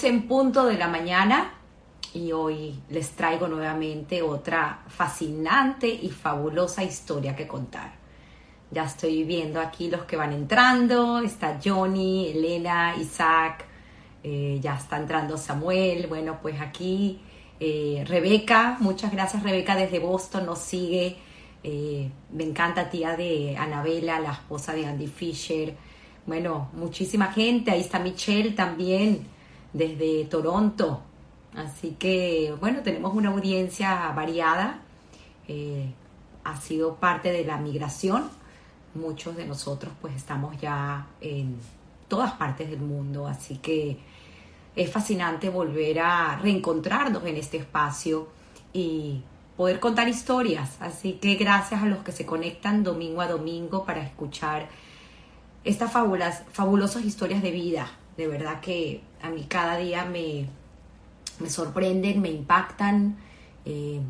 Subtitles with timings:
[0.00, 1.52] 11 en punto de la mañana
[2.14, 7.92] y hoy les traigo nuevamente otra fascinante y fabulosa historia que contar.
[8.70, 11.18] Ya estoy viendo aquí los que van entrando.
[11.18, 13.66] Está Johnny, Elena, Isaac.
[14.22, 16.06] eh, ya está entrando Samuel.
[16.06, 17.20] Bueno, pues aquí
[17.58, 18.78] eh, Rebeca.
[18.80, 20.46] Muchas gracias Rebeca desde Boston.
[20.46, 21.18] Nos sigue.
[21.62, 25.76] Eh, me encanta tía de Anabela, la esposa de Andy Fisher.
[26.24, 27.70] Bueno, muchísima gente.
[27.70, 29.39] Ahí está Michelle también
[29.72, 31.02] desde Toronto.
[31.54, 34.80] Así que, bueno, tenemos una audiencia variada.
[35.48, 35.92] Eh,
[36.44, 38.30] ha sido parte de la migración.
[38.94, 41.56] Muchos de nosotros pues estamos ya en
[42.08, 43.26] todas partes del mundo.
[43.26, 43.98] Así que
[44.76, 48.28] es fascinante volver a reencontrarnos en este espacio
[48.72, 49.22] y
[49.56, 50.76] poder contar historias.
[50.80, 54.68] Así que gracias a los que se conectan domingo a domingo para escuchar
[55.64, 57.90] estas fabulas, fabulosas historias de vida.
[58.16, 60.46] De verdad que a mí cada día me,
[61.38, 63.16] me sorprenden, me impactan.
[63.64, 64.00] eh,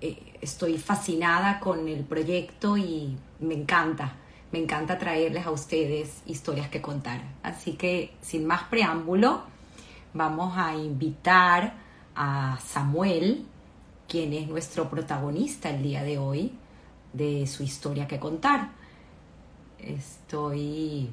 [0.00, 4.14] eh, estoy fascinada con el proyecto y me encanta,
[4.52, 7.20] me encanta traerles a ustedes historias que contar.
[7.42, 9.42] Así que sin más preámbulo,
[10.14, 11.74] vamos a invitar
[12.14, 13.44] a Samuel,
[14.06, 16.52] quien es nuestro protagonista el día de hoy,
[17.12, 18.70] de su historia que contar.
[19.78, 21.10] Estoy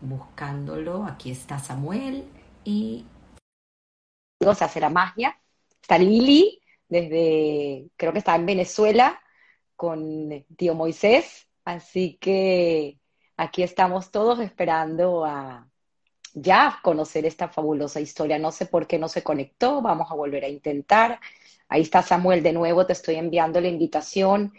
[0.00, 1.04] buscándolo.
[1.04, 2.24] Aquí está Samuel
[2.64, 3.06] y
[4.54, 5.38] se hace magia.
[5.80, 9.20] Está Lili, desde, creo que está en Venezuela,
[9.76, 11.48] con tío Moisés.
[11.64, 12.98] Así que
[13.36, 15.68] aquí estamos todos esperando a
[16.34, 18.38] ya conocer esta fabulosa historia.
[18.38, 21.20] No sé por qué no se conectó, vamos a volver a intentar.
[21.68, 24.52] Ahí está Samuel de nuevo, te estoy enviando la invitación.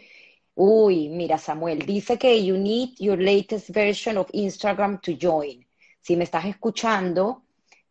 [0.54, 5.66] Uy, mira Samuel, dice que you need your latest version of Instagram to join.
[6.00, 7.41] Si me estás escuchando,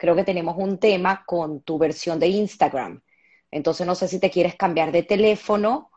[0.01, 3.03] creo que tenemos un tema con tu versión de Instagram.
[3.51, 5.91] Entonces no sé si te quieres cambiar de teléfono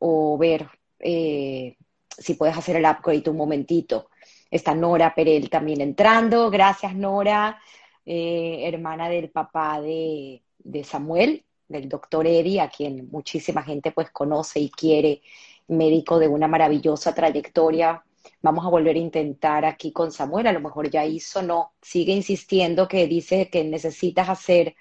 [0.00, 1.76] o ver eh,
[2.08, 4.10] si puedes hacer el upgrade un momentito.
[4.50, 6.50] Está Nora Perel también entrando.
[6.50, 7.60] Gracias, Nora,
[8.04, 10.42] eh, hermana del papá de,
[10.82, 15.22] Samuel, del doctor Eddie, a quien muchísima gente pues conoce y quiere,
[15.68, 18.02] médico de una maravillosa trayectoria.
[18.44, 22.12] Vamos a volver a intentar aquí con Samuel, a lo mejor ya hizo, no, sigue
[22.12, 24.76] insistiendo que dice que necesitas hacer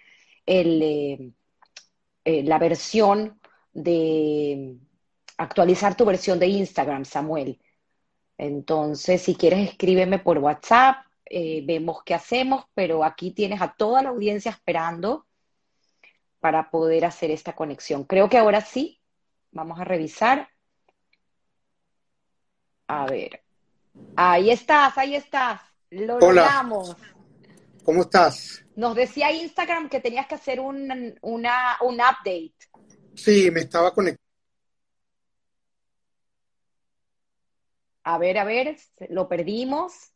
[0.45, 1.31] el, eh,
[2.25, 3.39] eh, la versión
[3.71, 4.79] de
[5.37, 7.61] actualizar tu versión de Instagram, Samuel.
[8.37, 14.03] Entonces, si quieres, escríbeme por WhatsApp, eh, vemos qué hacemos, pero aquí tienes a toda
[14.03, 15.25] la audiencia esperando
[16.41, 18.03] para poder hacer esta conexión.
[18.03, 18.99] Creo que ahora sí,
[19.51, 20.49] vamos a revisar.
[22.87, 23.43] A ver,
[24.15, 26.41] ahí estás, ahí estás, lo Hola.
[26.41, 26.95] logramos.
[27.83, 28.65] ¿Cómo estás?
[28.75, 32.55] Nos decía Instagram que tenías que hacer un, una, un update.
[33.15, 34.23] Sí, me estaba conectando.
[38.05, 38.77] A ver, a ver,
[39.09, 40.13] lo perdimos.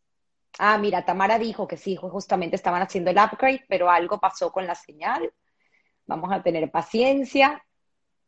[0.59, 4.65] Ah, mira, Tamara dijo que sí, justamente estaban haciendo el upgrade, pero algo pasó con
[4.65, 5.31] la señal.
[6.05, 7.63] Vamos a tener paciencia.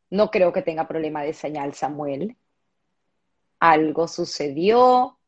[0.09, 2.37] No creo que tenga problema de señal, Samuel.
[3.59, 5.18] Algo sucedió.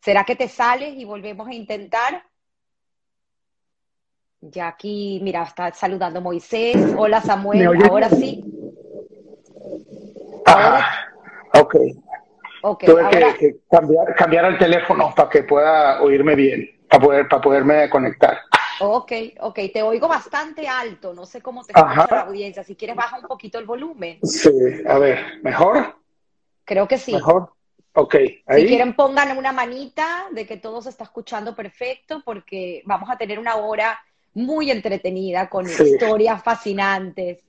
[0.00, 2.22] ¿Será que te sales y volvemos a intentar?
[4.40, 6.76] Ya aquí, mira, está saludando Moisés.
[6.96, 7.82] Hola, ¿Me Samuel.
[7.90, 8.44] Ahora sí.
[10.46, 11.06] Ah,
[11.54, 11.76] ok.
[12.62, 13.34] Ok, Tuve ahora.
[13.34, 17.90] que, que cambiar, cambiar el teléfono para que pueda oírme bien, para poder, para poderme
[17.90, 18.38] conectar.
[18.80, 22.62] Ok, ok, te oigo bastante alto, no sé cómo te escucha la audiencia.
[22.62, 24.20] Si quieres, baja un poquito el volumen.
[24.22, 24.50] Sí,
[24.86, 25.96] a ver, ¿mejor?
[26.64, 27.12] Creo que sí.
[27.12, 27.52] ¿Mejor?
[27.94, 28.14] Ok,
[28.54, 33.16] Si quieren, pongan una manita de que todo se está escuchando perfecto, porque vamos a
[33.18, 33.98] tener una hora
[34.34, 35.82] muy entretenida con Sí.
[35.82, 37.42] historias fascinantes.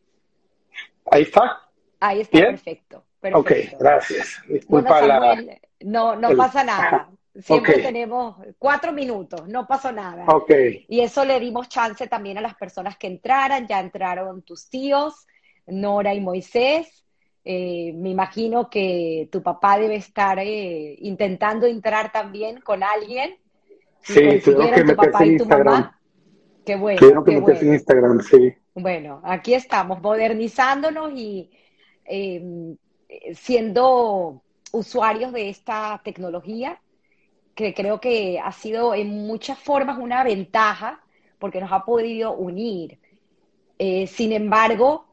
[1.12, 1.62] Ahí está.
[2.00, 2.51] Ahí está ¿Bien?
[2.51, 3.03] perfecto.
[3.33, 4.39] Ok, gracias.
[4.47, 5.19] Bueno, Disculpa la.
[5.19, 7.09] Samuel, no, no el- pasa nada.
[7.42, 10.25] Siempre tenemos cuatro minutos, no pasó nada.
[10.27, 10.51] Ok,
[10.88, 13.68] Y eso le dimos chance también a las personas que entraran.
[13.68, 15.27] Ya entraron tus tíos,
[15.68, 17.06] Nora y Moisés.
[17.51, 23.37] Eh, me imagino que tu papá debe estar eh, intentando entrar también con alguien.
[24.01, 25.73] Sí, tuvieron que tu meterse papá en y tu Instagram.
[25.73, 25.99] mamá.
[26.63, 27.73] Qué bueno, tuvieron que meterse en bueno.
[27.73, 28.53] Instagram, sí.
[28.75, 31.49] Bueno, aquí estamos modernizándonos y
[32.05, 32.75] eh,
[33.33, 36.79] siendo usuarios de esta tecnología,
[37.55, 41.01] que creo que ha sido en muchas formas una ventaja
[41.39, 42.99] porque nos ha podido unir.
[43.79, 45.07] Eh, sin embargo,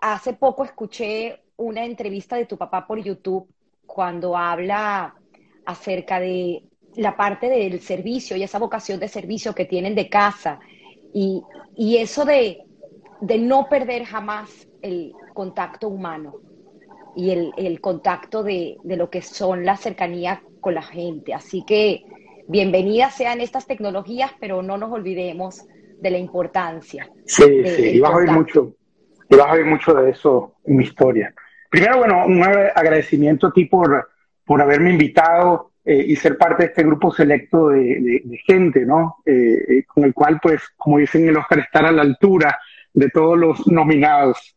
[0.00, 3.46] hace poco escuché una entrevista de tu papá por YouTube
[3.86, 5.14] cuando habla
[5.66, 6.62] acerca de
[6.96, 10.58] la parte del servicio y esa vocación de servicio que tienen de casa
[11.12, 11.42] y,
[11.76, 12.62] y eso de,
[13.20, 16.36] de, no perder jamás el contacto humano
[17.14, 21.34] y el, el contacto de, de, lo que son la cercanía con la gente.
[21.34, 22.04] Así que
[22.48, 25.66] bienvenidas sean estas tecnologías, pero no nos olvidemos
[26.00, 27.10] de la importancia.
[27.26, 28.72] Sí, sí, y vas a ver mucho,
[29.28, 31.34] y vas a ver mucho de eso en mi historia.
[31.70, 34.10] Primero, bueno, un agradecimiento a ti por,
[34.44, 39.18] por haberme invitado eh, y ser parte de este grupo selecto de, de, gente, ¿no?
[39.24, 42.58] Eh, eh, con el cual, pues, como dicen en el Oscar, estar a la altura
[42.92, 44.56] de todos los nominados.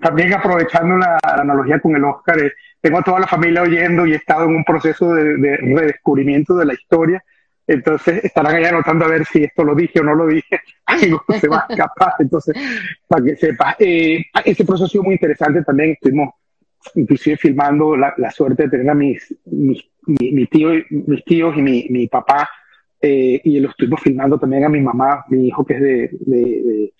[0.00, 2.36] también aprovechando la, analogía con el Oscar,
[2.80, 6.54] tengo a toda la familia oyendo y he estado en un proceso de, de redescubrimiento
[6.54, 7.24] de la historia
[7.68, 11.22] entonces estarán allá anotando a ver si esto lo dije o no lo dije, algo
[11.38, 12.56] se va a escapar, entonces,
[13.06, 13.76] para que sepa.
[13.78, 16.30] Eh, este proceso ha sido muy interesante también, estuvimos
[16.94, 21.86] inclusive filmando la, suerte de tener a mis, mis, mi, tío, mis tíos y mi,
[21.90, 22.48] mi papá,
[23.02, 26.94] eh, y lo estuvimos filmando también a mi mamá, mi hijo que es de, de,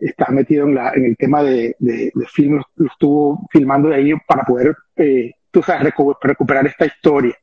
[0.00, 4.12] está metido en, la, en el tema de, de, film, lo, estuvo filmando de ahí
[4.26, 5.92] para poder, eh, tú sabes,
[6.22, 7.34] recuperar esta historia.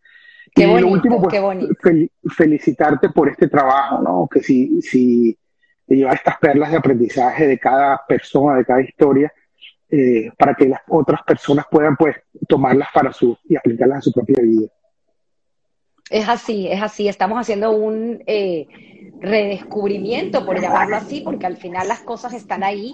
[0.55, 1.75] Qué y bonito, lo último, pues, qué bonito.
[2.29, 4.27] felicitarte por este trabajo, ¿no?
[4.31, 5.37] Que si, si
[5.85, 9.33] te llevas estas perlas de aprendizaje de cada persona, de cada historia,
[9.91, 12.15] eh, para que las otras personas puedan, pues,
[12.47, 14.67] tomarlas para su y aplicarlas a su propia vida.
[16.09, 17.09] Es así, es así.
[17.09, 18.65] Estamos haciendo un eh,
[19.19, 22.93] redescubrimiento, por llamarlo así, porque al final las cosas están ahí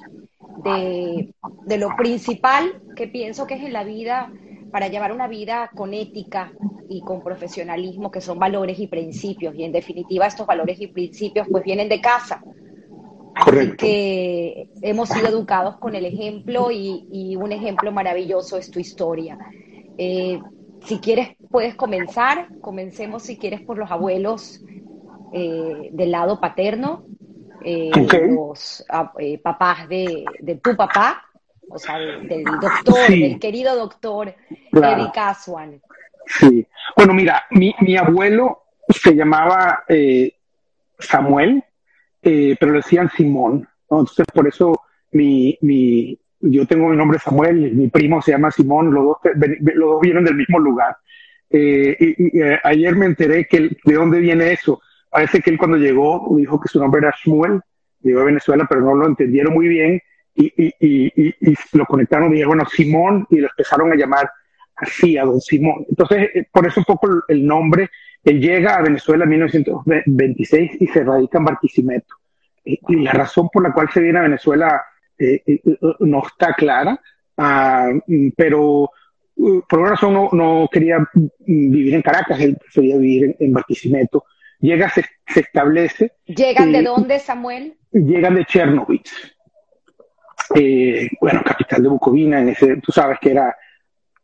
[0.63, 1.31] de,
[1.65, 4.31] de lo principal que pienso que es en la vida
[4.71, 6.53] para llevar una vida con ética
[6.89, 9.56] y con profesionalismo, que son valores y principios.
[9.56, 12.41] Y en definitiva, estos valores y principios pues vienen de casa.
[13.35, 19.38] Así que hemos sido educados con el ejemplo y, un ejemplo maravilloso es tu historia.
[19.97, 20.39] Eh,
[20.85, 22.47] si quieres, puedes comenzar.
[22.59, 24.62] Comencemos, si quieres, por los abuelos
[25.33, 27.06] eh, del lado paterno,
[27.63, 27.91] eh,
[28.29, 28.83] los
[29.44, 31.30] papás de, de tu papá
[31.73, 34.35] o sea, del, doctor, del querido doctor
[34.71, 35.81] Eric Aswan.
[36.25, 36.65] Sí,
[36.95, 40.33] bueno, mira, mi, mi abuelo se llamaba eh,
[41.00, 41.63] Samuel,
[42.21, 44.81] eh, pero le decían Simón, entonces por eso
[45.12, 49.17] mi, mi, yo tengo mi nombre Samuel, mi primo se llama Simón, los dos,
[49.74, 50.97] los dos vienen del mismo lugar.
[51.50, 54.81] Eh, y, ayer me enteré que de dónde viene eso.
[55.09, 57.62] Parece que él cuando llegó dijo que su nombre era Shmuel,
[58.01, 60.01] llegó a Venezuela, pero no lo entendieron muy bien
[60.35, 61.11] y, y,
[61.49, 64.29] y, lo conectaron y dijeron, bueno, Simón, y lo empezaron a llamar
[64.75, 65.85] así, a don Simón.
[65.89, 67.89] Entonces, eh, por eso un poco el nombre,
[68.23, 72.15] él llega a Venezuela en 1926 y se radica en Barquisimeto.
[72.63, 74.81] Y, la razón por la cual se viene a Venezuela
[75.17, 75.61] eh, eh,
[75.99, 76.99] no está clara,
[77.37, 77.89] ah,
[78.37, 78.91] pero
[79.35, 80.97] uh, por una razón no, no, quería
[81.39, 84.25] vivir en Caracas, él prefería vivir en, Barquisimeto.
[84.59, 86.13] Llega, se, se establece.
[86.27, 87.77] ¿Llegan de dónde, Samuel?
[87.91, 89.01] Llegan de Chernobyl
[90.55, 93.55] eh, bueno, capital de Bucovina, en ese, tú sabes que era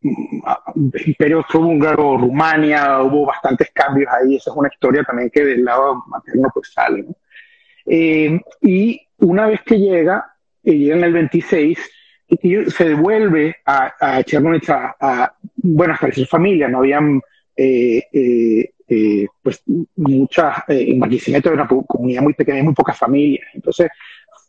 [0.01, 5.63] mm, Imperio Austrohúngaro, Rumania, hubo bastantes cambios ahí, esa es una historia también que del
[5.63, 7.05] lado materno pues sale.
[7.85, 10.33] Eh, y una vez que llega,
[10.63, 11.79] eh, llega en el 26,
[12.29, 17.21] y se devuelve a, a Chernobyl a, bueno, a establecer familia, no habían
[17.55, 18.59] eh
[19.41, 19.63] pues
[19.95, 23.89] muchas, en Barquisimeto era una comunidad muy pequeña, muy pocas familias, entonces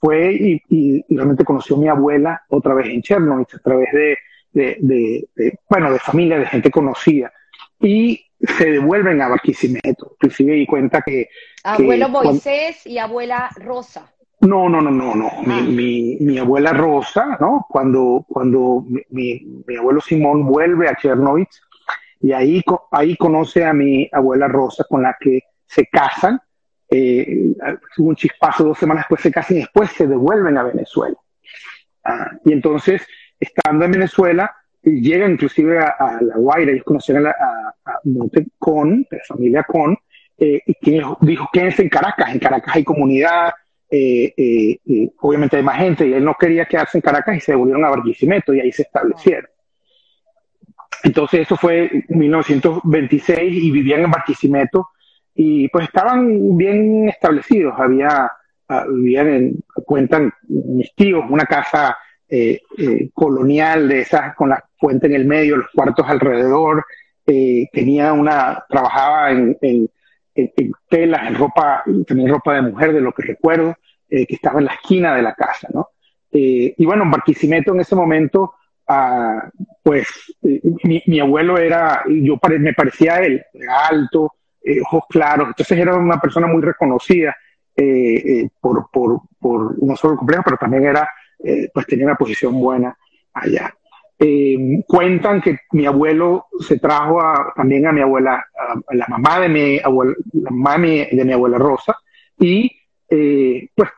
[0.01, 4.19] fue y, realmente conoció a mi abuela otra vez en Chernobyl, a través de,
[4.53, 7.33] de, bueno, de familia, de gente conocida.
[7.81, 10.13] Y se devuelven a Barquisimeto.
[10.13, 11.29] Inclusive di cuenta que...
[11.65, 14.13] Abuelo Moisés y abuela Rosa.
[14.41, 15.31] No, no, no, no, no.
[15.45, 15.63] Mi, ah.
[15.63, 17.67] mi, mi, abuela Rosa, ¿no?
[17.69, 21.47] Cuando, cuando mi, mi, abuelo Simón vuelve a Chernobyl
[22.21, 22.63] y ahí,
[22.93, 26.41] ahí conoce a mi abuela Rosa con la que se casan
[26.91, 27.55] eh,
[27.99, 31.17] un chispazo dos semanas después se casan y después se devuelven a Venezuela.
[32.05, 33.07] Ah, y entonces,
[33.39, 39.19] estando en Venezuela, llegan inclusive a, La Guaira, ellos conocían a, a, Monte Con, la
[39.27, 39.97] familia Con,
[40.39, 43.53] eh, y quien dijo, quédense en Caracas, en Caracas hay comunidad,
[43.91, 47.53] eh, eh, obviamente hay más gente, y él no quería quedarse en Caracas y se
[47.53, 49.51] devolvieron a Barquisimeto y ahí se establecieron.
[51.03, 54.89] Entonces eso fue en 1926 y vivían en Barquisimeto
[55.41, 57.73] y pues estaban bien establecidos.
[57.79, 58.29] Había,
[58.69, 61.97] ah, vivían en, cuentan mis tíos, una casa
[62.29, 66.85] eh, eh, colonial de esas con la fuente en el medio, los cuartos alrededor.
[67.25, 69.89] Eh, tenía una, trabajaba en, en,
[70.89, 73.77] telas, en ropa, también ropa de mujer, de lo que recuerdo,
[74.09, 75.89] que estaba en la esquina de la casa, ¿no?
[76.31, 78.55] y bueno, en Barquisimeto en ese momento
[79.83, 80.09] pues
[80.85, 84.33] mi, mi, abuelo era, yo me parecía él, era alto,
[84.85, 87.37] ojos claros, entonces era una persona muy reconocida
[88.61, 91.09] por, por, por no solo el complejo, pero también era,
[91.73, 92.97] pues tenía una posición buena
[93.33, 93.73] allá.
[94.21, 97.21] Eh, cuentan que mi abuelo se trajo
[97.55, 101.57] también a mi abuela, a, la mamá de mi abuela, la mamá de mi, abuela
[101.57, 101.97] Rosa,
[102.37, 102.69] y
[103.09, 103.91] eh, pues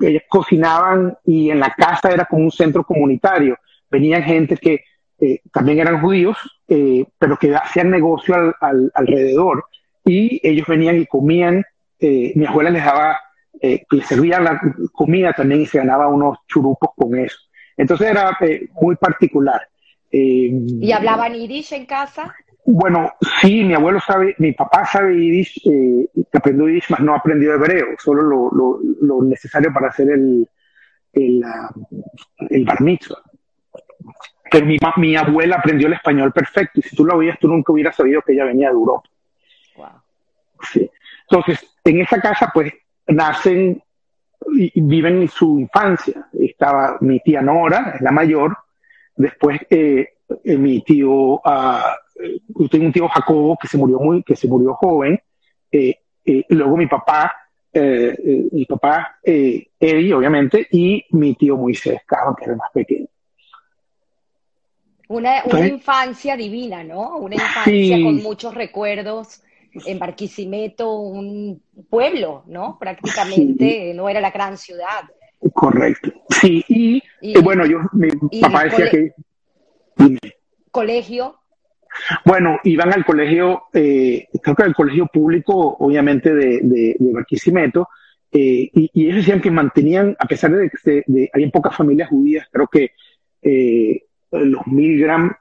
[0.00, 3.56] ellas cocinaban y en la casa era como un centro comunitario.
[3.90, 4.84] Venían gente que
[5.18, 6.36] eh, también eran judíos,
[7.18, 8.54] pero que hacían negocio
[8.94, 9.64] alrededor
[10.04, 11.64] y ellos venían y comían.
[12.00, 13.20] mi abuela les daba,
[13.60, 14.60] les servía la
[14.92, 17.38] comida también y se ganaba unos churupos con eso.
[17.76, 19.60] Entonces era eh, muy particular.
[20.10, 22.34] Eh, ¿Y hablaban yiddish en casa?
[22.64, 27.54] Bueno, sí, mi abuelo sabe, mi papá sabe yiddish, eh, aprendió yiddish, mas no aprendió
[27.54, 30.48] hebreo, solo lo, lo, necesario para hacer el,
[31.12, 31.42] el,
[32.50, 33.18] el bar mitzvah.
[34.50, 37.72] Pero mi, mi abuela aprendió el español perfecto y si tú lo oías, tú nunca
[37.72, 39.08] hubieras sabido que ella venía de Europa.
[40.70, 40.90] Sí.
[41.28, 42.72] Entonces, en esa casa, pues,
[43.06, 43.82] nacen
[44.74, 46.28] viven su infancia.
[46.32, 48.56] Estaba mi tía Nora, la mayor,
[49.16, 50.14] después eh,
[50.44, 54.74] eh, mi tío, uh, tengo un tío Jacobo que se murió muy, que se murió
[54.74, 55.20] joven,
[55.70, 55.96] eh,
[56.48, 57.34] luego mi papá,
[57.74, 63.06] mi papá Eddie, obviamente, y mi tío Moisés Cava, que era el más pequeño.
[65.08, 67.16] Una, una infancia divina, ¿no?
[67.16, 69.42] Una infancia con muchos recuerdos
[69.86, 72.78] en Barquisimeto, un pueblo, ¿no?
[72.78, 75.02] Prácticamente no era la gran ciudad.
[75.52, 76.12] Correcto.
[76.28, 78.08] Sí, y, eh, bueno, yo, mi
[78.40, 79.12] papá decía que...
[80.70, 81.38] ¿Colegio?
[82.24, 87.88] Bueno, iban al colegio, eh, creo que al colegio público, obviamente, de, de, Barquisimeto,
[88.30, 92.48] eh, y, ellos decían que mantenían, a pesar de que de, había pocas familias judías,
[92.50, 92.92] creo que
[94.30, 95.36] los Milgram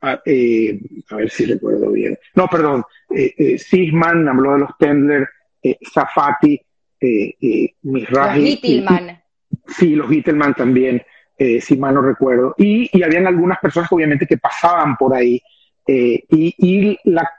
[0.00, 2.18] a, a, ver si recuerdo bien.
[2.34, 5.28] No, perdón, eh, eh, Sisman, habló de los Tendler,
[5.62, 6.60] eh, Safati,
[7.00, 8.40] eh, Mizrahi.
[8.40, 9.22] Los Gittelman.
[9.66, 11.02] Sí, los Gittelman también,
[11.60, 12.54] si mal no recuerdo.
[12.58, 15.40] Y, y habían algunas personas obviamente que pasaban por ahí.
[15.86, 17.30] Y, y, la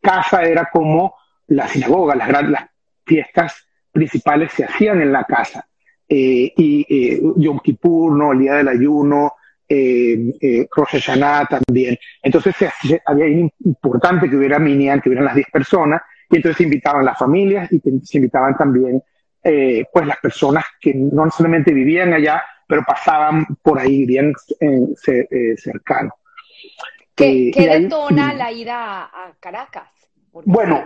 [0.00, 1.14] casa era como
[1.48, 2.66] la sinagoga, las, las
[3.04, 5.66] fiestas principales se hacían en la casa.
[6.08, 8.32] y Yom Kippur, ¿no?
[8.32, 9.32] el día del ayuno,
[9.68, 10.68] eh, eh,
[11.48, 11.98] también.
[12.22, 12.54] Entonces
[13.04, 13.28] había
[13.64, 17.70] importante que hubiera Minian, que hubieran las 10 personas, y entonces se invitaban las familias
[17.72, 19.02] y se invitaban también
[19.42, 25.56] eh, pues las personas que no solamente vivían allá, pero pasaban por ahí, bien eh,
[25.56, 26.14] cercano.
[27.14, 29.88] ¿Qué, detona la ida a Caracas?
[30.44, 30.84] bueno,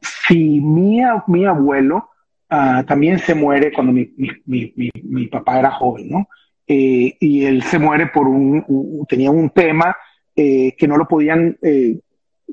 [0.00, 2.10] si mi, mi abuelo
[2.48, 4.12] ah, también se muere cuando mi,
[4.46, 6.28] mi, mi, papá era joven, ¿no?
[6.72, 9.96] Eh, y él se muere por un, tenía un tema
[10.36, 11.98] eh, que no lo podían, eh,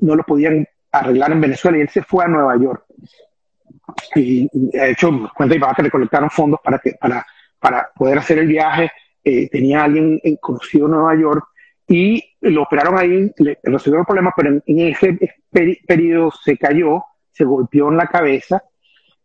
[0.00, 2.84] no lo podían arreglar en Venezuela y él se fue a Nueva York.
[4.16, 7.24] Y, de hecho, cuenta y que recolectaron fondos para, que, para,
[7.60, 8.90] para poder hacer el viaje.
[9.22, 11.44] tenía alguien conocido en Nueva York
[11.86, 15.16] y lo operaron ahí, le resolvieron el problema, pero en, en ese
[15.86, 18.64] periodo se cayó, se golpeó en la cabeza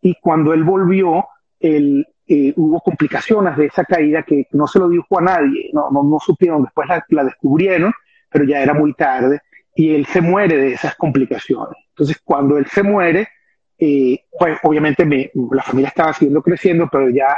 [0.01, 1.25] y cuando él volvió,
[1.59, 5.89] el, eh, hubo complicaciones de esa caída que no se lo dijo a nadie, no,
[5.91, 7.91] no, no supieron, después la, descubrieron,
[8.29, 9.41] pero ya era muy tarde
[9.75, 11.75] y él se muere de esas complicaciones.
[11.89, 13.27] Entonces, cuando él se muere,
[13.77, 17.35] eh, pues obviamente la familia estaba siguiendo creciendo, pero ya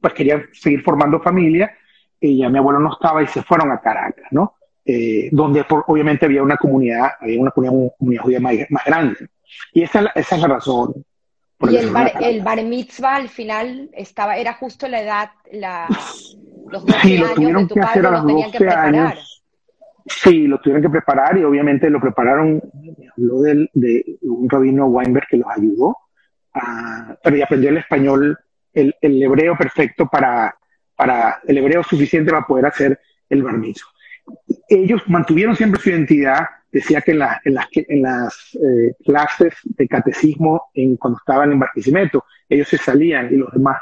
[0.00, 0.14] pues
[0.54, 1.72] seguir formando familia
[2.18, 4.56] y ya mi abuelo no estaba y se fueron a Caracas, ¿no?
[4.84, 9.28] Eh, donde obviamente había una comunidad, había una comunidad, judía más, más, grande.
[9.72, 11.04] Y esa, esa es la razón
[11.70, 15.86] y el bar, el bar, mitzvah al final estaba, era justo la edad, la,
[16.68, 19.18] los 12 sí, años de tu padre lo tenían que preparar.
[20.06, 22.60] Sí, lo tuvieron que preparar y obviamente lo prepararon,
[23.16, 25.96] habló de, de un rabino Weinberg que los ayudó,
[26.54, 28.38] a, pero ya aprendió el español,
[28.72, 30.56] el, el, hebreo perfecto para,
[30.96, 33.90] para, el hebreo suficiente para poder hacer el bar mitzvah.
[34.68, 38.06] Ellos mantuvieron siempre su identidad, decía que en, la, en las, en
[38.54, 43.78] eh, clases de catecismo, en, cuando estaban en Barquisimeto, ellos se salían y los demás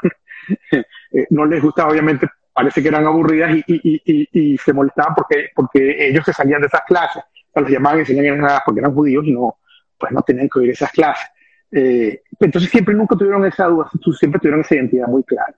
[0.71, 0.83] eh,
[1.29, 6.33] no les gustaba, obviamente, parece que eran aburridas y, y, se molestaban porque, ellos se
[6.33, 7.23] salían de esas clases.
[7.53, 9.57] O los llamaban y se nada porque eran judíos y no,
[9.97, 11.27] pues no tenían que oír esas clases.
[11.71, 15.55] Eh, entonces siempre nunca tuvieron esa duda, siempre tuvieron esa identidad muy clara.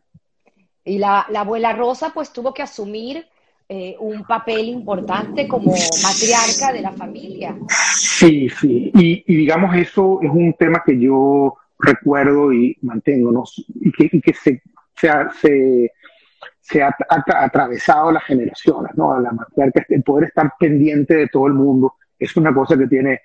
[0.85, 3.25] Y la abuela Rosa pues tuvo que asumir
[3.70, 7.55] eh, un papel importante como matriarca de la familia.
[7.96, 13.43] Sí, sí, y, digamos eso es un tema que yo recuerdo y mantengo, ¿no?
[13.82, 14.62] y que, y que se,
[14.96, 15.91] se,
[16.60, 19.20] se ha, atravesado las generaciones, ¿no?
[19.20, 19.32] La
[19.89, 23.22] el poder estar pendiente de todo el mundo es una cosa que tiene,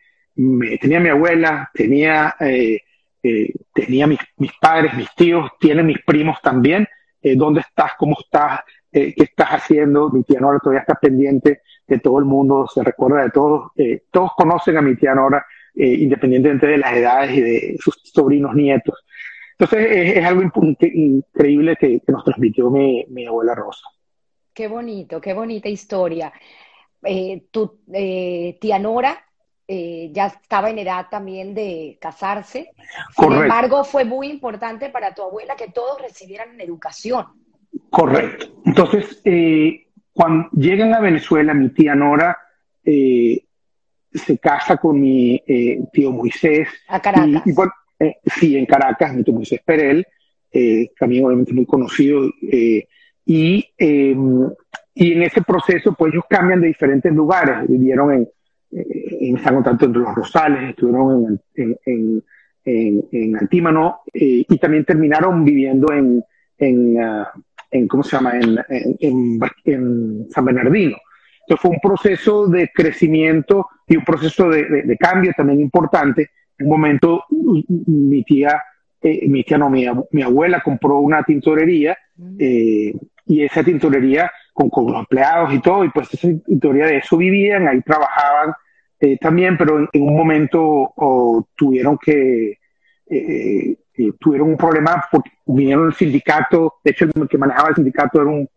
[0.81, 2.81] tenía mi abuela, tenía, eh,
[3.23, 6.87] eh, tenía mis, mis, padres, mis tíos, tiene mis primos también.
[7.23, 7.93] Eh, ¿Dónde estás?
[7.97, 8.61] ¿Cómo estás?
[9.17, 10.11] ¿Qué estás haciendo?
[10.11, 13.73] Mi tía Nora todavía está pendiente de todo el mundo, se recuerda de todos.
[14.11, 19.05] todos conocen a mi tía Nora, independientemente de las edades y de sus sobrinos, nietos.
[19.59, 23.89] Entonces es, algo increíble que, nos transmitió mi, mi, abuela Rosa.
[24.55, 26.33] Qué bonito, qué bonita historia.
[27.03, 29.25] Eh, tu eh, tía Nora
[29.67, 32.71] eh, ya estaba en edad también de casarse.
[33.17, 37.27] Sin embargo, fue muy importante para tu abuela que todos recibieran educación.
[37.91, 38.47] Correcto.
[38.65, 39.23] Entonces,
[40.13, 42.37] cuando llegan a Venezuela, mi tía Nora
[42.85, 45.43] se casa con mi
[45.93, 46.69] tío Moisés.
[46.89, 47.43] A Caracas.
[48.01, 50.07] Eh, sí, en Caracas, en Moisés Perel,
[50.53, 52.87] eh, también obviamente muy conocido, eh,
[53.27, 54.49] y, em,
[54.95, 58.29] y en ese proceso, pues ellos cambian de diferentes lugares, vivieron en,
[58.71, 62.25] en están tanto entre los Rosales, estuvieron en, en,
[62.65, 66.23] en, en Antímano, y también terminaron viviendo en,
[66.59, 67.33] en, ah,
[67.71, 70.97] en ¿cómo se llama?, en, en, San Bernardino.
[71.41, 76.67] Entonces fue un proceso de crecimiento y un proceso de, de cambio también importante, en
[76.67, 77.25] un momento
[77.87, 78.63] mi tía,
[79.01, 82.37] eh, mi tía no, mi, mi, abuela compró una tintorería mm.
[82.39, 82.93] eh,
[83.27, 87.17] y esa tintorería con, con, los empleados y todo, y pues esa tintorería de eso
[87.17, 88.55] vivían, ahí trabajaban
[89.01, 90.93] eh, también, pero en, un momento
[91.55, 92.59] tuvieron que,
[94.21, 98.31] tuvieron un problema porque vinieron el sindicato, de hecho el que manejaba el sindicato era
[98.31, 98.49] un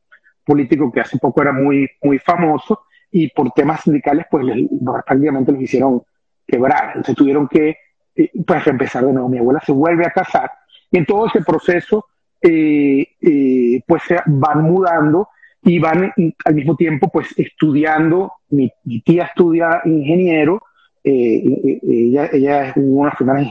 [0.45, 2.81] político que hace poco era muy, muy famoso,
[3.11, 4.45] y por temas sindicales pues
[5.05, 6.01] prácticamente los hicieron
[6.47, 7.75] quebrar, entonces tuvieron que
[8.45, 9.29] pues empezar de nuevo.
[9.29, 10.51] Mi abuela se vuelve a casar
[10.89, 12.05] y en todo ese proceso
[12.41, 15.29] eh, eh, pues se van mudando
[15.63, 16.11] y van
[16.45, 18.33] al mismo tiempo pues estudiando.
[18.49, 18.71] Mi,
[19.03, 20.61] tía estudia ingeniero,
[21.03, 23.41] eh, ella, ella es una de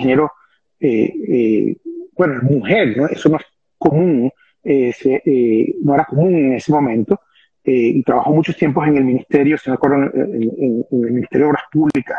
[0.80, 1.76] ingeniero,
[2.16, 3.06] bueno, mujer, ¿no?
[3.06, 3.44] eso no es
[3.78, 4.30] común,
[4.64, 7.20] no era común en ese momento.
[7.64, 11.64] y trabajó muchos tiempos en el ministerio, se me acuerdo, en el Ministerio de Obras
[11.70, 12.18] Públicas,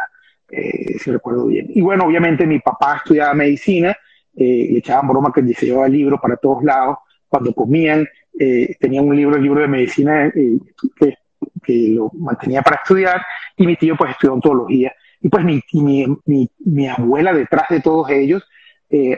[0.51, 1.67] eh, si recuerdo bien.
[1.69, 3.95] Y bueno, obviamente mi papá estudiaba medicina,
[4.35, 6.97] eh, le echaban broma que se llevaba libros para todos lados,
[7.27, 10.57] cuando comían, eh, tenía un libro, el libro de medicina eh,
[10.99, 11.15] que,
[11.63, 13.21] que, lo mantenía para estudiar,
[13.57, 14.93] y mi tío pues estudió ontología.
[15.21, 18.43] Y pues mi, mi, mi, mi abuela detrás de todos ellos,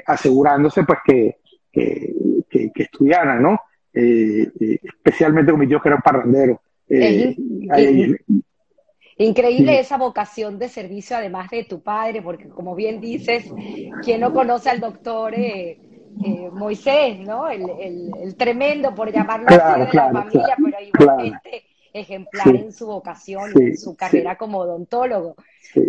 [0.05, 1.37] asegurándose pues que,
[1.71, 2.13] que,
[2.49, 3.59] que, estudiaran, ¿no?
[3.93, 6.61] especialmente con mi tío que era un parrandero.
[9.17, 13.45] Increíble esa vocación de servicio, además de tu padre, porque como bien dices,
[14.03, 15.79] quien no conoce al doctor eh,
[16.25, 17.47] eh, Moisés, ¿no?
[17.47, 23.61] El, tremendo, por llamarlo así, de la familia, pero igualmente ejemplar en su vocación y
[23.61, 25.35] en su carrera como odontólogo.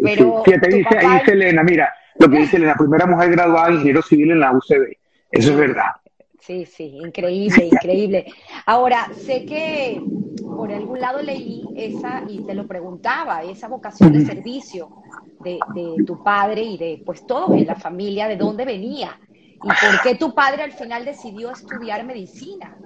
[0.03, 3.75] pero Fíjate, dice, ahí dice Elena, mira, lo que dice Elena, primera mujer graduada de
[3.75, 4.97] ingeniero civil en la UCB.
[5.31, 5.91] Eso es verdad.
[6.41, 8.27] Sí, sí, increíble, increíble.
[8.67, 10.01] Ahora, sé que
[10.45, 14.91] por algún lado leí esa, y te lo preguntaba, esa vocación de servicio
[15.41, 15.59] de,
[16.07, 19.19] tu padre y de pues todo en la familia, de dónde venía
[19.63, 22.77] y por qué tu padre al final decidió estudiar medicina.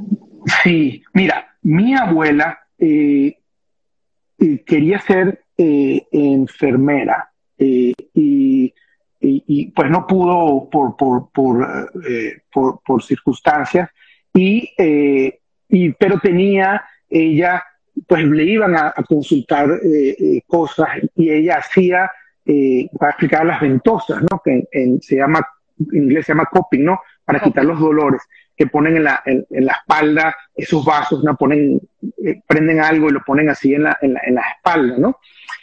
[0.62, 3.38] Sí, mira, mi abuela eh,
[4.38, 8.72] eh, quería ser eh, enfermera y
[9.20, 13.90] y, pues no pudo por, por, por, eh, por, circunstancias,
[14.32, 17.62] y, eh, y, pero tenía ella,
[18.06, 22.10] pues le iban a, consultar eh, cosas y ella hacía,
[22.98, 24.40] para explicar las ventosas, ¿no?
[24.42, 25.46] que en, se llama,
[25.92, 27.00] en inglés se llama coping, ¿no?
[27.24, 28.22] para quitar los dolores
[28.58, 31.36] que ponen en la, en, la espalda esos vasos, ¿no?
[31.36, 31.80] Ponen,
[32.46, 35.20] prenden algo y lo ponen así en la, en la, en la espalda, ¿no?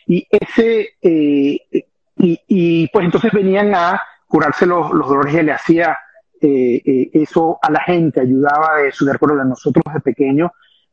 [0.07, 5.97] Y ese, y, pues entonces venían a curarse los, los dolores y le hacía
[6.41, 10.51] eh, eh, eso a la gente, ayudaba de eso, de acuerdo de nosotros de pequeños,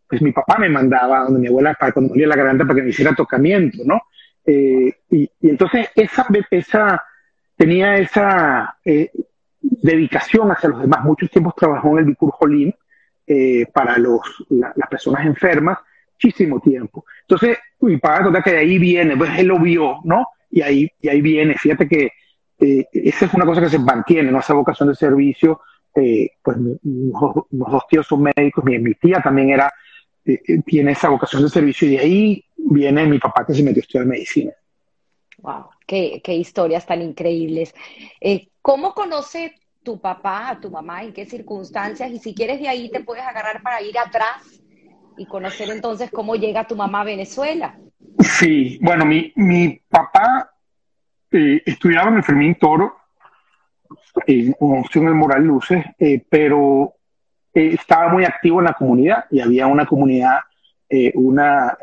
[0.08, 2.82] pues mi papá me mandaba donde mi abuela para cuando dolía la garganta para que
[2.82, 4.02] me hiciera tocamiento, ¿no?
[4.44, 7.04] Eh, y, entonces esa, esa
[7.56, 8.76] tenía esa
[9.62, 11.04] dedicación hacia los demás.
[11.04, 12.74] Muchos tiempos trabajó en el Bicur Jolín
[13.72, 14.20] para los,
[14.50, 15.78] las personas enfermas,
[16.12, 17.06] muchísimo tiempo.
[17.22, 20.26] Entonces, mi papá, que de ahí viene, pues él lo vio, ¿no?
[20.52, 21.56] y ahí, y ahí viene.
[21.56, 22.10] Fíjate que
[22.60, 24.38] eh, esa es una cosa que se mantiene, ¿no?
[24.38, 25.60] Esa vocación de servicio.
[25.94, 27.12] Eh, pues mis
[27.50, 29.70] dos tíos son médicos, mi, mi tía también era,
[30.24, 33.80] eh, tiene esa vocación de servicio y de ahí viene mi papá que se metió
[33.80, 34.52] a estudiar medicina.
[35.42, 37.74] Wow, qué, historias tan increíbles.
[38.62, 42.88] ¿Cómo conoce tu papá, a tu mamá, en qué circunstancias, y si quieres de ahí
[42.90, 44.62] te puedes agarrar para ir atrás
[45.16, 47.76] y conocer entonces cómo llega tu mamá a Venezuela.
[48.20, 50.52] Sí, bueno, mi, mi papá
[51.30, 52.96] eh, estudiaba en el Fermín Toro,
[54.26, 54.54] en,
[54.94, 56.94] el Moral Luces, eh, pero
[57.52, 60.38] eh, estaba muy activo en la comunidad y había una comunidad,
[61.14, 61.78] una,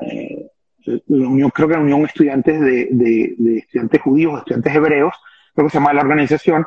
[1.07, 5.13] unión, creo que la Unión Estudiantes de, de, Estudiantes Judíos, estudiantes hebreos,
[5.53, 6.65] creo que se llama la organización,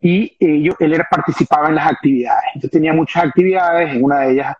[0.00, 2.44] y ellos, él era, participaba en las actividades.
[2.54, 4.56] Entonces tenía muchas actividades, en una de ellas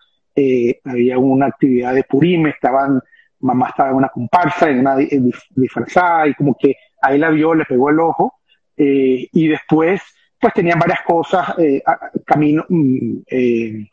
[0.85, 3.01] había una actividad de Purim, estaban
[3.40, 7.64] mamá estaba en una comparsa, en una disfrazada, y como que ahí la vio, le
[7.64, 8.35] pegó el ojo,
[8.77, 10.01] eh, y después,
[10.38, 11.83] pues tenían varias cosas, eh,
[12.25, 13.87] camino, mm, eh,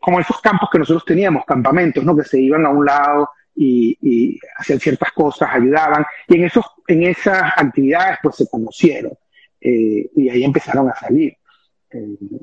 [0.00, 2.14] como esos campos que nosotros teníamos, campamentos, ¿no?
[2.16, 7.04] Que se iban a un lado y, hacían ciertas cosas, ayudaban, y en, esos, en
[7.04, 9.12] esas actividades, pues se conocieron,
[9.60, 11.36] y ahí empezaron a salir.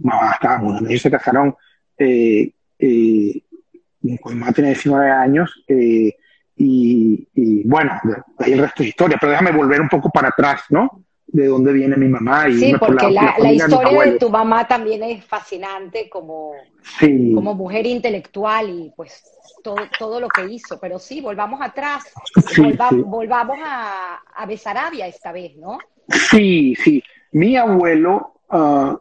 [0.02, 1.56] mamá estaba muy ellos se casaron
[4.02, 6.16] mi mamá tiene 19 años eh,
[6.64, 8.00] y, bueno,
[8.38, 11.04] ahí el resto es historia, pero déjame volver un poco para atrás, ¿no?
[11.34, 12.50] De dónde viene mi mamá.
[12.50, 16.54] Y sí, porque la, historia de, tu mamá también es fascinante como,
[17.00, 19.24] como mujer intelectual y pues
[19.64, 20.80] todo, todo lo que hizo.
[20.80, 22.04] Pero sí, volvamos atrás,
[23.06, 25.78] volvamos a, a Besarabia esta vez, ¿no?
[26.10, 27.02] Sí, sí.
[27.32, 28.98] Mi abuelo uh,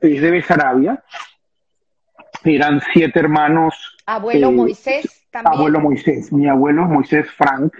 [0.00, 1.04] es de Besarabia
[2.54, 3.74] eran siete hermanos.
[4.06, 5.54] Abuelo eh, Moisés también.
[5.54, 6.32] Abuelo Moisés.
[6.32, 7.74] Mi abuelo es Moisés Frank.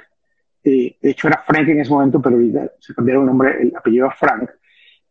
[0.68, 2.38] Eh, de hecho era Frank en ese momento, pero
[2.80, 4.50] se cambiaron el nombre, el apellido a Frank.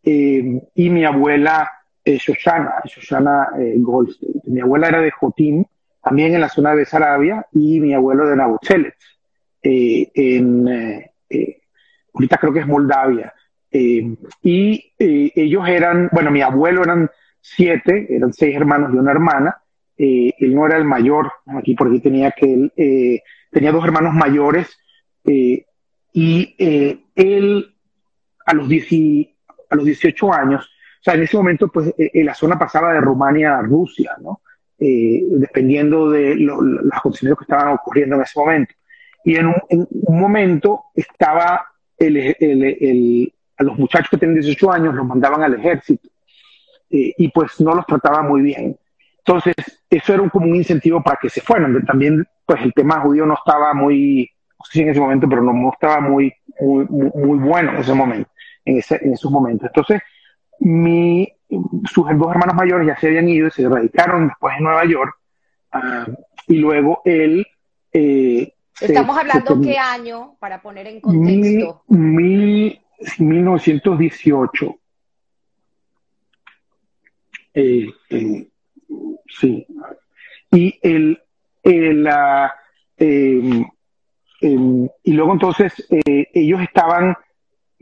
[0.03, 1.71] Eh, y mi abuela
[2.05, 4.41] Shoshana, Shoshana Goldstein.
[4.47, 5.63] Mi abuela era de Jotim,
[6.03, 8.95] también en la zona de Sarabia, y mi abuelo de Nabuchelet,
[9.63, 10.67] en,
[12.13, 13.33] ahorita creo que es Moldavia.
[13.71, 17.09] y ellos eran, bueno, mi abuelo eran
[17.45, 19.57] siete, eran seis hermanos y una hermana.
[19.97, 24.13] Eh, él no era el mayor, aquí por aquí tenía que eh, tenía dos hermanos
[24.13, 24.77] mayores
[25.25, 25.65] eh,
[26.13, 26.55] y
[27.15, 27.75] él
[28.45, 28.67] a los,
[29.69, 33.57] a los 18 años, o sea, en ese momento pues la zona pasaba de Rumania
[33.57, 34.41] a Rusia, ¿no?
[34.77, 38.73] dependiendo de las condiciones que estaban ocurriendo en ese momento.
[39.25, 41.65] Y en un, momento estaba
[43.57, 46.09] a los muchachos que tenían 18 años los mandaban al ejército
[46.89, 48.77] eh, y pues no los trataba muy bien.
[49.17, 49.55] Entonces,
[49.89, 51.83] eso era un, como un incentivo para que se fueran.
[51.85, 54.29] También, pues el tema judío no estaba muy,
[54.65, 58.29] sé si en ese momento, pero no, estaba muy, muy, muy, bueno en ese momento,
[58.65, 59.67] en, ese, en esos momentos.
[59.67, 60.01] Entonces,
[60.59, 61.27] mi,
[61.85, 65.15] sus dos hermanos mayores ya se habían ido y se radicaron después en Nueva York.
[65.71, 66.05] Ah,
[66.47, 67.45] y luego él...
[67.91, 71.83] Eh, Estamos hablando qué año, para poner en contexto.
[71.87, 72.81] Mil,
[73.19, 74.75] 1918.
[77.53, 78.47] Eh, eh,
[79.27, 79.65] sí.
[80.51, 81.21] Y el,
[81.63, 82.09] el
[82.97, 83.65] em,
[84.41, 87.15] em, y luego entonces eh, ellos estaban,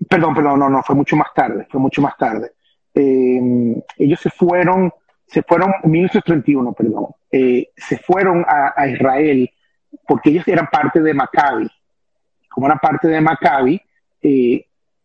[0.09, 2.51] perdón, perdón, no, no, fue mucho más tarde, fue mucho más tarde.
[2.93, 4.91] Em, ellos se fueron,
[5.25, 9.49] se fueron en 1931, perdón, se fueron a, Israel
[10.07, 11.67] porque ellos eran parte de Maccabi.
[12.49, 13.81] Como eran parte de Maccabi,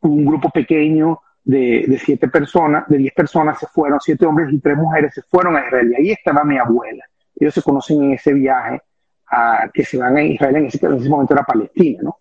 [0.01, 4.77] un grupo pequeño de, siete personas, de diez personas se fueron, siete hombres y tres
[4.77, 5.91] mujeres se fueron a Israel.
[5.93, 7.05] Y ahí estaba mi abuela.
[7.37, 8.83] Ellos se conocen en ese viaje
[9.31, 12.19] a, que se van a Israel, en ese, en ese momento era Palestina, ¿no?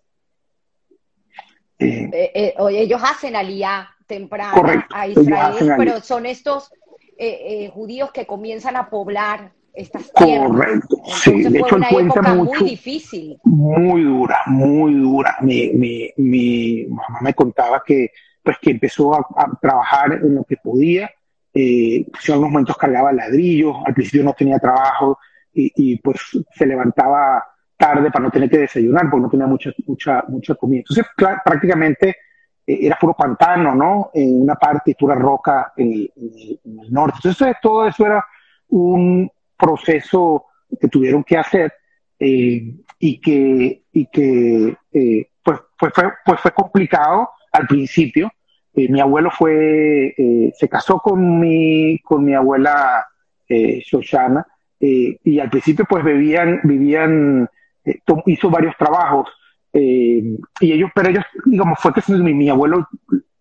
[1.78, 6.72] Eh, eh, eh ellos hacen alía temprano a Israel, pero son estos
[7.16, 10.48] eh, judíos que comienzan a poblar estas tierras.
[10.48, 11.42] Correcto, sí.
[11.44, 12.60] De hecho, él cuenta mucho.
[12.60, 13.38] Muy difícil.
[13.44, 15.36] Muy dura, muy dura.
[15.40, 18.10] Mi, mi, mi mamá me contaba que
[18.48, 19.26] pues que empezó a,
[19.60, 21.10] trabajar en lo que podía.
[21.52, 25.18] Eh, pues, en algunos momentos cargaba ladrillos, al principio no tenía trabajo
[25.60, 26.20] y, pues
[26.54, 27.44] se levantaba
[27.76, 30.80] tarde para no tener que desayunar porque no tenía mucha, mucha, mucha comida.
[30.80, 32.10] Entonces prácticamente
[32.66, 34.10] eh, era puro pantano, ¿no?
[34.14, 37.16] En una parte y pura roca en el, norte.
[37.18, 38.24] Entonces todo eso era
[38.68, 40.46] un proceso
[40.80, 41.72] que tuvieron que hacer
[42.18, 44.76] eh, y que, y que
[45.42, 48.30] pues, pues, fue, pues fue complicado al principio,
[48.74, 53.06] eh, mi abuelo fue, eh, se casó con mi, con mi abuela
[54.80, 57.48] eh, y al principio pues vivían, vivían
[58.26, 59.28] hizo varios trabajos
[59.70, 62.88] y ellos, pero ellos, digamos, fue que mi, mi abuelo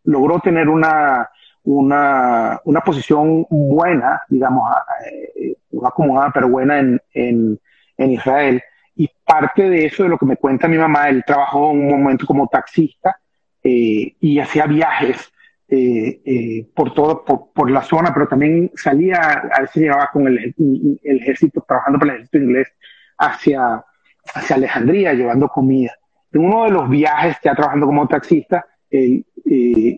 [0.03, 1.27] logró tener una,
[1.63, 4.69] una, una posición buena, digamos,
[5.71, 7.59] no acomodada, pero buena en, en,
[7.97, 8.61] en Israel.
[8.95, 12.25] Y parte de eso, de lo que me cuenta mi mamá, él trabajó un momento
[12.25, 13.17] como taxista
[13.63, 15.31] eh, y hacía viajes
[15.69, 19.19] eh, eh, por todo, por, la zona, pero también salía,
[19.51, 20.55] a veces llegaba con el,
[21.03, 22.67] ejército, trabajando para el ejército inglés
[23.17, 23.83] hacia,
[24.33, 25.91] hacia Alejandría, llevando comida.
[26.31, 29.23] En uno de los viajes, ya trabajando como taxista, eh,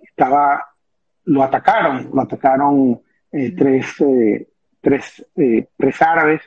[0.03, 0.65] estaba,
[1.25, 3.01] lo atacaron, lo atacaron
[3.31, 3.95] tres,
[4.81, 5.25] tres,
[5.77, 6.41] tres árabes,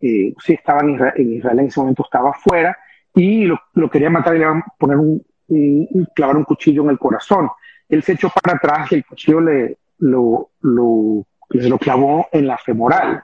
[0.00, 2.76] sí estaban en Israel, en ese momento estaba afuera,
[3.14, 6.82] y lo, lo querían matar y le iban a poner un, un, clavar un cuchillo
[6.82, 7.48] en el corazón
[7.94, 12.58] él se echó para atrás y el cuchillo le lo, lo, lo clavó en la
[12.58, 13.22] femoral.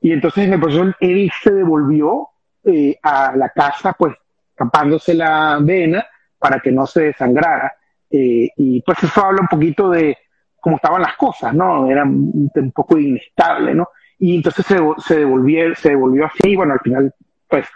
[0.00, 2.28] Y entonces en el proceso él se devolvió
[2.64, 4.14] eh, a la casa, pues
[4.56, 6.04] tapándose la vena
[6.38, 7.72] para que no se desangrara.
[8.10, 10.18] Eh, y pues eso habla un poquito de
[10.60, 11.90] cómo estaban las cosas, ¿no?
[11.90, 13.88] Era un, poco inestable, ¿no?
[14.18, 17.14] Y entonces se, se, devolvió, se devolvió así, bueno, al final,
[17.48, 17.66] pues,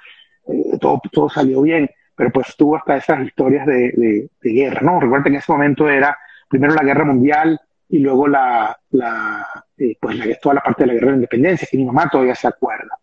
[0.48, 4.98] eh, todo, todo salió bien pero pues tuvo hasta esas historias de, guerra, ¿no?
[4.98, 9.96] Recuerda que en ese momento era primero la guerra mundial y luego la, la eh,
[10.00, 12.98] pues toda la parte de la guerra de independencia, que mi mamá todavía se acuerda.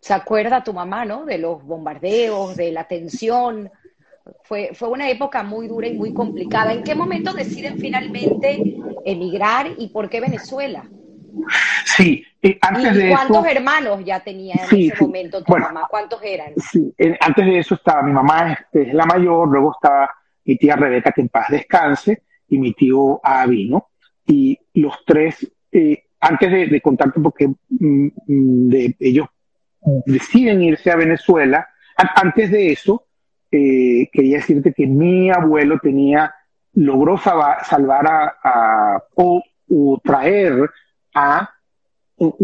[0.00, 1.24] Se acuerda tu mamá, ¿no?
[1.24, 3.70] De los bombardeos, de la tensión.
[4.42, 6.72] Fue, fue una época muy dura y muy complicada.
[6.72, 10.84] ¿En qué momento deciden finalmente emigrar y por qué Venezuela?
[11.84, 15.86] Sí, eh, antes ¿Y cuántos hermanos ya tenía en ese momento tu mamá?
[15.90, 16.54] ¿Cuántos eran?
[16.56, 20.10] Sí, antes de eso estaba mi mamá, es, la mayor, luego estaba
[20.44, 23.90] mi tía Rebeca, que en paz descanse, y mi tío Avi, ¿no?
[24.26, 29.26] Y los tres, eh, antes de, de contarte porque mm, mm, de, ellos
[30.06, 33.06] deciden irse a Venezuela, antes de eso,
[33.50, 36.34] eh, quería decirte que mi abuelo tenía,
[36.74, 40.70] logró salvar a, o, o traer
[41.14, 41.50] a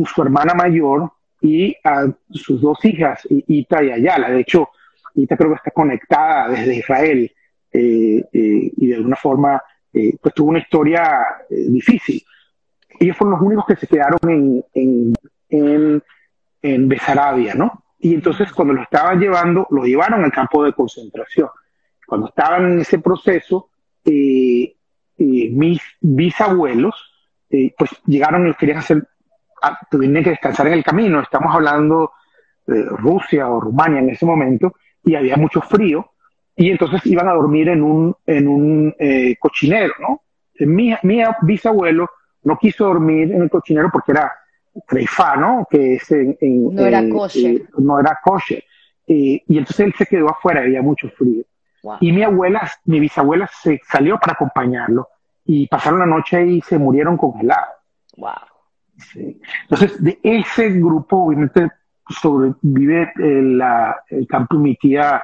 [0.05, 4.31] su hermana mayor y a sus dos hijas, Ita y Ayala.
[4.31, 4.71] De hecho,
[5.15, 7.33] Ita creo que está conectada desde Israel
[7.73, 12.23] eh, eh, y de alguna forma eh, pues tuvo una historia difícil.
[12.99, 14.19] Ellos fueron los únicos que se quedaron
[14.75, 15.15] en,
[15.51, 16.03] en,
[16.63, 17.85] en, Besarabia, ¿no?
[17.99, 21.49] Y entonces cuando lo estaban llevando, lo llevaron al campo de concentración.
[22.07, 23.69] Cuando estaban en ese proceso,
[24.05, 27.16] mis bisabuelos,
[27.77, 29.07] pues llegaron y querían hacer
[29.63, 31.21] Ah, tuvieron que descansar en el camino.
[31.21, 32.13] Estamos hablando
[32.67, 36.13] de Rusia o Rumania en ese momento y había mucho frío
[36.55, 40.23] y entonces iban a dormir en un, en un eh, cochinero, ¿no?
[40.61, 42.09] Mi, mi, bisabuelo
[42.45, 44.33] no quiso dormir en el cochinero porque era
[44.87, 45.67] treifá, ¿no?
[45.71, 46.37] Que es en,
[46.75, 47.57] no era kosher.
[47.57, 48.65] Eh, no era kosher.
[49.07, 51.45] y entonces él se quedó afuera, había mucho frío.
[52.01, 55.09] Y mi abuela, mi bisabuela se salió para acompañarlo
[55.47, 57.77] y pasaron la noche y se murieron congelados.
[58.17, 58.33] Wow.
[59.15, 61.71] Entonces, de ese grupo, obviamente,
[62.09, 65.23] sobrevive el, la, el campo mi tía,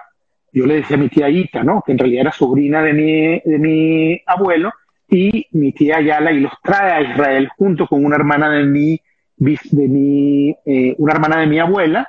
[0.52, 1.82] yo le decía a mi tía Ita, ¿no?
[1.82, 4.72] Que en realidad era sobrina de mi, de mi abuelo,
[5.08, 9.00] y mi tía Ayala, y los trae a Israel junto con una hermana de mi,
[9.36, 12.08] de mi eh, una hermana de mi abuela,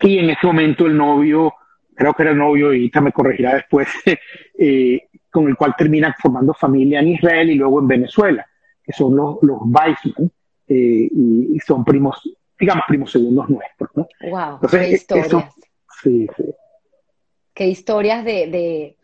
[0.00, 1.54] y en ese momento el novio,
[2.00, 3.88] creo que era el novio, y Ita me corregirá después,
[4.58, 8.46] eh, con el cual termina formando familia en Israel y luego en Venezuela
[8.82, 10.32] que son los, los Weissman,
[10.68, 12.20] eh, y, son primos,
[12.58, 13.90] digamos, primos segundos nuestros.
[13.94, 14.08] ¿no?
[14.30, 14.60] ¡Wow!
[14.68, 15.54] qué eh, historias.
[16.02, 16.44] sí, sí.
[17.52, 18.96] Qué historias de, de,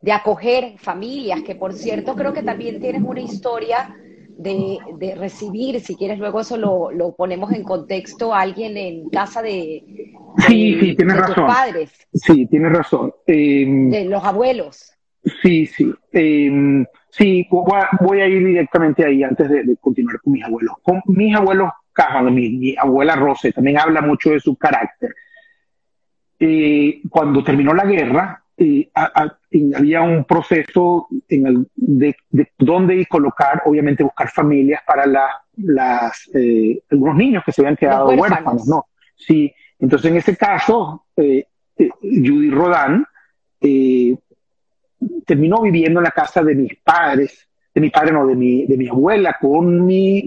[0.00, 3.96] de, acoger familias, que por cierto creo que también tienes una historia
[4.36, 9.08] de, de recibir, si quieres luego eso lo, lo, ponemos en contexto, a alguien en
[9.08, 9.84] casa de,
[10.46, 11.34] sí, sí, tienes razón.
[11.34, 12.06] tus padres.
[12.12, 13.12] Sí, tienes razón.
[13.26, 14.92] Em, de los abuelos.
[15.42, 15.92] Sí, sí.
[16.12, 20.74] Eh, sí, voy a, ir directamente ahí antes de, continuar con mis abuelos.
[20.82, 25.14] Con mis abuelos Cajan, mi, abuela Rose, también habla mucho de su carácter.
[26.40, 28.90] Eh, cuando terminó la guerra, eh,
[29.74, 36.82] había un proceso en el, de, de, dónde colocar, obviamente buscar familias para las, eh,
[36.90, 38.86] algunos niños que se habían quedado huérfanos, ¿no?
[39.16, 43.06] Sí, entonces en ese caso, Judy Rodán
[45.26, 48.76] terminó viviendo en la casa de mis padres, de mi padre, no, de mi, de
[48.76, 50.24] mi abuela, con mi,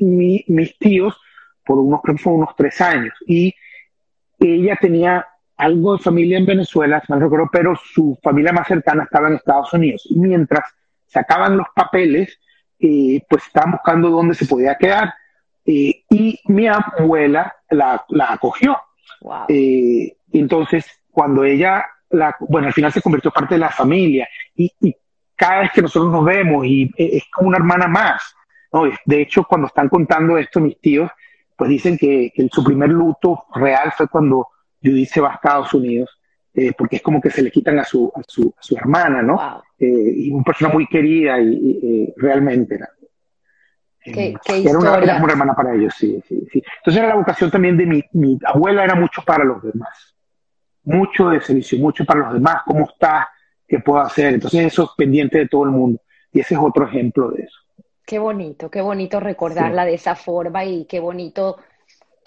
[0.48, 1.20] mis tíos,
[1.66, 3.14] por unos, creo que fue unos tres años.
[3.26, 3.54] Y
[4.40, 5.26] ella tenía
[5.58, 9.74] algo de familia en Venezuela, no recuerdo, pero su familia más cercana estaba en Estados
[9.74, 10.04] Unidos.
[10.10, 10.64] Y mientras
[11.08, 12.40] sacaban los papeles,
[12.80, 15.14] eh, pues estaban buscando dónde se podía quedar.
[15.66, 18.78] Eh, y mi abuela la, la acogió.
[19.50, 21.86] Eh, entonces, cuando ella
[22.40, 24.72] bueno, al final se convirtió parte de la familia y,
[25.36, 28.36] cada vez que nosotros nos vemos y e, es como una hermana más.
[28.74, 28.86] ¿no?
[29.06, 31.12] De hecho, cuando están contando esto mis tíos,
[31.56, 34.48] pues dicen que, su primer luto real fue cuando
[34.88, 36.18] Judith se va a Estados Unidos
[36.58, 39.22] eh, porque es como que se le quitan a su, a su, a su hermana,
[39.22, 39.64] ¿no?
[39.78, 42.90] Eh, y una persona muy querida y, realmente era.
[44.04, 46.64] Qué, era, una, era, una, hermana para ellos, sí, sí, sí.
[46.78, 50.16] Entonces era la vocación también de mi, mi abuela, era mucho para los demás.
[50.84, 52.64] Mucho de servicio, mucho para los demás.
[52.66, 53.28] ¿Cómo estás?
[53.68, 54.34] ¿Qué puedo hacer?
[54.34, 56.02] Entonces eso es pendiente de todo el mundo.
[56.32, 57.60] Y ese es otro ejemplo de eso.
[58.04, 61.58] Qué bonito, qué bonito recordarla de esa forma y qué bonito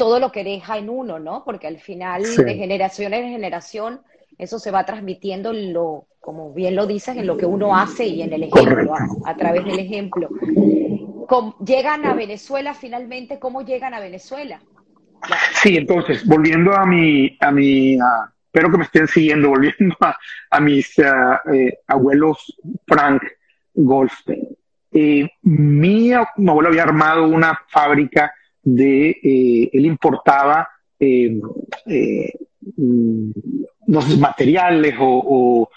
[0.00, 1.44] todo lo que deja en uno, ¿no?
[1.44, 4.00] Porque al final, de generación en generación,
[4.38, 8.22] eso se va transmitiendo, lo, como bien lo dices, en lo que uno hace y
[8.22, 8.94] en el ejemplo,
[9.26, 10.30] a, través del ejemplo.
[11.62, 14.62] llegan a Venezuela finalmente, ¿cómo llegan a Venezuela?
[15.62, 17.98] Sí, entonces, volviendo a mi, a mi
[18.46, 19.96] espero que me estén siguiendo, volviendo
[20.48, 23.22] a, mis eh, abuelos Frank
[23.74, 24.48] Goldstein.
[24.92, 30.68] Eh, mi, abuelo había armado una fábrica de, eh, él importaba
[30.98, 31.40] eh,
[32.76, 33.30] mm,
[34.18, 35.68] materiales o,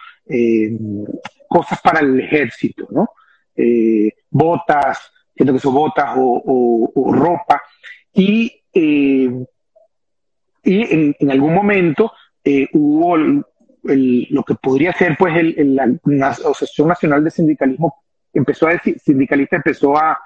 [1.48, 3.10] cosas para el ejército, ¿no?
[4.30, 7.62] botas, siento que son botas o, ropa.
[8.14, 9.28] Y, y
[10.64, 12.12] en, algún momento
[12.74, 19.58] hubo lo que podría ser pues la Asociación Nacional de Sindicalismo empezó a decir, sindicalista
[19.58, 20.20] empezó a,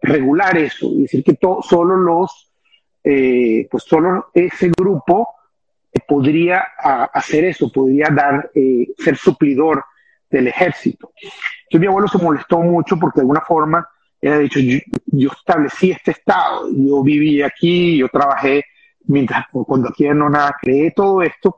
[0.00, 2.50] regular eso y decir que solo los,
[3.04, 5.28] eh, pues solo ese grupo
[6.08, 6.60] podría
[7.12, 9.84] hacer eso, podría dar, eh, ser suplidor
[10.30, 11.12] del ejército.
[11.64, 13.86] Entonces mi abuelo se molestó mucho porque de alguna forma
[14.20, 14.60] él ha dicho,
[15.06, 18.64] yo, establecí este estado, yo viví aquí, yo trabajé
[19.06, 21.56] mientras cuando aquí no nada, creé todo esto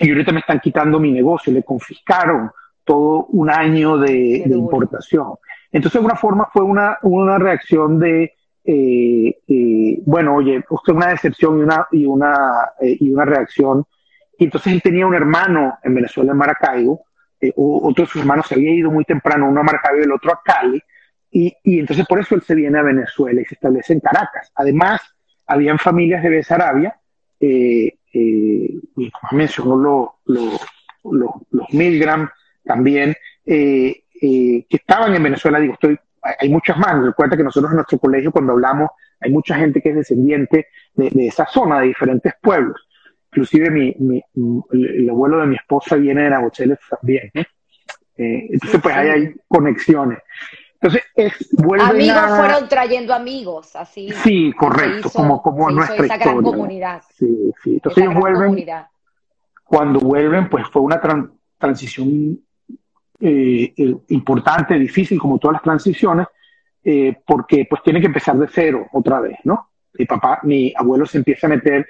[0.00, 2.50] y ahorita me están quitando mi negocio, le confiscaron
[2.84, 5.34] todo un año de, importación.
[5.72, 11.08] Entonces, de alguna forma fue una, una reacción de, eh, eh, bueno, oye, usted una
[11.08, 12.34] decepción y una, y una,
[12.80, 13.84] eh, y una reacción.
[14.38, 17.04] Y entonces él tenía un hermano en Venezuela, en Maracaibo,
[17.54, 20.32] otro de sus hermanos se había ido muy temprano, uno a Maracaibo y el otro
[20.32, 20.82] a Cali,
[21.30, 24.50] y, y, entonces por eso él se viene a Venezuela y se establece en Caracas.
[24.54, 25.00] Además,
[25.46, 26.98] habían familias de Besarabia,
[27.38, 27.90] y
[29.10, 32.28] como mencionó los Milgram,
[32.64, 35.98] también, eh, eh, que estaban en Venezuela, digo, estoy,
[36.38, 39.90] hay muchas más, recuerda que nosotros en nuestro colegio cuando hablamos hay mucha gente que
[39.90, 42.86] es descendiente de, esa zona, de diferentes pueblos.
[43.30, 44.22] Inclusive mi,
[44.72, 47.30] el abuelo de mi esposa viene de Nabocheles también.
[47.34, 47.44] ¿eh?
[48.16, 50.18] entonces, pues ahí hay conexiones.
[50.80, 51.32] Entonces, es,
[51.80, 54.10] amigos fueron trayendo amigos, así.
[54.22, 57.02] Sí, correcto, como, como nuestra esa Gran comunidad.
[57.14, 57.74] Sí, sí.
[57.74, 58.66] Entonces ellos vuelven,
[59.64, 61.00] cuando vuelven, pues fue una
[61.58, 62.38] transición
[63.18, 66.26] eh, eh, importante, difícil, como todas las transiciones,
[66.84, 69.70] eh, porque pues tiene que empezar de cero otra vez, ¿no?
[69.94, 71.86] Mi papá, mi abuelo se empieza a meter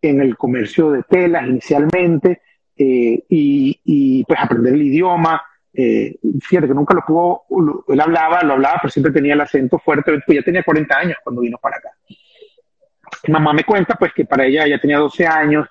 [0.00, 2.40] en el comercio de telas inicialmente
[2.74, 5.42] y, pues aprender el idioma.
[5.74, 10.18] fíjate que nunca lo pudo, él hablaba, lo hablaba, pero siempre tenía el acento fuerte,
[10.24, 11.90] pues ya tenía 40 años cuando vino para acá.
[13.28, 15.68] Mamá me cuenta pues que para ella ya tenía 12 años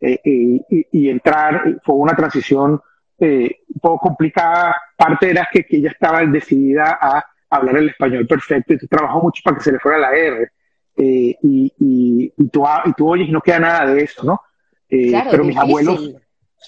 [0.00, 2.80] y, y, entrar fue una transición
[3.22, 4.76] eh, un poco complicada.
[4.96, 9.42] Parte era que, que ella estaba decidida a hablar el español perfecto y trabajó mucho
[9.44, 10.50] para que se le fuera la R.
[10.96, 14.40] Eh, y, y, y, tú, y tú oyes y no queda nada de eso, ¿no?
[14.88, 16.14] Eh, pero mis abuelos...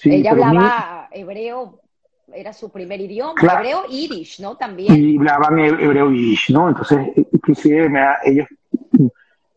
[0.03, 1.81] ella hablaba hebreo,
[2.33, 4.55] era su primer idioma, hebreo irish, ¿no?
[4.55, 4.95] También.
[4.95, 6.69] Y hablaban hebreo irish, ¿no?
[6.69, 6.99] Entonces,
[7.33, 8.47] inclusive me, ellos,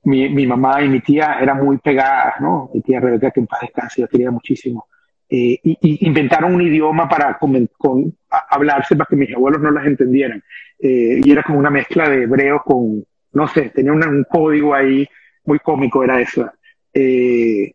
[0.02, 2.70] mi, mi, mamá y mi tía eran muy pegadas, ¿no?
[2.74, 4.88] Mi tía Rebeca, que en paz descanse, yo quería muchísimo.
[5.30, 10.42] Eh, y, inventaron un idioma para con, hablarse para que mis abuelos no las entendieran.
[10.78, 15.06] Eh, y era como una mezcla de hebreo con, no sé, tenía un código ahí
[15.44, 16.50] muy cómico, era eso.
[16.94, 17.72] Eh,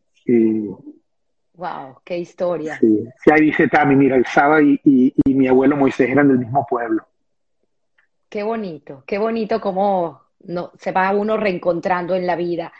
[1.54, 2.78] wow, qué historia.
[2.80, 6.66] Sí, ahí dice Tami, mira, el Saba y, y, mi abuelo Moisés eran del mismo
[6.68, 7.06] pueblo.
[8.30, 12.74] Qué bonito, qué bonito cómo no, se va uno reencontrando en la vida.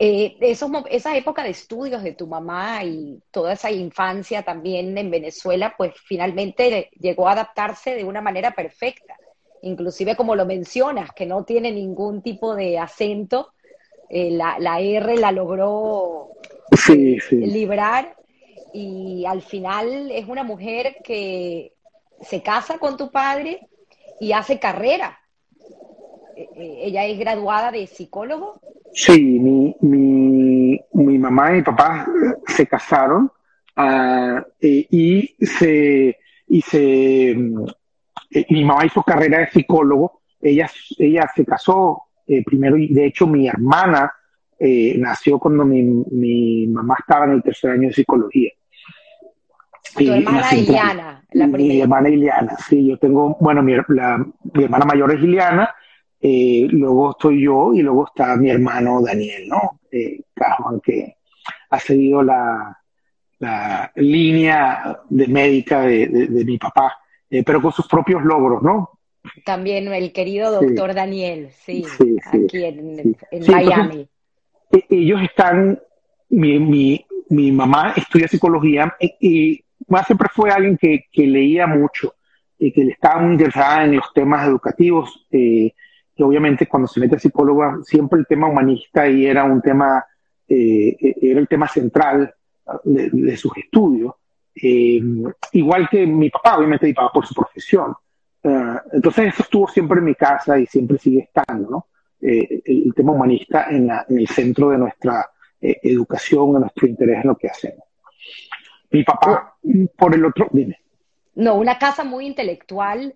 [0.00, 5.74] Eh, esa época de estudios de tu mamá y toda esa infancia también en Venezuela,
[5.76, 9.16] pues finalmente llegó a adaptarse de una manera perfecta.
[9.62, 13.52] Inclusive como lo mencionas, que no tiene ningún tipo de acento,
[14.08, 16.28] eh, la, R la logró
[17.30, 18.16] librar
[18.72, 21.72] y al final es una mujer que
[22.20, 23.68] se casa con tu padre
[24.20, 25.18] y hace carrera.
[26.38, 28.60] Eh, ella es graduada de psicólogo
[28.92, 32.06] Sí, mi, mi, mi mamá y mi papá
[32.46, 33.28] se casaron
[33.76, 36.16] uh, y se,
[36.46, 42.76] y se eh, mi mamá hizo carrera de psicólogo, ella, ella se casó eh, primero
[42.76, 44.12] y de hecho mi hermana
[44.60, 48.50] nació cuando mi, mi, mamá estaba en el tercer año de psicología.
[49.96, 51.74] Tu hermana Iliana, la primera.
[51.74, 54.24] Mi hermana Iliana, sí, yo tengo, bueno, mi, la,
[54.54, 55.74] mi hermana mayor es Iliana,
[56.20, 59.80] luego estoy yo y luego está mi hermano Daniel, ¿no?
[59.90, 60.20] Eh,
[60.82, 61.16] que
[61.70, 62.78] ha seguido la,
[63.38, 66.98] la línea de médica de, de, mi papá,
[67.30, 68.98] eh, pero con sus propios logros, ¿no?
[69.44, 71.84] También el querido doctor Daniel, sí,
[72.24, 73.16] aquí en,
[73.46, 74.08] Miami.
[74.72, 75.80] E, ellos están,
[76.30, 79.64] mi, mi, mi, mamá estudia psicología y, y
[80.06, 82.14] siempre fue alguien que, que, leía mucho
[82.58, 85.26] y que le estaba muy interesada en los temas educativos.
[85.30, 85.72] Eh,
[86.18, 90.04] que obviamente cuando se mete a psicóloga, siempre el tema humanista y era un tema,
[90.48, 92.34] eh, era el tema central
[92.82, 94.14] de, sus estudios.
[94.52, 95.00] Eh,
[95.52, 97.94] igual que mi papá, obviamente mi papá por su profesión.
[98.42, 101.86] Eh, entonces eso estuvo siempre en mi casa y siempre sigue estando, ¿no?
[102.20, 107.36] el, tema humanista en, en, el centro de nuestra educación, de nuestro interés en lo
[107.36, 107.84] que hacemos.
[108.90, 109.56] Mi papá,
[109.96, 110.80] por el otro, dime.
[111.36, 113.14] No, una casa muy intelectual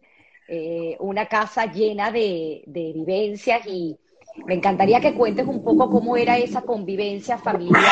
[0.55, 3.97] eh, una casa llena de, vivencias y
[4.45, 7.83] me encantaría que cuentes un poco cómo era esa convivencia familiar,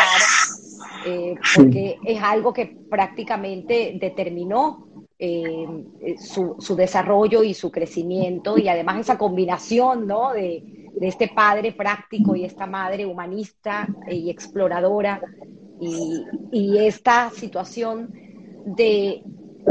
[1.06, 4.88] eh, porque es algo que prácticamente determinó
[5.18, 10.34] eh, su, desarrollo y su crecimiento y además esa combinación ¿no?
[10.34, 10.62] de,
[11.00, 15.22] este padre práctico y esta madre humanista y exploradora
[15.80, 18.12] y, y esta situación
[18.66, 19.22] de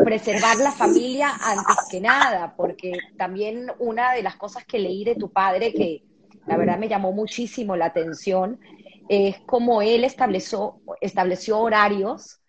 [0.04, 5.16] preservar la familia antes que nada, porque también una de las cosas que leí de
[5.16, 6.04] tu padre que
[6.46, 8.60] la verdad me llamó muchísimo la atención
[9.08, 12.40] es cómo él estableció, estableció horarios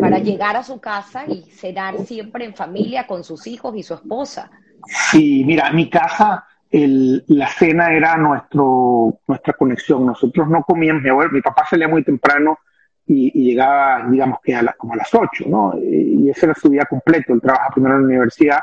[0.00, 3.94] para llegar a su casa y cenar siempre en familia con sus hijos y su
[3.94, 4.50] esposa.
[4.86, 10.06] Sí, mira, mi casa, la cena era nuestro, nuestra conexión.
[10.06, 12.58] Nosotros no comíamos, mi, abuelo, mi papá salía muy temprano
[13.06, 15.74] y, llegaba, digamos que a la, como a las 8, ¿no?
[15.78, 17.34] Y ese era su día completo.
[17.34, 18.60] Él trabaja primero en la universidad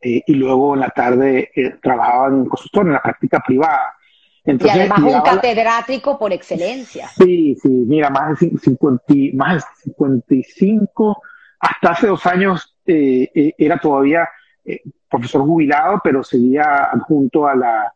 [0.00, 3.94] eh, y luego en la tarde eh, trabajaba en un consultorio, en la práctica privada.
[4.44, 7.08] Entonces, y además un catedrático por excelencia.
[7.08, 9.04] Sí, sí, mira, más de, 50,
[9.34, 11.22] más de 55,
[11.60, 14.28] hasta hace dos años eh, era todavía
[15.08, 17.92] profesor jubilado, pero seguía junto a la,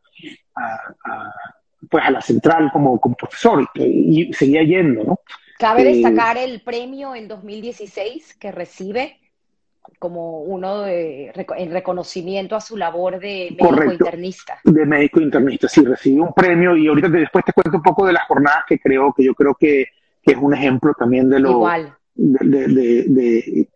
[1.89, 5.21] pues a la central como, como profesor y, y seguía yendo, ¿no?
[5.59, 9.21] Cabe destacar el premio en 2016 que recibe
[9.99, 14.59] como uno de, en reconocimiento a su labor de médico internista.
[14.65, 18.15] De médico internista, sí, recibe un premio y ahorita después te cuento un poco de
[18.15, 19.87] las jornadas que creo que yo creo que,
[20.23, 21.95] es un ejemplo también de lo Igual.
[22.15, 23.69] De,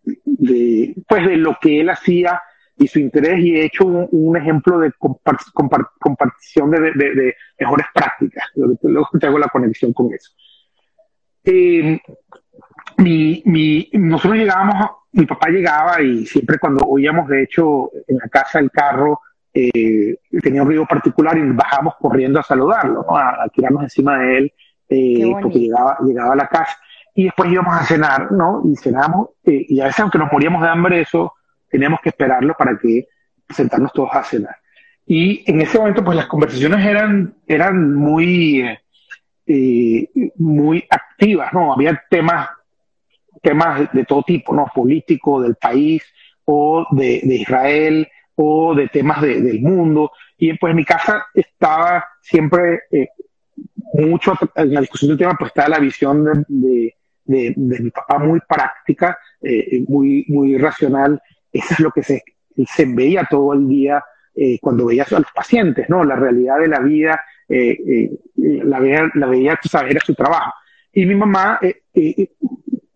[1.06, 2.40] pues de lo que él hacía
[2.78, 8.44] y su interés y he hecho un, ejemplo de compartición de, mejores prácticas.
[8.54, 10.32] Luego te hago la conexión con eso.
[11.50, 11.98] Eh,
[12.98, 18.28] mi, mi, nosotros llegábamos, mi papá llegaba y siempre cuando oíamos, de hecho, en la
[18.28, 19.20] casa el carro,
[19.54, 24.52] eh, tenía un ruido particular y bajamos corriendo a saludarlo, a, tirarnos encima de él,
[24.90, 26.76] eh, porque llegaba, llegaba a la casa.
[27.14, 28.60] Y después íbamos a cenar, ¿no?
[28.64, 31.32] Y cenamos, y a veces aunque nos moríamos de hambre, eso
[31.70, 33.08] teníamos que esperarlo para que
[33.48, 34.56] sentarnos todos a cenar.
[35.06, 38.62] Y en ese momento, pues las conversaciones eran, eran muy,
[39.50, 41.72] eh, muy activas, ¿no?
[41.72, 42.50] Había temas,
[43.40, 44.66] temas de todo tipo, ¿no?
[44.74, 46.02] Político del país
[46.44, 50.12] o de, Israel o de temas del mundo.
[50.36, 53.08] Y pues en mi casa estaba siempre eh,
[53.94, 56.94] mucho en la discusión del tema, pues estaba la visión de,
[57.24, 61.22] de, mi papá muy práctica, eh, muy, muy racional.
[61.50, 62.22] Eso es lo que se,
[62.66, 64.04] se veía todo el día
[64.60, 66.04] cuando veías a los pacientes, ¿no?
[66.04, 70.14] La realidad de la vida eh, eh, la, veía, la veía, tú sabes, era su
[70.14, 70.52] trabajo.
[70.92, 72.28] Y mi mamá eh,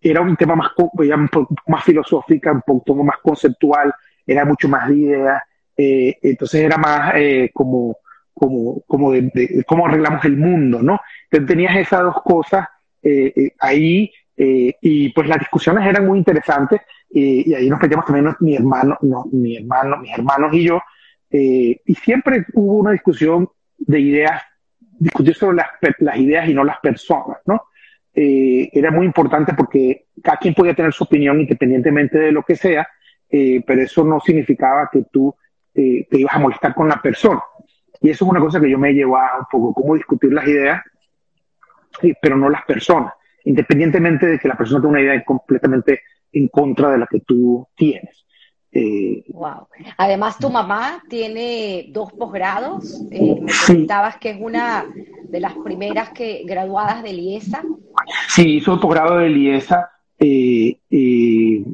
[0.01, 3.95] era un tema más, un poco más filosófica, un poco más conceptual,
[4.27, 5.43] era mucho más de ideas,
[5.77, 7.15] entonces era más
[7.53, 7.97] como,
[8.35, 11.01] como, como de, cómo arreglamos el mundo, ¿no?
[11.25, 12.69] Entonces tenías esas dos cosas
[13.59, 16.81] ahí y pues las discusiones eran muy interesantes
[17.11, 20.81] y ahí nos metíamos también mi hermano, no, mi hermano, mis hermanos y yo,
[21.31, 23.49] y siempre hubo una discusión
[23.79, 24.43] de ideas,
[24.79, 25.69] discutir sobre las,
[25.99, 27.63] las ideas y no las personas, ¿no?
[28.15, 32.57] Eh, era muy importante porque cada quien podía tener su opinión independientemente de lo que
[32.57, 32.87] sea,
[33.29, 35.35] eh, pero eso no significaba que tú
[35.75, 37.41] eh, te ibas a molestar con la persona.
[38.01, 40.47] Y eso es una cosa que yo me he llevado un poco, cómo discutir las
[40.47, 40.83] ideas,
[42.21, 43.13] pero no las personas,
[43.45, 46.01] independientemente de que la persona tenga una idea completamente
[46.33, 48.27] en contra de la que tú tienes.
[48.75, 49.69] Wow.
[49.99, 53.03] Además, tu mamá tiene dos posgrados.
[53.11, 54.87] Eh, me comentabas que es una
[55.25, 57.63] de las primeras que graduadas de IESA.
[58.29, 59.91] Sí, hizo el posgrado de IESA.
[60.19, 61.65] Eh, eh,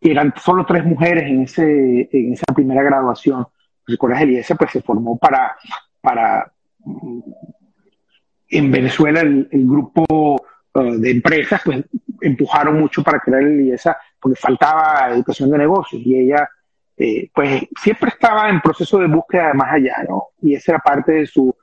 [0.00, 3.46] eran solo tres mujeres en, ese, en esa primera graduación.
[3.86, 5.56] Recuerdas, el pues se formó para,
[6.00, 6.52] para
[8.48, 10.44] en Venezuela el, grupo
[10.74, 11.84] uh, de empresas pues
[12.20, 16.48] empujaron mucho para crear el IESA porque faltaba educación de negocios y ella
[16.96, 20.28] eh, pues siempre estaba en proceso de búsqueda más allá, ¿no?
[20.40, 21.54] Y esa era parte de su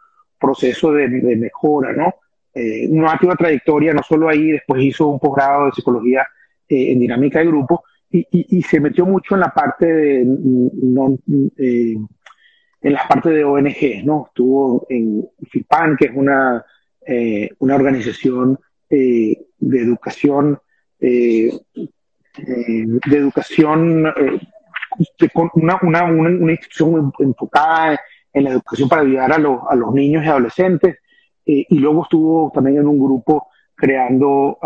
[0.42, 2.16] proceso de, mejora, ¿no?
[2.54, 6.28] Eh, una activa trayectoria, no solo ahí, después hizo un posgrado de psicología
[6.68, 11.18] eh, en dinámica de grupo y, se metió mucho en la parte de, no,
[11.58, 11.96] eh,
[12.82, 14.26] en la parte de ONG, ¿no?
[14.28, 16.66] Estuvo en FIPAN, que es una,
[17.60, 18.60] una organización
[18.92, 20.60] de educación,
[21.00, 21.60] de
[23.10, 24.06] educación
[25.54, 28.00] una, una, una, institución enfocada
[28.34, 30.98] en la educación para ayudar a, los, a los niños y adolescentes.
[31.46, 34.60] Eh, y luego estuvo también en un grupo creando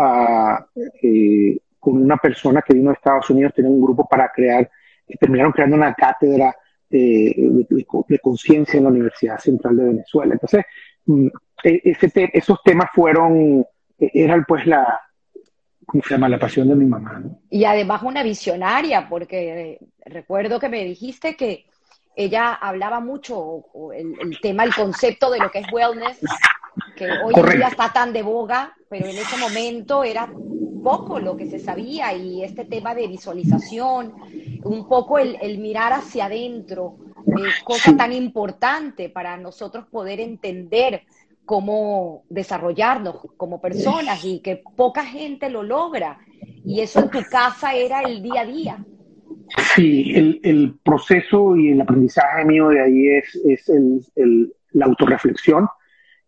[1.02, 4.68] eh, con una persona que vino de Estados Unidos, tenía un grupo para crear,
[5.18, 6.54] terminaron creando una cátedra
[6.90, 7.34] eh,
[7.68, 10.34] de, conciencia en la Universidad Central de Venezuela.
[10.34, 10.64] Entonces,
[11.06, 11.28] mm,
[11.64, 13.64] e, ese esos temas fueron,
[13.98, 15.00] e, eran pues la,
[15.86, 16.28] ¿cómo se llama?
[16.28, 17.22] La pasión de mi mamá.
[17.50, 21.66] Y además una visionaria, porque recuerdo que me dijiste que
[22.16, 26.18] ella hablaba mucho el, tema, el concepto de lo que es wellness,
[26.96, 30.30] que hoy en día está tan de boga, pero en ese momento era
[30.82, 34.14] poco lo que se sabía y este tema de visualización,
[34.62, 41.02] un poco el, mirar hacia adentro, es cosa tan importante para nosotros poder entender
[41.46, 46.18] cómo desarrollarnos como personas y que poca gente lo logra.
[46.64, 48.84] Y eso en tu casa era el día a día.
[49.74, 54.86] Sí, el, el proceso y el aprendizaje mío de ahí es, es el, el, la
[54.86, 55.68] autorreflexión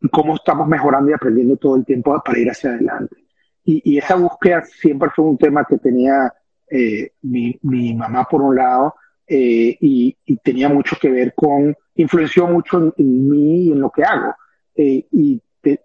[0.01, 3.17] y cómo estamos mejorando y aprendiendo todo el tiempo para ir hacia adelante.
[3.65, 6.33] Y, y esa búsqueda siempre fue un tema que tenía
[6.71, 8.95] eh, mi, mi, mamá por un lado
[9.27, 13.81] eh, y, y, tenía mucho que ver con, influenció mucho en, en mí y en
[13.81, 14.35] lo que hago.
[14.81, 15.43] Eh, y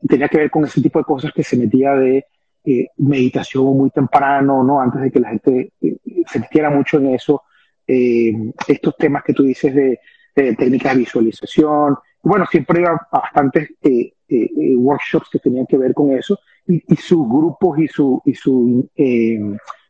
[0.08, 2.28] tenía que ver con ese tipo de cosas que se metía de
[2.64, 4.80] eh, meditación muy temprano, ¿no?
[4.80, 7.42] Antes de que la gente eh, se metiera mucho en eso.
[7.88, 10.00] estos temas que tú dices de,
[10.34, 11.98] técnicas de visualización.
[12.22, 13.72] Bueno, siempre iba a bastantes
[14.78, 18.90] workshops que tenían que ver con eso y, sus grupos y su, y su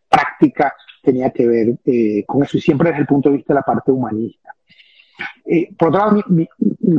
[0.09, 0.73] práctica
[1.03, 3.91] tenía que ver con eso y siempre desde el punto de vista de la parte
[3.91, 4.55] humanista.
[5.45, 6.47] Eh, por otro lado, mi,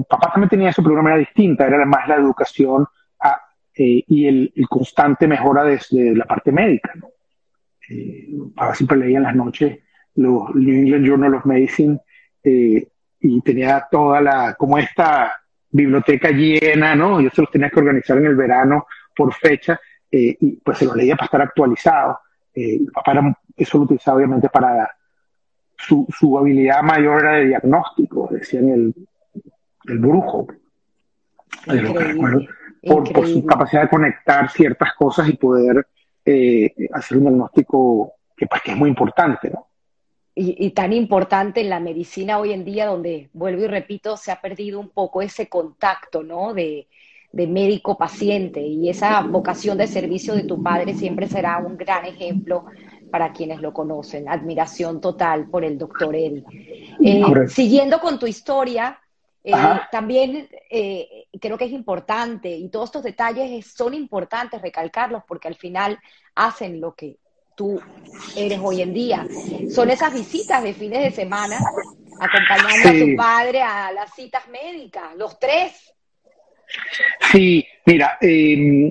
[0.08, 2.86] papá también tenía eso, pero de una manera distinta, era más la educación
[3.20, 3.40] ah,
[3.76, 6.92] eh, y el, constante mejora desde la parte médica.
[6.94, 7.08] ¿no?
[7.88, 9.78] Eh, papá siempre leía en las noches
[10.16, 11.98] los New England Journal of Medicine
[12.44, 15.32] y tenía toda la, como esta
[15.70, 17.20] biblioteca llena, ¿no?
[17.20, 18.86] Yo se los tenía que organizar en el verano
[19.16, 22.20] por fecha y pues se los leía para estar actualizado.
[22.92, 24.88] papá era, eso lo utilizaba obviamente para
[25.86, 28.94] su, su habilidad mayor era de diagnóstico, decían el,
[29.86, 30.46] el brujo,
[32.82, 35.86] por, por, su capacidad de conectar ciertas cosas y poder
[36.24, 39.68] eh, hacer un diagnóstico que, pues, que es muy importante, ¿no?
[40.36, 44.32] Y, y, tan importante en la medicina hoy en día, donde, vuelvo y repito, se
[44.32, 46.52] ha perdido un poco ese contacto, ¿no?
[46.52, 46.88] De,
[47.34, 52.66] de médico-paciente y esa vocación de servicio de tu padre siempre será un gran ejemplo
[53.14, 54.28] para quienes lo conocen.
[54.28, 56.42] Admiración total por el doctor Eri.
[57.00, 58.98] Eh, siguiendo con tu historia,
[59.44, 59.52] eh,
[59.92, 65.54] también eh, creo que es importante y todos estos detalles son importantes recalcarlos porque al
[65.54, 65.96] final
[66.34, 67.18] hacen lo que
[67.54, 67.80] tú
[68.34, 69.28] eres hoy en día.
[69.70, 71.60] Son esas visitas de fines de semana
[72.18, 75.94] acompañando a tu padre a las citas médicas, los tres.
[77.30, 78.90] Sí, mira, eh,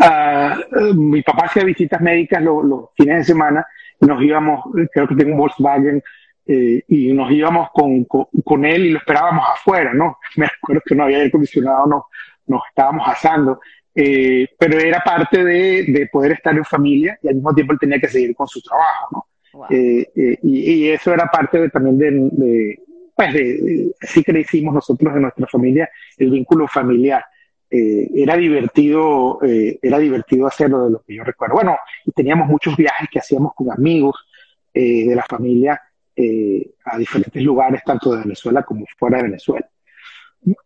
[0.00, 3.66] Uh, mi papá hacía visitas médicas los, fines de semana
[4.00, 6.02] nos íbamos, creo que tengo un Volkswagen,
[6.46, 10.18] eh, y nos íbamos con, con, él y lo esperábamos afuera, ¿no?
[10.36, 12.06] Me acuerdo que no había aire acondicionado, no,
[12.46, 13.60] nos estábamos asando,
[13.94, 17.78] eh, pero era parte de, de, poder estar en familia y al mismo tiempo él
[17.78, 19.26] tenía que seguir con su trabajo, ¿no?
[19.70, 22.78] Eh, y, y, eso era parte de, también de, de
[23.14, 27.24] pues de, sí que le hicimos nosotros en nuestra familia, el vínculo familiar.
[27.70, 31.56] Eh, era divertido, eh, era divertido hacerlo de lo que yo recuerdo.
[31.56, 34.16] Bueno, y teníamos muchos viajes que hacíamos con amigos
[34.72, 35.80] eh, de la familia
[36.84, 39.70] a diferentes lugares, tanto de Venezuela como fuera de Venezuela.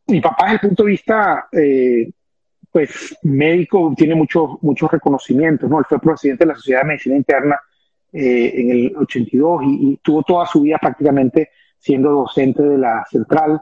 [0.07, 1.47] Mi papá, desde el punto de vista,
[2.71, 5.79] pues, médico, tiene muchos, muchos reconocimientos, ¿no?
[5.79, 7.61] Él fue presidente de la Sociedad de Medicina Interna
[8.15, 13.61] en el 82 y, y, tuvo toda su vida prácticamente siendo docente de la central,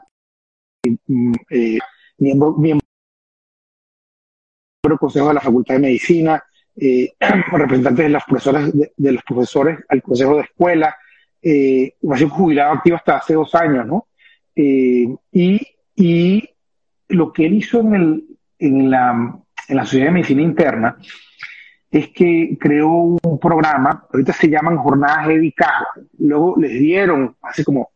[2.17, 2.87] miembro, miembro
[4.91, 6.43] del Consejo de la Facultad de Medicina,
[6.75, 7.13] eh,
[7.51, 10.95] representante de los profesores, de, los profesores al Consejo de Escuela,
[11.41, 14.07] eh, sido jubilado activo hasta hace dos años, ¿no?
[14.55, 16.49] Eh, y, y,
[17.09, 18.23] lo que él hizo en, el,
[18.57, 19.35] en, la,
[19.67, 20.97] en la Sociedad de Medicina Interna
[21.91, 25.53] es que creó un programa, ahorita se llaman Jornadas Eddie
[26.19, 27.89] luego les dieron, hace como,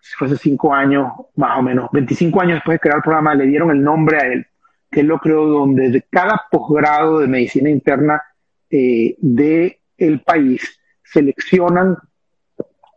[0.00, 3.46] si fuese cinco años más o menos, 25 años después de crear el programa, le
[3.46, 4.46] dieron el nombre a él,
[4.94, 8.22] que él lo creó donde de cada posgrado de medicina interna
[8.70, 11.96] eh, del el país seleccionan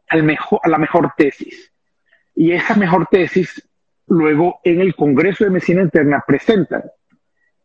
[0.09, 1.73] al mejor, a la mejor tesis.
[2.35, 3.67] Y esa mejor tesis
[4.07, 6.83] luego en el Congreso de Medicina Interna presentan.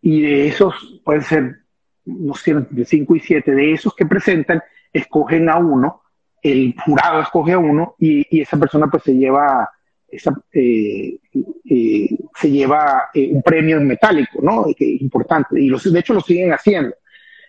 [0.01, 1.63] Y de esos pueden ser
[2.05, 4.63] no sé, entre 5 y 7 de esos que presentan,
[4.93, 6.03] escogen a uno,
[6.43, 9.71] el jurado escoge a uno y, esa persona pues se lleva,
[10.13, 11.19] esa, eh,
[11.65, 14.67] eh, se lleva eh, un premio en metálico, ¿no?
[14.77, 15.61] Que importante.
[15.61, 16.95] Y los, de hecho lo siguen haciendo.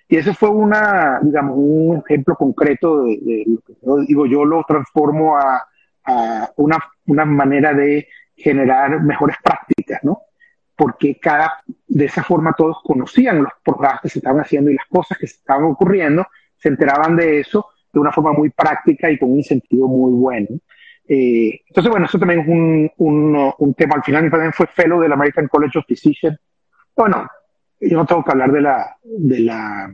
[0.07, 3.45] Y ese fue una, digamos, un ejemplo concreto de,
[3.81, 5.67] lo que digo, yo lo transformo a,
[6.05, 10.21] a una, una manera de generar mejores prácticas, ¿no?
[10.75, 14.87] porque cada, de esa forma todos conocían los programas que se estaban haciendo y las
[14.87, 16.25] cosas que se estaban ocurriendo,
[16.57, 20.47] se enteraban de eso de una forma muy práctica y con un incentivo muy bueno.
[21.07, 23.95] Eh, entonces, bueno, eso también es un, un, un, tema.
[23.95, 26.39] Al final también fue fellow del American College of Physicians.
[26.95, 27.27] Bueno,
[27.79, 29.93] yo no tengo que hablar de la, de la,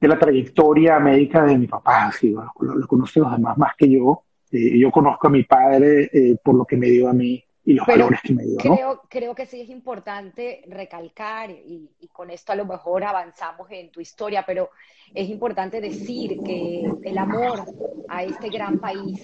[0.00, 3.90] de la trayectoria médica de mi papá, sí, lo, lo, conocen los demás más que
[3.90, 4.22] yo.
[4.50, 7.74] Eh, yo conozco a mi padre eh, por lo que me dio a mí y
[7.74, 8.56] los valores que me dio.
[8.58, 13.90] Creo, creo que sí es importante recalcar, y, con esto a lo mejor avanzamos en
[13.90, 14.70] tu historia, pero
[15.12, 17.64] es importante decir que el amor
[18.08, 19.20] a este gran país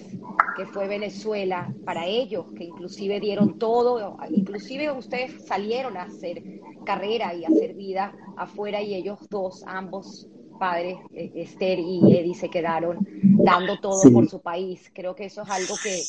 [0.55, 6.43] que fue Venezuela, para ellos, que inclusive dieron todo, inclusive ustedes salieron a hacer
[6.85, 10.27] carrera y hacer vida afuera y ellos dos, ambos
[10.59, 14.91] padres, eh, Esther y Eddie, se quedaron dando todo por su país.
[14.93, 16.03] Creo que eso es algo que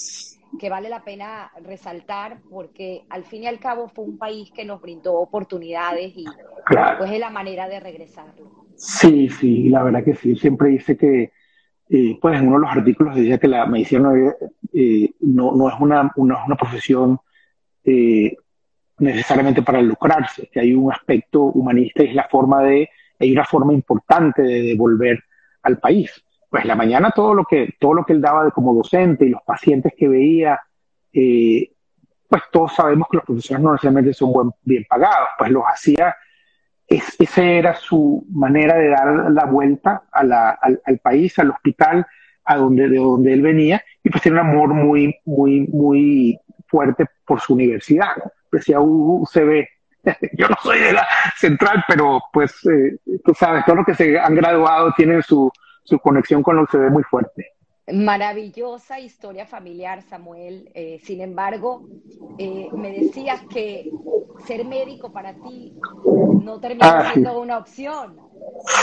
[0.59, 4.65] que vale la pena resaltar porque al fin y al cabo fue un país que
[4.65, 6.25] nos brindó oportunidades y
[6.99, 8.67] pues es la manera de regresarlo.
[8.77, 10.37] Sí, sí, la verdad que sí.
[10.37, 11.33] Siempre dice que,
[11.89, 14.13] eh, pues en uno de los artículos decía que la medicina
[14.73, 17.19] eh, no, no, es una, una, una profesión
[17.85, 18.37] eh,
[18.99, 22.89] necesariamente para lucrarse, que hay un aspecto humanista y es la forma de,
[23.19, 25.23] hay una forma importante de devolver
[25.63, 26.25] al país
[26.55, 29.43] pues la mañana todo lo que, todo lo que él daba como docente y los
[29.43, 30.61] pacientes que veía,
[31.13, 31.73] eh,
[32.29, 36.15] pues todos sabemos que los profesores no necesariamente son buen, bien pagados, pues los hacía,
[36.87, 42.07] es, esa era su manera de dar la vuelta al, país, al hospital,
[42.45, 46.39] a donde, de donde él venía, y pues tiene un amor muy, muy, muy
[46.69, 48.13] fuerte por su universidad.
[48.53, 49.67] Decía UCB,
[50.39, 51.05] yo no soy de la
[51.37, 55.51] central, pero pues eh, tú sabes, todos los que se han graduado tienen su,
[55.85, 57.53] su conexión con lo que se ve muy fuerte.
[57.93, 60.71] Maravillosa historia familiar, Samuel.
[60.75, 61.87] Eh, sin embargo,
[62.39, 63.91] eh, me decías que
[64.47, 65.75] ser médico para ti
[66.43, 68.17] no terminó ah, siendo una opción.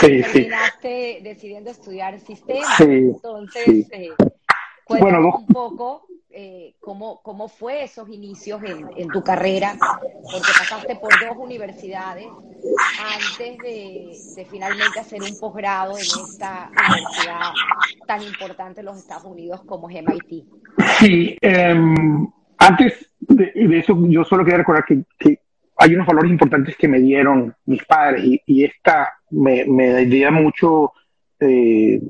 [0.00, 2.80] Sí, Terminaste decidiendo estudiar sistemas.
[2.80, 4.10] Entonces, eh,
[5.00, 10.96] bueno, un poco eh, cómo, cómo fue esos inicios en, en, tu carrera, porque pasaste
[10.96, 12.26] por dos universidades
[13.14, 17.52] antes de, de finalmente hacer un posgrado en esta universidad
[18.06, 20.46] tan importante en los Estados Unidos como es MIT.
[20.98, 22.26] Sí, em,
[22.56, 25.38] antes de, de, eso yo solo quería recordar que, que,
[25.76, 30.32] hay unos valores importantes que me dieron mis padres y, y esta me, me dio
[30.32, 30.92] mucho,
[31.40, 32.00] eh,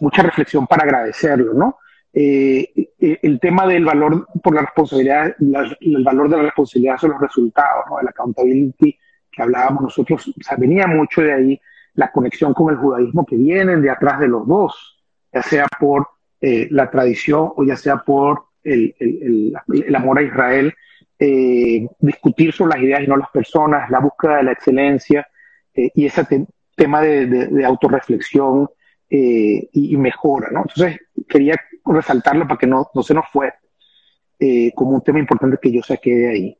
[0.00, 1.78] mucha reflexión para agradecerlo, ¿no?
[2.12, 7.12] Eh, eh, el tema del valor por la responsabilidad, el valor de la responsabilidad sobre
[7.12, 8.00] los resultados, ¿no?
[8.00, 8.98] el accountability
[9.30, 11.60] que hablábamos nosotros, o sea, venía mucho de ahí
[11.94, 15.02] la conexión con el judaísmo que vienen de atrás de los dos,
[15.32, 16.08] ya sea por
[16.40, 19.52] eh, la tradición o ya sea por el, el,
[19.86, 20.72] el, amor a Israel,
[21.18, 25.26] eh, discutir sobre las ideas y no las personas, la búsqueda de la excelencia
[25.74, 26.46] eh, y ese te
[26.76, 28.68] tema de, de, de autorreflexión
[29.08, 30.60] y, y, mejora, ¿no?
[30.60, 30.98] Entonces,
[31.28, 33.52] quería resaltarlo para que no, no se nos fue
[34.38, 36.58] eh, como un tema importante que yo saqué de ahí.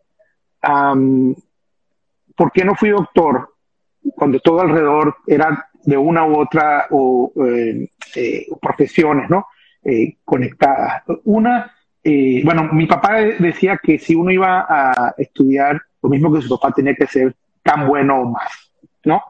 [0.68, 1.34] Um,
[2.36, 3.54] ¿Por qué no fui doctor
[4.14, 9.46] cuando todo alrededor era de una u otra o, eh, eh, profesiones ¿no?
[9.82, 11.02] Eh, conectadas?
[11.24, 11.72] Una,
[12.04, 16.58] eh, bueno, mi papá decía que si uno iba a estudiar lo mismo que su
[16.58, 18.72] papá tenía que ser tan bueno o más,
[19.04, 19.22] ¿no?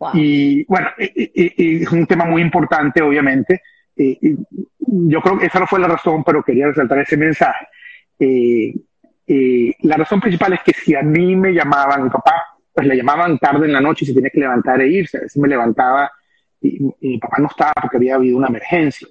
[0.00, 0.10] Wow.
[0.14, 3.62] Y bueno, es un tema muy importante, obviamente,
[3.96, 7.66] yo creo que esa no fue la razón, pero quería resaltar ese mensaje.
[8.18, 8.74] Eh,
[9.26, 12.34] eh, la razón principal es que si a mí me llamaban, mi papá,
[12.72, 15.18] pues le llamaban tarde en la noche y se tenía que levantar e irse.
[15.18, 16.10] A veces me levantaba
[16.60, 19.08] y, mi papá no estaba porque había habido una emergencia.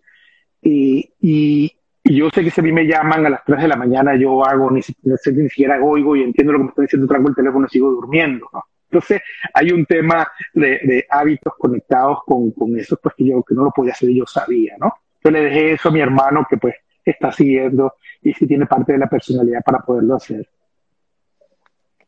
[0.62, 1.72] Y,
[2.06, 4.46] yo sé que si a mí me llaman a las 3 de la mañana, yo
[4.46, 7.66] hago, ni, ni siquiera oigo y entiendo lo que me están diciendo, traigo el teléfono
[7.66, 8.50] y sigo durmiendo.
[8.52, 8.62] ¿no?
[8.94, 9.22] Entonces,
[9.56, 13.64] hay un tema de, de hábitos conectados con, con, eso, pues que yo que no
[13.64, 14.94] lo podía hacer yo sabía, ¿no?
[15.24, 18.94] Yo le dejé eso a mi hermano que pues está siguiendo y si tiene parte
[18.94, 20.48] de la personalidad para poderlo hacer.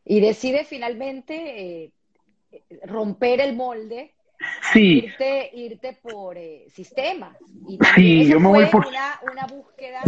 [0.03, 1.33] Y decide finalmente
[1.85, 1.91] eh,
[2.83, 4.13] romper el molde
[4.71, 5.05] sí.
[5.05, 7.35] irte, irte por eh, sistemas.
[7.67, 8.85] Y sí, yo me voy por...
[8.85, 10.03] Una, una búsqueda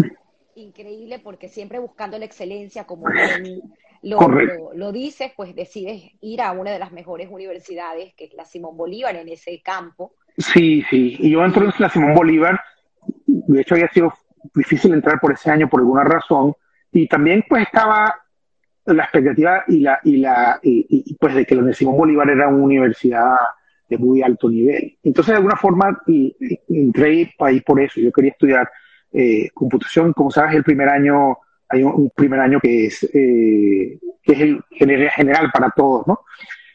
[0.57, 3.05] increíble porque siempre buscando la excelencia como
[4.01, 8.33] lo, lo, lo, dices, pues decides ir a una de las mejores universidades, que es
[8.33, 10.13] la Simón Bolívar, en ese campo.
[10.37, 12.59] Sí, sí, y yo entro en la Simón Bolívar,
[13.25, 14.13] de hecho había sido
[14.53, 16.53] difícil entrar por ese año por alguna razón,
[16.91, 18.15] y también pues estaba
[18.85, 22.63] la expectativa y la, y la, y, pues de que la Simón Bolívar era una
[22.63, 23.35] universidad
[23.89, 24.97] de muy alto nivel.
[25.03, 26.35] Entonces, de alguna forma, y,
[26.69, 27.99] entré ahí por eso.
[27.99, 28.69] Yo quería estudiar
[29.13, 30.13] eh, computación.
[30.13, 31.37] Como sabes, el primer año,
[31.69, 34.63] hay un, primer año que es, eh, que es el
[35.11, 36.21] general para todos, ¿no?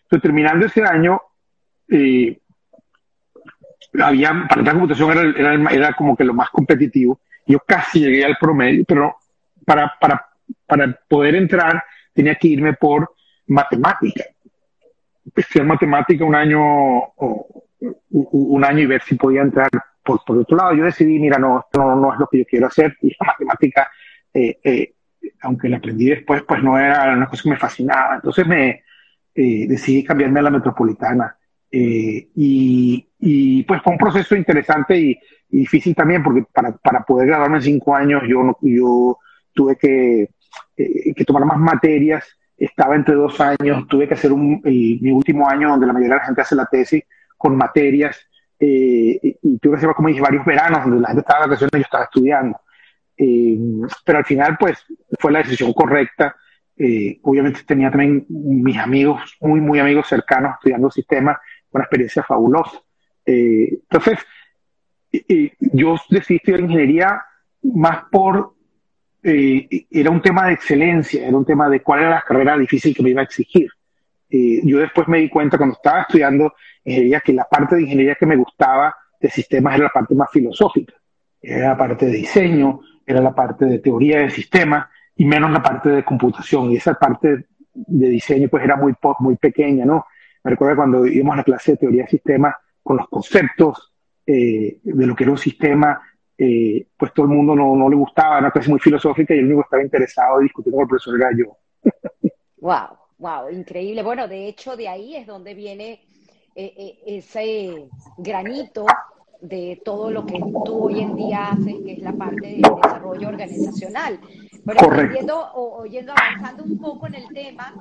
[0.03, 1.21] Entonces, terminando ese año,
[1.89, 2.39] eh,
[4.01, 7.21] había, para entrar en computación era, era, era, como que lo más competitivo.
[7.47, 9.17] Yo casi llegué al promedio, pero
[9.65, 10.27] para, para,
[10.67, 11.83] para poder entrar
[12.15, 13.15] tenía que irme por
[13.47, 14.25] matemática
[15.41, 17.13] estudiar matemática un año,
[18.11, 19.71] un año y ver si podía entrar
[20.03, 20.75] por, por otro lado.
[20.75, 22.97] Yo decidí, mira, no, esto no, es lo que yo quiero hacer.
[23.03, 23.91] Y la matemática,
[24.33, 24.95] eh, eh,
[25.43, 28.17] aunque la aprendí después, pues no era una cosa que me fascinaba.
[28.17, 28.83] Entonces me
[29.35, 31.37] eh, decidí cambiarme a la metropolitana.
[31.71, 37.59] y, y, pues fue un proceso interesante y, difícil también, porque para, para, poder graduarme
[37.59, 39.19] en cinco años yo, yo
[39.53, 40.31] tuve que,
[40.75, 42.25] que tomar más materias
[42.65, 46.21] estaba entre dos años, tuve que hacer un, mi último año donde la mayoría de
[46.21, 47.03] la gente hace la tesis
[47.37, 48.17] con materias
[48.65, 51.73] eh, y tuve que hacer, como dije, varios veranos donde la gente estaba de vacaciones
[51.75, 52.61] y yo estaba estudiando.
[53.17, 53.59] Eh,
[54.05, 54.87] pero al final, pues,
[55.19, 56.37] fue la decisión correcta.
[56.77, 61.39] Eh, obviamente tenía también mis amigos, muy, muy amigos cercanos estudiando sistemas,
[61.73, 62.81] una experiencia fabulosa.
[63.25, 64.19] entonces,
[65.59, 67.23] yo decidí estudiar ingeniería
[67.63, 68.55] más por
[69.25, 72.95] eh, era un tema de excelencia, era un tema de cuál era la carrera difícil
[72.95, 73.69] que me iba a exigir.
[74.35, 76.55] Eh, yo después me di cuenta cuando estaba estudiando
[76.85, 80.31] ingeniería que la parte de ingeniería que me gustaba de sistemas era la parte más
[80.31, 80.95] filosófica,
[81.41, 85.63] era la parte de diseño, era la parte de teoría de sistemas y menos la
[85.63, 86.71] parte de computación.
[86.71, 90.07] Y esa parte de diseño pues era muy, muy pequeña, ¿no?
[90.43, 93.93] Me recuerdo cuando íbamos a la clase de teoría de sistemas con los conceptos
[94.27, 96.01] eh, de lo que era un sistema,
[96.39, 99.39] eh, pues todo el mundo no, no, le gustaba, era una clase muy filosófica y
[99.39, 101.59] el único que estaba interesado en discutir con el profesor era yo.
[102.61, 104.03] wow, wow, increíble.
[104.03, 106.01] Bueno, de hecho de ahí es donde viene
[106.57, 108.85] eh, eh, ese granito
[109.41, 113.29] de todo lo que tú hoy en día haces, que es la parte de desarrollo
[113.29, 114.19] organizacional.
[114.65, 117.75] Pero oyendo, oyendo, avanzando un poco en el tema,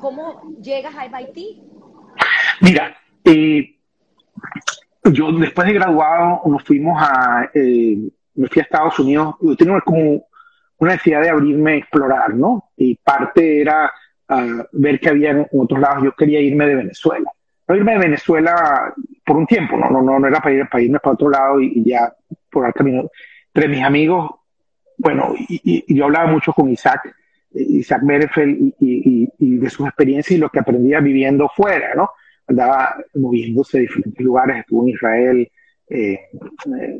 [0.00, 1.62] ¿cómo llegas a MIT?
[2.60, 3.76] Mira, eh,
[5.04, 7.98] yo después de graduado nos fuimos a, eh,
[8.34, 10.26] me fui a Estados Unidos, yo tenía como
[10.78, 12.70] una necesidad de abrirme a explorar, ¿no?
[12.76, 13.92] Y parte era
[14.28, 16.04] uh, ver qué había en otros lados.
[16.04, 17.30] Yo quería irme de Venezuela.
[17.68, 18.92] No irme de Venezuela
[19.24, 21.82] por un tiempo, no, no, no, era para, ir, para irme para otro lado y,
[21.84, 22.12] ya
[22.50, 23.10] por el camino.
[23.54, 24.30] Entre mis amigos,
[24.98, 27.14] bueno, y, yo hablaba mucho con Isaac,
[27.52, 32.10] Isaac Merefeld y, y, de sus experiencias y lo que aprendía viviendo fuera, ¿no?
[32.48, 35.50] andaba moviéndose a diferentes lugares, estuvo en Israel,
[35.88, 36.18] eh,
[36.78, 36.98] eh,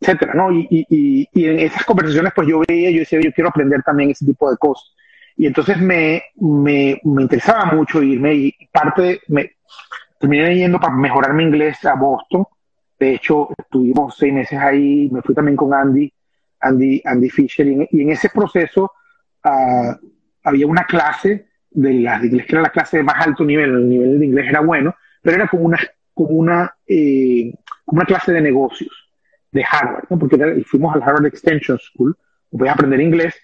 [0.00, 0.52] etcétera, ¿no?
[0.52, 4.10] Y, y, y, en esas conversaciones, pues yo veía, yo decía, yo quiero aprender también
[4.10, 4.92] ese tipo de cosas.
[5.36, 9.52] Y entonces me, me, me interesaba mucho irme y parte, me
[10.18, 12.44] terminé yendo para mejorar mi inglés a Boston.
[12.98, 16.12] De hecho, estuvimos seis meses ahí, me fui también con Andy,
[16.60, 18.92] Andy, Andy Fisher, y en, ese proceso
[19.44, 19.92] uh,
[20.44, 23.70] había una clase de las de inglés, que era la clase de más alto nivel,
[23.70, 25.78] el nivel de inglés era bueno, pero era como una,
[26.14, 27.52] como una, eh,
[27.86, 29.10] una clase de negocios
[29.50, 30.18] de Harvard, ¿no?
[30.18, 32.16] porque fuimos al Harvard Extension School,
[32.50, 33.34] voy a aprender inglés,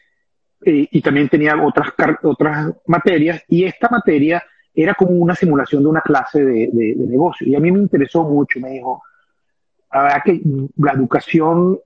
[0.65, 1.93] eh, y también tenía otras,
[2.23, 4.43] otras materias, y esta materia
[4.75, 8.25] era como una simulación de una clase de, de, negocio, y a mí me interesó
[8.25, 9.03] mucho, me dijo,
[9.93, 10.41] la verdad que
[10.77, 11.79] la educación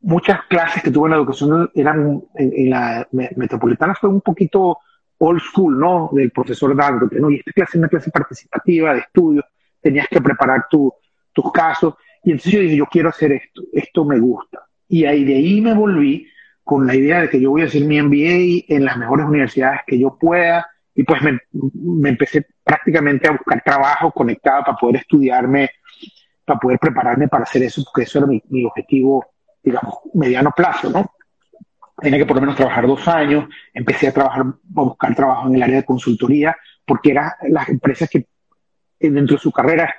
[0.00, 4.78] muchas clases que tuve en la educación eran en, en la metropolitana fue un poquito
[5.18, 6.10] old school, ¿no?
[6.12, 7.30] Del profesor dándote, ¿no?
[7.30, 9.44] Y esta clase es una clase participativa de estudio,
[9.80, 10.92] tenías que preparar tu,
[11.32, 11.94] tus casos.
[12.22, 14.66] Y entonces yo dije, yo quiero hacer esto, esto me gusta.
[14.88, 16.26] Y ahí de ahí me volví
[16.64, 19.82] con la idea de que yo voy a hacer mi MBA en las mejores universidades
[19.86, 20.66] que yo pueda.
[20.94, 25.70] Y pues me, me empecé prácticamente a buscar trabajo conectado para poder estudiarme,
[26.44, 29.26] para poder prepararme para hacer eso, porque eso era mi, mi objetivo,
[29.62, 31.12] digamos, mediano plazo, ¿no?
[32.00, 35.56] Tenía que por lo menos trabajar dos años, empecé a trabajar, a buscar trabajo en
[35.56, 39.94] el área de consultoría, porque eran las empresas que eh, dentro de su carrera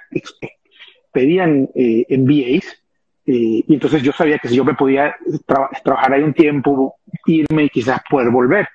[1.11, 2.84] pedían eh, MBAs,
[3.27, 5.15] eh, y entonces yo sabía que si yo me podía
[5.83, 6.95] trabajar ahí un tiempo,
[7.25, 8.67] irme y quizás poder volver.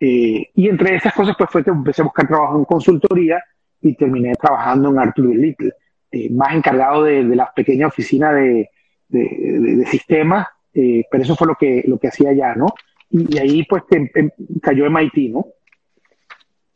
[0.00, 3.42] Eh, y entre esas cosas pues fue que empecé a buscar trabajo en consultoría
[3.80, 5.72] y terminé trabajando en Arthur Little,
[6.10, 8.70] eh, más encargado de, de, la pequeña oficina de,
[9.08, 12.66] de, de sistemas, pero eso fue lo que, lo que hacía allá, ¿no?
[13.10, 14.32] Y, y ahí pues te, te,
[14.62, 15.46] cayó MIT, ¿no?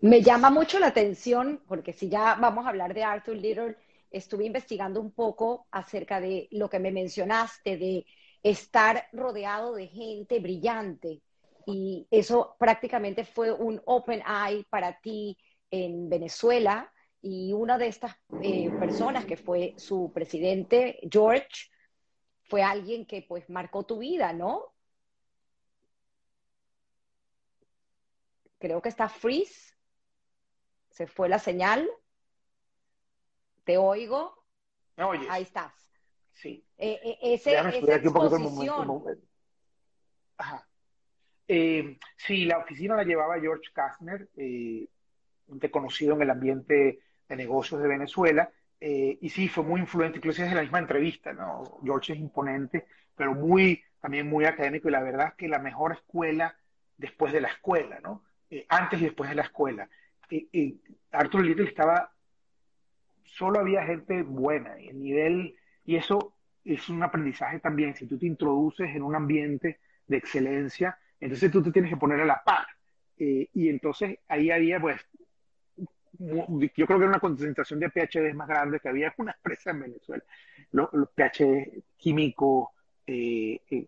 [0.01, 3.77] Me llama mucho la atención, porque si ya vamos a hablar de Arthur Little,
[4.11, 8.07] estuve investigando un poco acerca de lo que me mencionaste, de
[8.43, 11.23] estar rodeado de gente brillante.
[11.67, 15.37] Y eso prácticamente fue un open eye para ti
[15.71, 16.93] en Venezuela.
[17.21, 21.71] Y una de estas eh, personas que fue su presidente, George,
[22.45, 24.73] fue alguien que pues marcó tu vida, ¿no?
[28.59, 29.75] Creo que está freeze.
[30.91, 31.89] Se fue la señal.
[33.67, 34.45] Te oigo.
[34.97, 35.27] ¿Me oyes?
[35.29, 35.75] Ahí estás.
[36.33, 36.65] Sí.
[36.79, 39.03] Eh, eh, ese, esa exposición.
[40.39, 40.67] Ajá.
[41.49, 44.89] Eh, sí, la oficina la llevaba George Kastner, eh,
[45.49, 48.51] reconocido en el ambiente de negocios de Venezuela,
[48.81, 51.81] eh, y sí, fue muy influente, incluso desde la misma entrevista, ¿no?
[51.83, 52.87] George es imponente,
[53.17, 56.57] pero muy, también muy académico, y la verdad es que la mejor escuela
[56.97, 58.23] después de la escuela, ¿no?
[58.69, 59.89] antes y después de la escuela.
[61.11, 62.16] Arthur Little estaba
[63.27, 65.55] solo había gente buena y el nivel,
[65.85, 70.99] y eso es un aprendizaje también, si tú te introduces en un ambiente de excelencia,
[71.21, 72.67] entonces tú te tienes que poner a la par.
[73.19, 75.01] Eh, y entonces ahí había, pues,
[76.19, 79.81] yo creo que era una concentración de PhD más grande que había una empresa en
[79.81, 80.25] Venezuela.
[80.73, 82.69] Los, los PhD químicos,
[83.07, 83.87] eh, eh,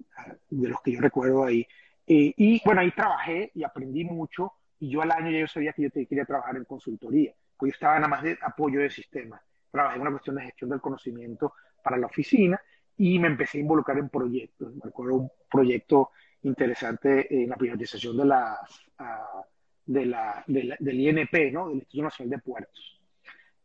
[0.51, 1.67] de los que yo recuerdo ahí.
[2.07, 4.53] Eh, y bueno, ahí trabajé y aprendí mucho.
[4.79, 7.75] Y yo al año ya yo sabía que yo quería trabajar en consultoría pues yo
[7.75, 9.41] estaba nada más de apoyo de sistemas.
[9.71, 12.61] Trabajé en una cuestión de gestión del conocimiento para la oficina
[12.97, 14.75] y me empecé a involucrar en proyectos.
[14.75, 16.11] Me acuerdo un proyecto
[16.43, 18.59] interesante en la privatización de la,
[19.01, 19.43] uh,
[19.85, 21.69] de la, de la, del INP, ¿no?
[21.69, 23.01] del Instituto Nacional de Puertos.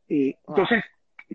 [0.10, 0.56] Eh, wow.
[0.58, 0.84] Entonces,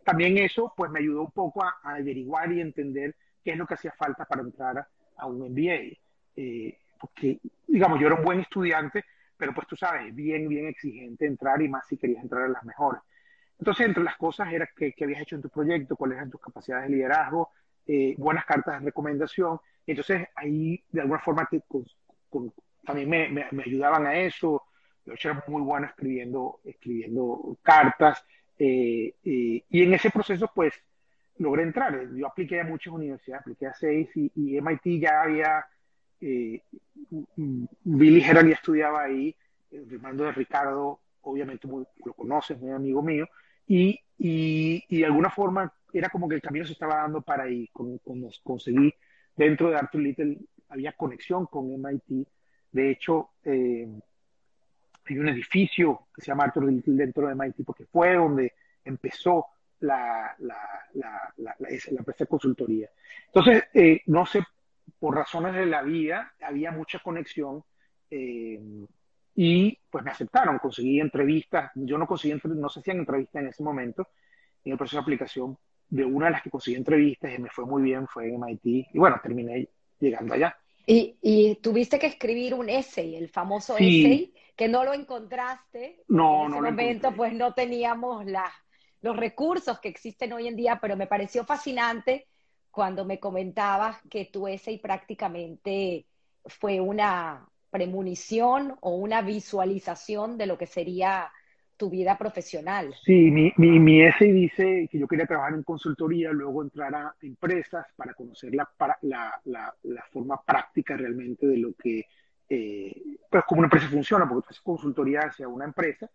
[0.05, 3.67] también eso pues me ayudó un poco a, a, averiguar y entender qué es lo
[3.67, 5.97] que hacía falta para entrar a, a un MBA.
[6.37, 9.05] Eh, porque, digamos, yo era un buen estudiante,
[9.39, 12.65] pero pues tú sabes, bien, bien exigente entrar y más si querías entrar a las
[12.65, 13.01] mejores.
[13.59, 16.41] Entonces, entre las cosas era que, que habías hecho en tu proyecto, cuáles eran tus
[16.41, 17.51] capacidades de liderazgo,
[17.87, 19.61] eh, buenas cartas de recomendación.
[19.87, 21.85] Entonces, ahí de alguna forma te, con,
[22.29, 22.53] con,
[22.85, 24.65] también me, me, me, ayudaban a eso.
[25.07, 28.25] Yo era muy bueno escribiendo, escribiendo cartas.
[28.59, 30.75] Eh, eh, y en ese proceso, pues,
[31.39, 32.13] logré entrar.
[32.15, 35.65] Yo apliqué a muchas universidades, apliqué a seis y, y MIT ya había
[36.21, 36.63] eh,
[37.85, 39.35] Billy Herald ya estudiaba ahí,
[39.71, 43.29] Fernando de Ricardo, obviamente muy, lo conoces, muy amigo mío,
[43.67, 47.45] y, y, y, de alguna forma era como que el camino se estaba dando para
[47.45, 48.93] ahí, con, con, conseguí
[49.37, 50.39] dentro de Arthur Little,
[50.69, 52.27] había conexión con MIT,
[52.73, 53.89] de hecho, eh,
[55.07, 58.53] hay un edificio que se llama Arthur Little dentro de MIT, porque fue donde
[58.85, 59.47] empezó
[59.81, 60.57] la, la,
[60.95, 62.91] la, la, la, la empresa de consultoría.
[63.27, 64.43] Entonces, eh, no sé
[64.99, 67.63] por razones de la vida, había mucha conexión
[68.11, 68.61] eh,
[69.35, 73.63] y pues me aceptaron, conseguí entrevistas, yo no conseguí, no se hacían entrevistas en ese
[73.63, 74.09] momento,
[74.65, 75.57] en el proceso de aplicación
[75.89, 78.65] de una de las que conseguí entrevistas y me fue muy bien, fue en MIT
[78.93, 79.69] y bueno, terminé
[79.99, 80.57] llegando allá.
[80.87, 84.01] Y, y tuviste que escribir un essay, el famoso sí.
[84.01, 86.03] essay, que no lo encontraste.
[86.09, 88.51] No, en ese no momento pues no teníamos la,
[89.03, 92.27] los recursos que existen hoy en día, pero me pareció fascinante
[92.71, 96.07] cuando me comentabas que tu essay prácticamente
[96.45, 101.31] fue una premonición o una visualización de lo que sería
[101.77, 102.93] tu vida profesional.
[103.05, 107.87] Sí, mi, mi, mi dice que yo quería trabajar en consultoría, luego entrar a empresas
[107.97, 108.69] para conocer la,
[109.03, 112.05] la, la, la forma práctica realmente de lo que,
[112.49, 116.11] eh, pues cómo una empresa funciona, porque tú haces consultoría hacia una empresa,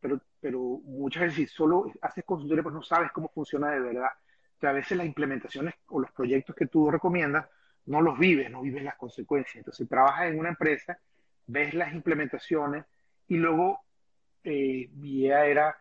[0.00, 4.08] pero, pero muchas veces si solo haces consultoría, pues no sabes cómo funciona de verdad
[4.64, 7.46] que a veces las implementaciones o los proyectos que tú recomiendas
[7.84, 9.56] no los vives, no vives las consecuencias.
[9.56, 10.98] Entonces, trabajas en una empresa,
[11.46, 12.86] ves las implementaciones
[13.28, 13.80] y luego
[14.42, 15.76] eh, mi idea era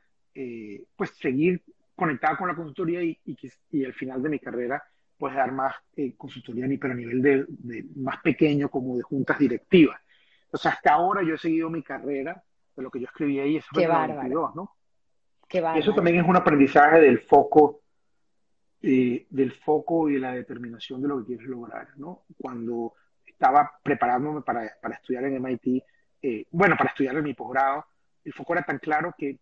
[0.97, 1.63] pues seguir
[1.95, 3.37] conectada con la consultoría y, y,
[3.71, 4.83] y, al final de mi carrera
[5.17, 9.39] puedes dar más eh, consultoría, pero a nivel de, de, más pequeño, como de juntas
[9.39, 10.01] directivas.
[10.45, 12.43] Entonces, hasta ahora yo he seguido mi carrera
[12.75, 14.75] de lo que yo escribí ahí, eso fue en 92, ¿no?
[15.47, 17.82] Qué eso también es un aprendizaje del foco,
[18.83, 22.25] eh, del foco y de la determinación de lo que quieres lograr, ¿no?
[22.37, 22.93] Cuando
[23.25, 25.83] estaba preparándome para, para estudiar en MIT,
[26.21, 27.85] eh, bueno, para estudiar en mi posgrado,
[28.23, 29.39] el foco era tan claro que,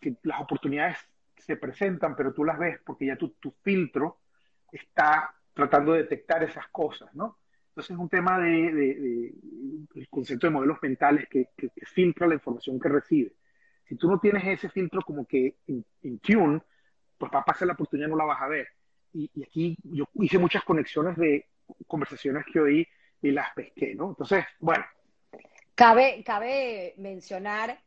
[0.00, 0.98] que, las oportunidades
[1.36, 4.20] se presentan, pero tú las ves porque ya tu, tu filtro
[4.72, 7.38] está tratando de detectar esas cosas, ¿no?
[7.76, 9.34] Entonces es un tema de, de,
[9.94, 13.32] el concepto de modelos mentales que, que, filtra la información que recibe.
[13.84, 16.62] Si tú no tienes ese filtro como que en, tune,
[17.18, 18.68] pues va a pasar la oportunidad no la vas a ver.
[19.16, 21.46] Y, y, aquí yo hice muchas conexiones de
[21.86, 22.86] conversaciones que oí
[23.22, 24.10] y las pesqué, ¿no?
[24.10, 24.84] Entonces, bueno.
[25.74, 27.78] Cabe, cabe mencionar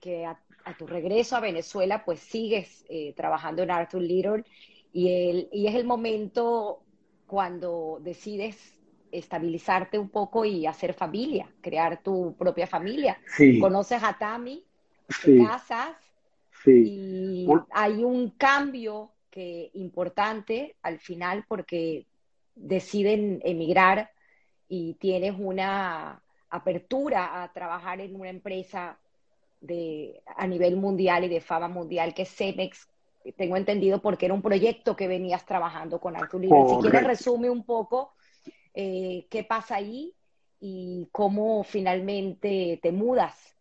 [0.00, 0.38] que a,
[0.78, 4.44] tu regreso a Venezuela, pues sigues eh, trabajando en Arthur Little
[4.92, 6.82] y, el, y es el momento
[7.26, 8.78] cuando decides
[9.10, 13.18] estabilizarte un poco y hacer familia, crear tu propia familia.
[13.60, 14.64] Conoces a Tami,
[15.24, 15.96] te casas
[16.66, 22.06] y hay un cambio que importante al final porque
[22.54, 24.10] deciden emigrar
[24.68, 28.98] y tienes una apertura a trabajar en una empresa
[29.60, 32.88] de, a nivel mundial y de fama mundial que es Cemex,
[33.36, 37.64] tengo entendido porque era un proyecto que venías trabajando con Arturo Si quieres resume un
[37.64, 38.14] poco
[38.74, 40.14] eh, qué pasa ahí
[40.60, 43.56] y cómo finalmente te mudas.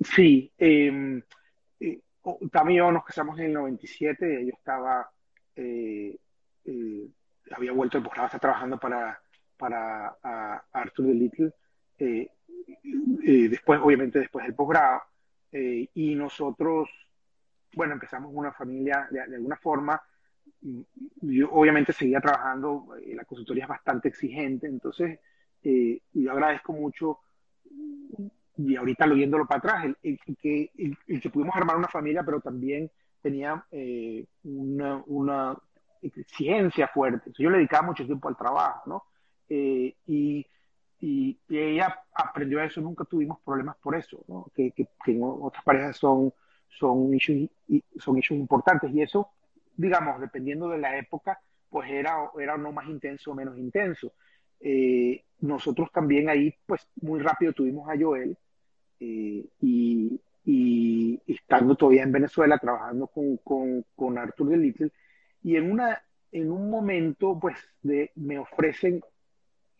[0.00, 1.22] Sí, eh,
[2.26, 5.10] eh, también yo nos casamos en el 97, yo estaba,
[5.54, 6.16] eh,
[6.64, 7.08] eh,
[7.52, 9.20] había vuelto posgrado, estaba trabajando para,
[9.56, 10.16] para
[10.72, 11.52] Arthur de Little,
[13.48, 15.02] después, obviamente después del posgrado,
[15.52, 16.90] y nosotros,
[17.74, 20.02] bueno, empezamos una familia de, de alguna forma,
[21.20, 25.20] yo obviamente seguía trabajando, eh, la consultoría es bastante exigente, entonces
[25.62, 27.20] eh, yo agradezco mucho,
[28.56, 32.40] y ahorita lo viéndolo para atrás, el, que, el, que pudimos armar una familia, pero
[32.40, 32.90] también
[33.20, 35.56] tenía eh, una, una,
[36.02, 37.24] exigencia fuerte.
[37.26, 39.04] Entonces, yo le dedicaba mucho tiempo al trabajo, ¿no?
[39.48, 40.46] y,
[41.00, 44.46] y, ella aprendió eso, nunca tuvimos problemas por eso, ¿no?
[44.54, 46.32] Que, que, en otras parejas son,
[46.68, 47.48] son, issues,
[47.98, 49.30] son issues importantes y eso
[49.76, 54.12] digamos, dependiendo de la época, pues era, era no más intenso o menos intenso.
[54.60, 58.36] Eh, nosotros también ahí, pues muy rápido tuvimos a Joel
[59.00, 64.92] eh, y, y, estando todavía en Venezuela, trabajando con, con, con Arthur de Little,
[65.42, 69.02] y en, una, en un momento, pues, de, me ofrecen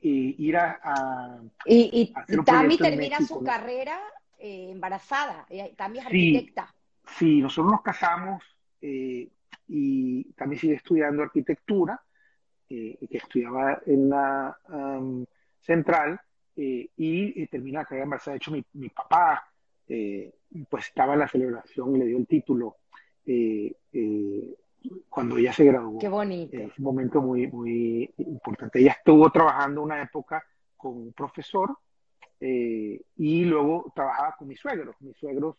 [0.00, 1.40] eh, ir a...
[1.64, 3.98] y, y Tami termina su carrera
[4.38, 5.46] embarazada,
[5.76, 6.74] Tami es arquitecta.
[7.18, 8.42] Sí, nosotros nos casamos
[9.68, 12.00] y también sigue estudiando arquitectura,
[12.68, 15.24] eh, que estudiaba en la um,
[15.60, 16.20] central
[16.56, 18.32] eh, y termina la carrera embarazada.
[18.34, 19.48] De hecho, mi, mi papá
[19.88, 20.32] eh,
[20.68, 22.76] pues estaba en la celebración y le dio el título
[25.08, 25.98] cuando ella se graduó.
[25.98, 26.56] Qué bonito.
[26.56, 28.78] Es un momento muy, muy importante.
[28.78, 30.44] Ella estuvo trabajando una época
[30.76, 31.76] con un profesor
[32.38, 34.94] y luego trabajaba con mis suegros.
[35.00, 35.56] Mis suegros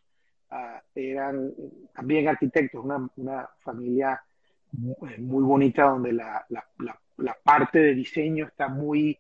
[0.50, 1.54] Ah, eran
[1.94, 4.22] también arquitectos, una, una familia
[4.72, 6.64] muy, bonita donde la, la,
[7.18, 9.20] la, parte de diseño está muy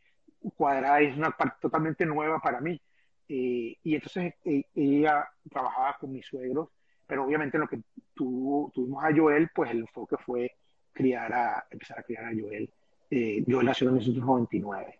[0.51, 2.79] cuadrada y es una parte totalmente nueva para mí.
[3.29, 6.69] Eh, y entonces eh, ella trabajaba con mis suegros,
[7.05, 7.81] pero obviamente en lo que
[8.13, 10.51] tuvo, tuvimos a Joel, pues el enfoque fue
[10.93, 12.69] criar a, empezar a criar a Joel.
[13.09, 14.99] Eh, Joel nació en 1999.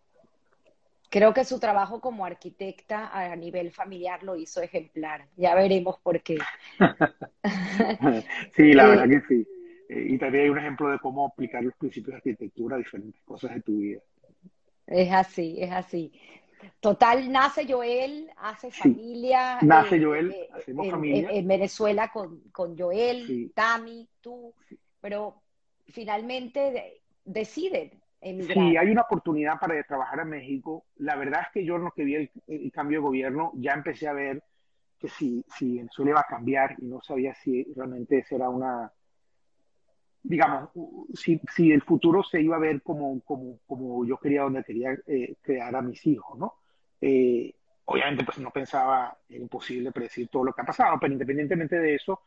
[1.10, 5.26] Creo que su trabajo como arquitecta a nivel familiar lo hizo ejemplar.
[5.38, 6.38] Ya veremos por qué.
[8.56, 9.48] sí, la verdad que sí.
[9.90, 13.22] Eh, y también hay un ejemplo de cómo aplicar los principios de arquitectura a diferentes
[13.24, 14.02] cosas de tu vida.
[14.88, 16.12] Es así, es así.
[16.80, 19.60] Total, nace Joel, hace familia.
[19.62, 21.30] Nace eh, Joel, eh, hacemos en, familia.
[21.32, 24.54] En, Venezuela con, con Joel, Tami, tú,
[25.00, 25.42] pero
[25.86, 30.86] finalmente deciden Sí, hay una oportunidad para trabajar en México.
[30.98, 34.08] La verdad es que yo en lo que vi el, cambio de gobierno ya empecé
[34.08, 34.44] a ver
[35.00, 38.92] que si, si Venezuela iba a cambiar y no sabía si realmente será una,
[40.24, 40.70] digamos,
[41.14, 44.98] si, si el futuro se iba a ver como, como, como yo quería, donde quería
[45.08, 46.56] eh, crear a mis hijos, ¿no?
[47.00, 47.54] Eh,
[47.86, 51.96] obviamente pues no pensaba, era imposible predecir todo lo que ha pasado, pero independientemente de
[51.96, 52.22] eso,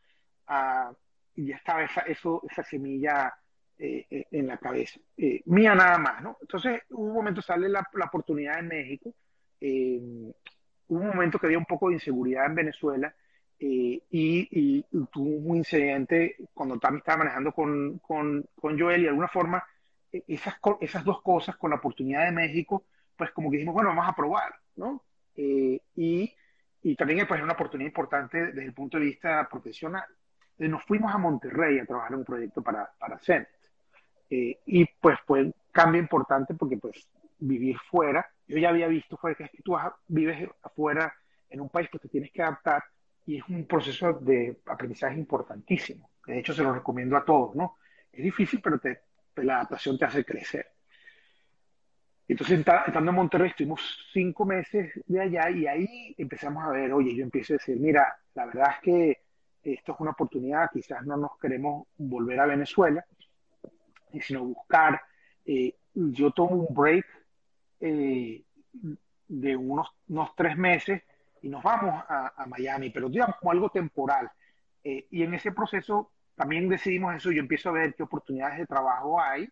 [0.47, 0.91] ah,
[1.35, 3.33] ya estaba esa, eso, esa semilla
[3.77, 4.99] eh, eh, en la cabeza.
[5.45, 6.37] Mía nada más, ¿no?
[6.41, 9.13] Entonces, un momento, sale la, la oportunidad en México,
[9.59, 13.13] hubo un momento que había un poco de inseguridad en Venezuela
[13.63, 19.27] y, y, tuvo un incidente cuando estaba manejando con, con, con, Joel y de alguna
[19.27, 19.63] forma
[20.11, 22.85] esas, esas dos cosas con la oportunidad de México,
[23.15, 25.03] pues como que dijimos, bueno, vamos a probar, ¿no?
[25.35, 25.79] y,
[26.83, 30.05] y también pues, una oportunidad importante desde el punto de vista profesional.
[30.57, 33.49] nos fuimos a Monterrey a trabajar en un proyecto para, para CENET.
[34.29, 37.07] y pues fue un cambio importante porque pues
[37.37, 41.13] vivir fuera, yo ya había visto fuera es que tú vives afuera
[41.49, 42.83] en un país que te tienes que adaptar
[43.25, 46.09] y es un proceso de aprendizaje importantísimo.
[46.25, 47.77] De hecho, se lo recomiendo a todos, ¿no?
[48.11, 49.01] Es difícil, pero te,
[49.35, 50.67] la adaptación te hace crecer.
[52.27, 57.13] Entonces, estando en Monterrey, estuvimos cinco meses de allá y ahí empezamos a ver, oye,
[57.15, 59.21] yo empiezo a decir, mira, la verdad es que
[59.63, 63.05] esto es una oportunidad, quizás no nos queremos volver a Venezuela,
[64.21, 65.01] sino buscar.
[65.45, 67.05] Eh, yo tomo un break
[67.81, 68.43] eh,
[69.27, 71.03] de unos, unos tres meses
[71.41, 74.29] y nos vamos a, Miami, pero digamos como algo temporal.
[74.83, 78.65] Eh, y en ese proceso también decidimos eso, yo empiezo a ver qué oportunidades de
[78.65, 79.47] trabajo hay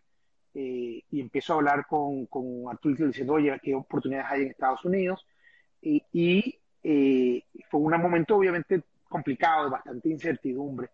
[0.54, 4.84] eh, y empiezo a hablar con, con Arturo diciendo, oye, qué oportunidades hay en Estados
[4.84, 5.26] Unidos.
[5.82, 10.88] Y, y eh, fue un momento obviamente complicado, de bastante incertidumbre,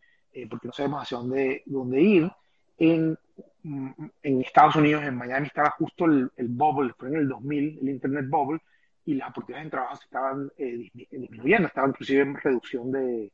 [0.50, 2.30] porque no sabemos hacia dónde, dónde ir.
[2.78, 3.18] En,
[3.64, 7.88] en Estados Unidos, en Miami, estaba justo el, el bubble, fue en el 2000, el
[7.88, 8.60] Internet bubble,
[9.06, 13.32] y las oportunidades de trabajo se estaban eh, disminuyendo, estaba inclusive en reducción de,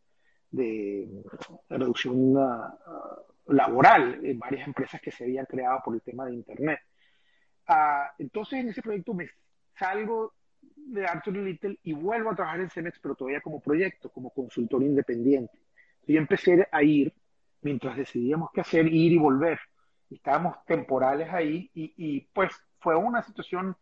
[0.50, 1.24] de,
[1.70, 3.16] reducción ah, ah,
[3.46, 6.78] laboral en varias empresas que se habían creado por el tema de Internet.
[7.66, 9.30] Ah, entonces en ese proyecto me
[9.74, 14.28] salgo de Arthur Little y vuelvo a trabajar en Cemex, pero todavía como proyecto, como
[14.28, 15.58] consultor independiente.
[16.06, 17.14] Y empecé a ir,
[17.62, 19.58] mientras decidíamos qué hacer, ir y volver.
[20.10, 23.74] Estábamos temporales ahí y, y pues fue una situación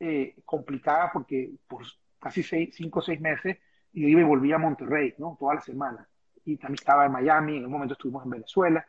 [0.00, 1.82] eh, complicada porque por
[2.18, 3.58] casi seis, cinco o seis meses
[3.92, 5.36] yo iba y volvía a Monterrey, ¿no?
[5.38, 6.08] Toda la semana.
[6.44, 8.86] Y también estaba en Miami, en un momento estuvimos en Venezuela.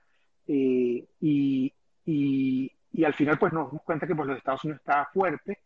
[0.47, 1.74] Eh, y,
[2.05, 5.59] y, y, al final pues nos dimos cuenta que pues, los Estados Unidos estaba fuerte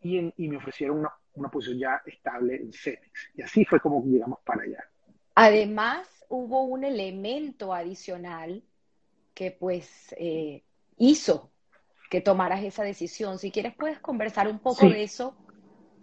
[0.00, 3.30] y, y me ofrecieron una, una, posición ya estable en Cemex.
[3.34, 4.84] Y así fue como llegamos para allá.
[5.34, 8.62] Además, hubo un elemento adicional
[9.34, 10.62] que pues eh,
[10.98, 11.51] hizo
[12.12, 13.38] que tomaras esa decisión.
[13.38, 15.34] Si quieres, puedes conversar un poco de eso.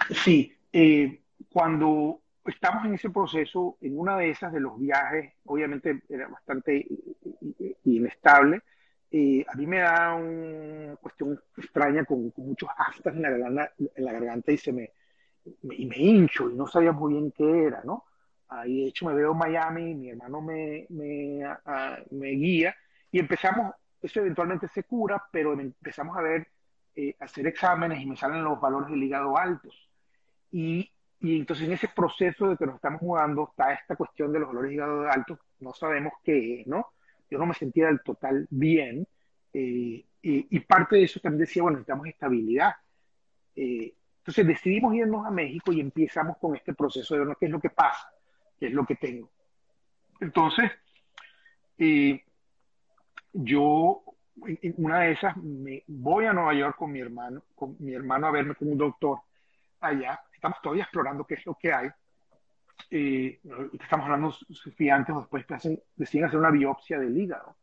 [0.09, 1.21] Sí, eh,
[1.53, 6.83] cuando estamos en ese proceso, en una de esas de los viajes, obviamente era bastante
[7.85, 8.61] inestable,
[9.11, 14.03] eh, a mí me da una cuestión extraña con, muchos aftas en la, garganta, en
[14.03, 14.91] la garganta y se me,
[15.61, 18.05] y me hincho y no sabía muy bien qué era, ¿no?
[18.47, 21.43] Ahí de hecho me veo en Miami, mi hermano me, me,
[22.09, 22.75] me guía
[23.11, 26.47] y empezamos eso eventualmente se cura, pero empezamos a ver,
[26.95, 29.89] eh, hacer exámenes y me salen los valores del hígado altos.
[30.51, 34.39] Y, y, entonces en ese proceso de que nos estamos jugando está esta cuestión de
[34.39, 36.87] los valores del hígado altos, no sabemos qué es, ¿no?
[37.29, 39.07] Yo no me sentía del total bien.
[39.53, 42.73] Eh, y, parte de eso también decía, bueno, necesitamos estabilidad.
[43.55, 47.51] Eh, entonces decidimos irnos a México y empezamos con este proceso de ver qué es
[47.51, 48.11] lo que pasa,
[48.59, 49.31] qué es lo que tengo.
[50.19, 50.71] Entonces,
[51.77, 52.23] eh,
[53.33, 54.03] yo
[54.45, 58.27] en una de esas me voy a Nueva York con mi hermano, con mi hermano
[58.27, 59.19] a verme con un doctor
[59.81, 60.19] allá.
[60.33, 61.89] Estamos todavía explorando qué es lo que hay.
[62.89, 63.39] Eh,
[63.79, 67.57] estamos hablando si antes o después hacen, deciden hacer una biopsia del hígado,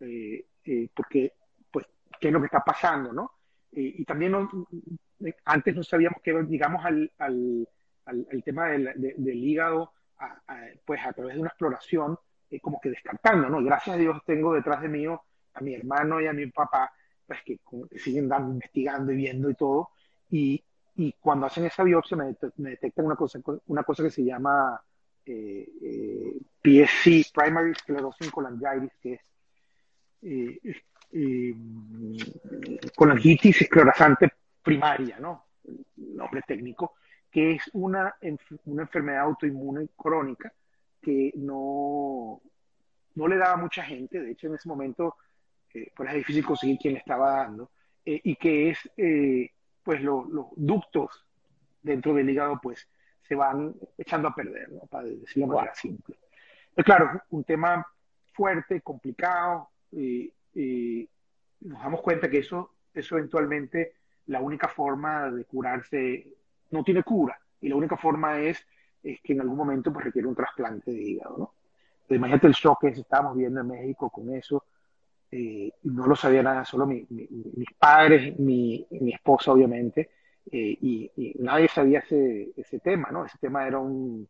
[0.00, 1.32] eh, eh, porque,
[1.70, 1.86] pues,
[2.20, 3.32] qué es lo que está pasando, ¿no?
[3.74, 4.34] y también
[5.46, 7.66] antes no sabíamos que, digamos, al, al,
[8.04, 9.94] al, tema del, del hígado,
[10.84, 12.18] pues a través de una exploración,
[12.60, 13.62] como que descartando, ¿no?
[13.62, 16.92] gracias a Dios tengo detrás de mí a mi hermano y a mi papá,
[17.26, 17.58] pues que,
[17.98, 19.90] siguen dando, investigando y viendo y todo,
[20.30, 20.64] y,
[20.96, 24.80] y cuando hacen esa biopsia me, detectan una cosa, una cosa que se llama
[25.24, 29.20] eh, eh PSC, Primary Sclerosing Cholangitis, que es
[30.22, 30.60] eh,
[31.12, 31.54] eh,
[32.94, 35.46] colangitis esclerosante primaria, ¿no?
[35.96, 36.94] nombre técnico,
[37.30, 38.14] que es una,
[38.66, 40.52] una enfermedad autoinmune crónica
[41.02, 42.40] que no,
[43.14, 45.16] no le daba mucha gente, de hecho en ese momento
[45.74, 47.70] eh, pues era difícil conseguir quien le estaba dando,
[48.04, 49.50] eh, y que es, eh,
[49.82, 50.26] pues los
[50.56, 51.26] ductos
[51.82, 52.88] dentro del hígado pues
[53.22, 54.80] se van echando a perder, ¿no?
[54.86, 56.16] para decirlo de manera simple.
[56.74, 57.86] Pero claro, un tema
[58.32, 60.32] fuerte, complicado, y
[61.60, 63.94] nos damos cuenta que eso, eso eventualmente
[64.26, 66.26] la única forma de curarse
[66.70, 68.66] no tiene cura, y la única forma es
[69.02, 71.54] es que en algún momento pues, requiere un trasplante de hígado, ¿no?
[72.14, 74.64] imagínate el shock que estábamos viendo en México con eso.
[75.30, 77.06] Eh, no lo sabía nada, solo mis
[77.78, 80.10] padres, mi, mi, esposa, obviamente,
[80.50, 83.24] eh, y, nadie sabía ese, ese, tema, ¿no?
[83.24, 84.28] Ese tema era un,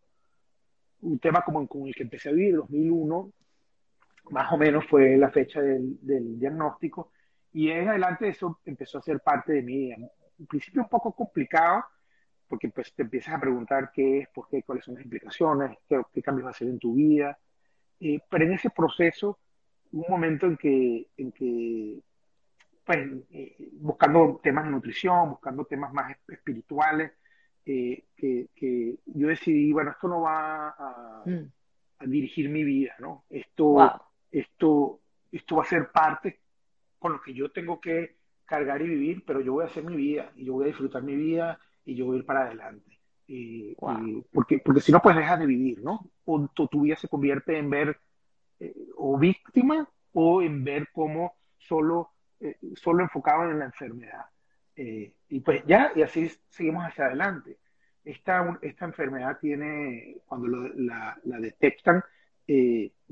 [1.00, 3.32] un tema como con el que empecé a vivir, 2001,
[4.30, 7.10] más o menos fue la fecha del, del diagnóstico,
[7.52, 9.96] y en adelante eso empezó a ser parte de mi vida.
[10.38, 11.84] En principio un poco complicado,
[12.52, 16.22] porque pues te empiezas a preguntar qué es, por qué, cuáles son las implicaciones, qué,
[16.22, 17.38] cambios va a hacer en tu vida.
[17.98, 19.38] Eh, pero en ese proceso,
[19.92, 21.98] un momento en que, en que
[22.84, 27.12] pues, eh, buscando temas de nutrición, buscando temas más espirituales,
[27.64, 31.50] eh, que, que, yo decidí, bueno, esto no va a, mm.
[32.00, 33.24] a dirigir mi vida, ¿no?
[33.30, 33.78] Esto,
[34.30, 35.00] esto,
[35.32, 36.40] esto va a ser parte
[36.98, 39.96] con lo que yo tengo que cargar y vivir, pero yo voy a hacer mi
[39.96, 42.98] vida y yo voy a disfrutar mi vida y yo voy a ir para adelante.
[43.26, 43.74] Y,
[44.32, 46.10] porque, porque si no, pues dejas de vivir, ¿no?
[46.24, 47.98] O tu, vida se convierte en ver
[48.60, 52.10] eh, o víctima o en ver cómo solo,
[52.40, 54.26] eh, solo enfocado en la enfermedad.
[54.76, 57.58] Eh, y pues ya, y así seguimos hacia adelante.
[58.04, 62.02] Esta, esta enfermedad tiene, cuando la, la, detectan,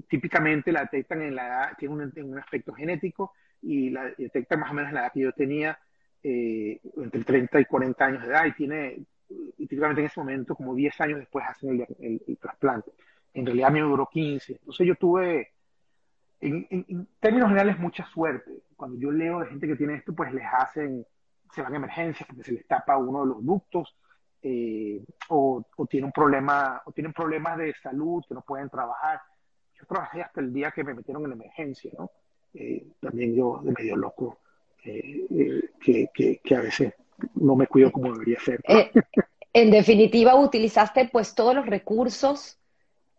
[0.09, 3.33] típicamente la detectan en la edad, tiene un, un aspecto genético
[3.63, 5.79] y la detecta más o menos la edad que yo tenía,
[6.23, 10.55] eh, entre 30 y 40 años de edad, y tiene, y típicamente en ese momento,
[10.55, 12.93] como 10 años después, hacen el, trasplante.
[13.33, 14.53] En realidad a me duró 15.
[14.55, 15.53] Entonces yo tuve,
[16.41, 18.51] en, términos generales, mucha suerte.
[18.77, 21.07] Cuando yo leo de gente que tiene esto, pues les hacen,
[21.53, 23.97] se van a emergencias se les tapa uno de los ductos,
[24.43, 29.21] eh, o, o tiene problema, o tienen problemas de salud que no pueden trabajar.
[29.79, 32.11] Yo trabajé hasta el día que me metieron en emergencia, ¿no?
[32.55, 34.41] Eh, también yo de medio loco,
[34.85, 36.95] eh, eh, que, que, a veces
[37.35, 38.61] no me cuido como debería ser.
[39.53, 42.59] en definitiva, utilizaste pues todos los recursos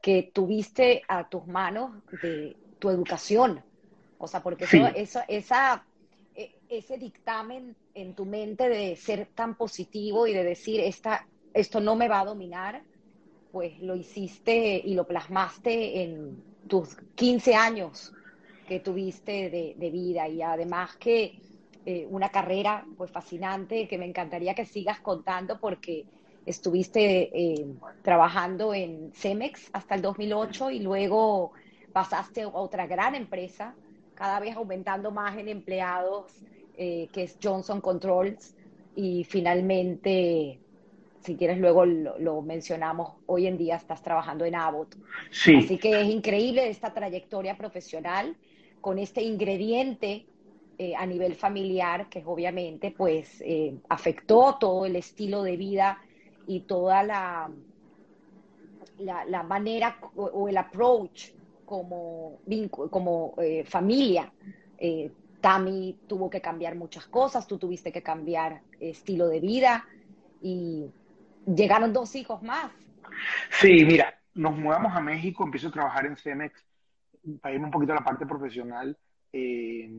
[0.01, 3.63] que tuviste a tus manos de tu educación.
[4.17, 4.65] O sea, porque
[4.95, 5.85] eso, esa,
[6.35, 11.79] e, ese dictamen en tu mente de ser tan positivo y de decir, esta, esto
[11.79, 12.83] no me va a dominar,
[13.51, 18.13] pues lo hiciste y lo plasmaste en tus 15 años
[18.67, 21.37] que tuviste de, vida y además que
[21.85, 26.05] eh, una carrera pues fascinante que me encantaría que sigas contando porque
[26.45, 27.65] estuviste eh,
[28.03, 31.53] trabajando en Cemex hasta el 2008 y luego
[31.91, 33.75] pasaste a otra gran empresa,
[34.15, 36.31] cada vez aumentando más en empleados,
[36.77, 38.55] eh, que es Johnson Controls,
[38.95, 40.59] y finalmente,
[41.21, 44.95] si quieres luego lo, mencionamos, hoy en día estás trabajando en Abbott.
[45.31, 45.55] Sí.
[45.55, 48.35] Así que es increíble esta trayectoria profesional
[48.81, 50.25] con este ingrediente
[50.83, 56.01] eh, a nivel familiar que obviamente pues eh, afectó todo el estilo de vida
[56.47, 57.51] y toda la,
[58.97, 61.33] la, manera o, el approach
[61.65, 62.39] como,
[62.89, 64.33] como eh, familia.
[65.39, 69.85] Tami tuvo que cambiar muchas cosas, tú tuviste que cambiar estilo de vida
[70.41, 70.87] y
[71.45, 72.71] llegaron dos hijos más.
[73.51, 76.65] Sí, mira, nos mudamos a México, empiezo a trabajar en Cemex
[77.39, 78.97] para irme un poquito a la parte profesional,
[79.31, 79.89] eh,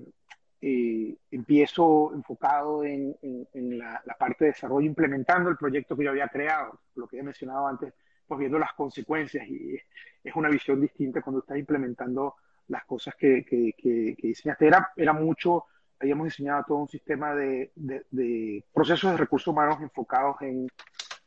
[0.65, 3.17] eh, empiezo enfocado en,
[3.53, 7.67] la, parte de desarrollo, implementando el proyecto que yo había creado, lo que he mencionado
[7.67, 7.93] antes,
[8.29, 9.77] pues viendo las consecuencias y
[10.23, 12.37] es una visión distinta cuando estás implementando
[12.69, 14.69] las cosas que, que, diseñaste.
[14.69, 15.65] Era, era mucho,
[15.99, 20.69] habíamos diseñado todo un sistema de, de procesos de recursos humanos enfocados en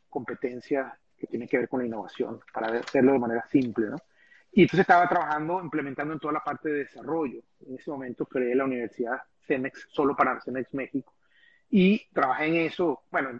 [0.08, 3.96] competencias que tienen que ver con la innovación, para hacerlo de manera simple, ¿no?
[4.56, 7.42] Y entonces estaba trabajando, implementando en toda la parte de desarrollo.
[7.68, 11.12] En ese momento creé la Universidad CEMEX, solo para CEMEX México.
[11.68, 13.38] Y trabajé en eso, bueno,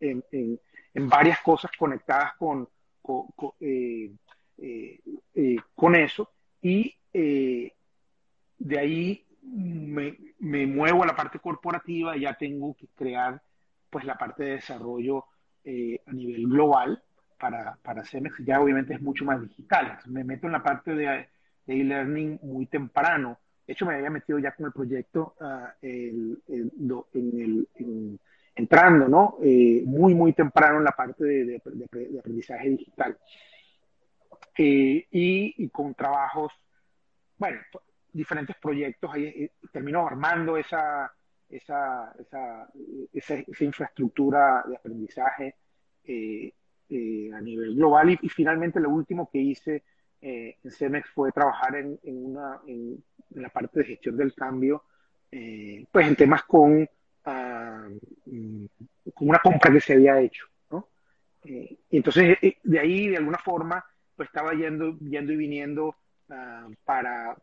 [0.00, 2.68] en, en, varias cosas conectadas con,
[3.00, 3.26] con,
[3.60, 4.10] eh,
[4.58, 5.00] eh,
[5.32, 6.28] eh, con eso.
[6.60, 13.40] Y de ahí me, me, muevo a la parte corporativa y ya tengo que crear
[13.90, 15.24] pues la parte de desarrollo
[15.64, 17.00] a nivel global
[17.38, 19.98] para, para CEMEX ya obviamente es mucho más digital.
[20.06, 21.28] Me meto en la parte de
[21.66, 23.38] e-learning muy temprano.
[23.66, 28.18] De hecho, me había metido ya con el proyecto uh, el, en
[28.58, 29.36] entrando, ¿no?
[29.40, 31.62] Eh, muy, muy temprano en la parte de,
[32.18, 33.16] aprendizaje digital.
[34.58, 36.52] Eh, y, con trabajos,
[37.36, 37.60] bueno,
[38.12, 41.12] diferentes proyectos, ahí eh, termino armando esa,
[41.48, 42.68] esa, esa,
[43.12, 45.54] esa, infraestructura de aprendizaje
[46.02, 46.52] eh,
[46.90, 48.10] a nivel global.
[48.10, 49.84] Y, finalmente lo último que hice
[50.20, 54.84] eh, en Cemex fue trabajar en, una, en, la parte de gestión del cambio,
[55.30, 56.88] eh, pues en temas con,
[57.24, 57.88] ah,
[58.26, 58.64] mm,
[59.14, 60.46] con una compra que se había hecho.
[60.70, 60.88] ¿no?
[61.90, 63.84] entonces, de ahí, de alguna forma,
[64.16, 65.94] pues estaba yendo, yendo y viniendo
[66.30, 67.36] ah, para,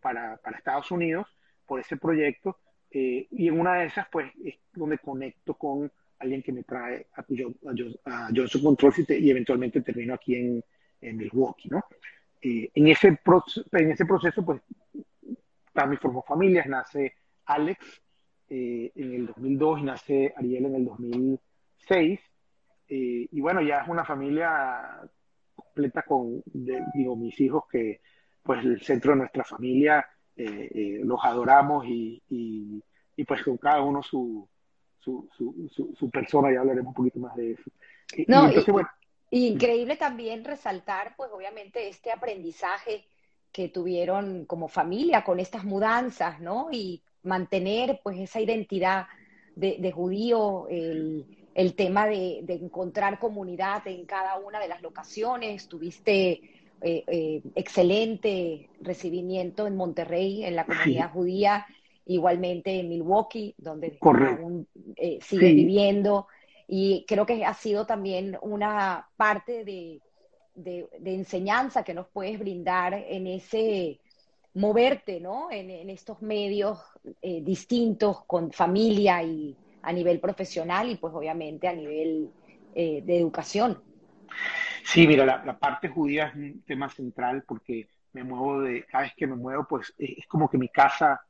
[0.00, 1.26] para, para, Estados Unidos
[1.66, 2.58] por ese proyecto.
[2.90, 5.90] y en una de esas, pues, es donde conecto con
[6.22, 10.64] alguien que me trae a, a, Johnson Controls y, eventualmente termino aquí en,
[11.00, 11.84] en Milwaukee, ¿no?
[12.40, 14.62] Eh, en, ese en ese proceso, pues,
[15.72, 17.14] también formó familias, nace
[17.46, 18.02] Alex,
[18.48, 22.20] eh, en el 2002 y nace Ariel en el 2006.
[22.88, 25.00] Eh, y bueno, ya es una familia
[25.54, 26.42] completa con,
[26.94, 28.00] digo, mis hijos que
[28.42, 30.04] pues el centro de nuestra familia
[30.34, 34.48] los adoramos y, y, pues con cada uno su,
[35.02, 37.70] su, su, su, persona, ya hablaremos un poquito más de eso.
[38.28, 38.50] No,
[39.30, 43.04] increíble también resaltar, pues obviamente, este aprendizaje
[43.50, 46.68] que tuvieron como familia con estas mudanzas, ¿no?
[46.70, 49.06] Y mantener pues esa identidad
[49.54, 55.68] de, judío, el, tema de, encontrar comunidad en cada una de las locaciones.
[55.68, 56.30] Tuviste
[56.80, 61.66] eh, eh, excelente recibimiento en Monterrey, en la comunidad judía,
[62.06, 64.66] igualmente en Milwaukee, donde aún
[64.96, 66.26] eh, sigue viviendo.
[66.68, 70.00] Y creo que ha sido también una parte de
[70.54, 74.00] de, enseñanza que nos puedes brindar en ese
[74.54, 75.50] moverte, ¿no?
[75.50, 76.78] En, estos medios
[77.22, 82.30] eh, distintos con familia y a nivel profesional y pues obviamente a nivel
[82.74, 83.82] eh, de educación.
[84.84, 89.14] Sí, mira, la, parte judía es un tema central porque me muevo de, cada vez
[89.16, 91.20] que me muevo, pues es como que mi casa,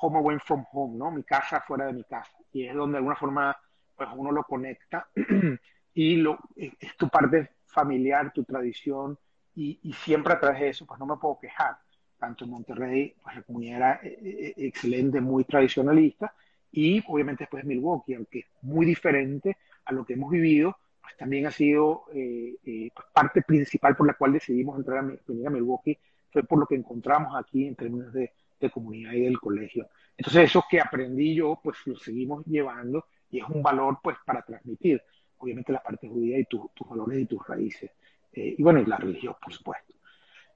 [0.00, 1.10] home away from home, ¿no?
[1.10, 2.32] Mi casa fuera de mi casa.
[2.52, 3.56] Y es donde de alguna forma,
[3.96, 5.08] pues uno lo conecta
[5.94, 9.18] y lo, es tu parte familiar, tu tradición,
[9.54, 11.76] y, siempre a través de eso, pues no me puedo quejar.
[12.18, 16.34] Tanto en Monterrey, pues la comunidad era eh, eh, excelente, muy tradicionalista,
[16.70, 21.16] y obviamente después de Milwaukee, aunque es muy diferente a lo que hemos vivido, pues
[21.16, 22.56] también ha sido eh,
[22.94, 25.98] pues parte principal por la cual decidimos entrar a, venir a Milwaukee,
[26.30, 28.32] fue por lo que encontramos aquí en términos de,
[28.66, 29.88] de comunidad y del colegio.
[30.16, 34.42] Entonces eso que aprendí yo, pues lo seguimos llevando y es un valor pues para
[34.42, 35.02] transmitir
[35.42, 37.90] obviamente la parte judía y tus valores y tus raíces.
[38.32, 39.94] Eh, y bueno, y la religión, por supuesto.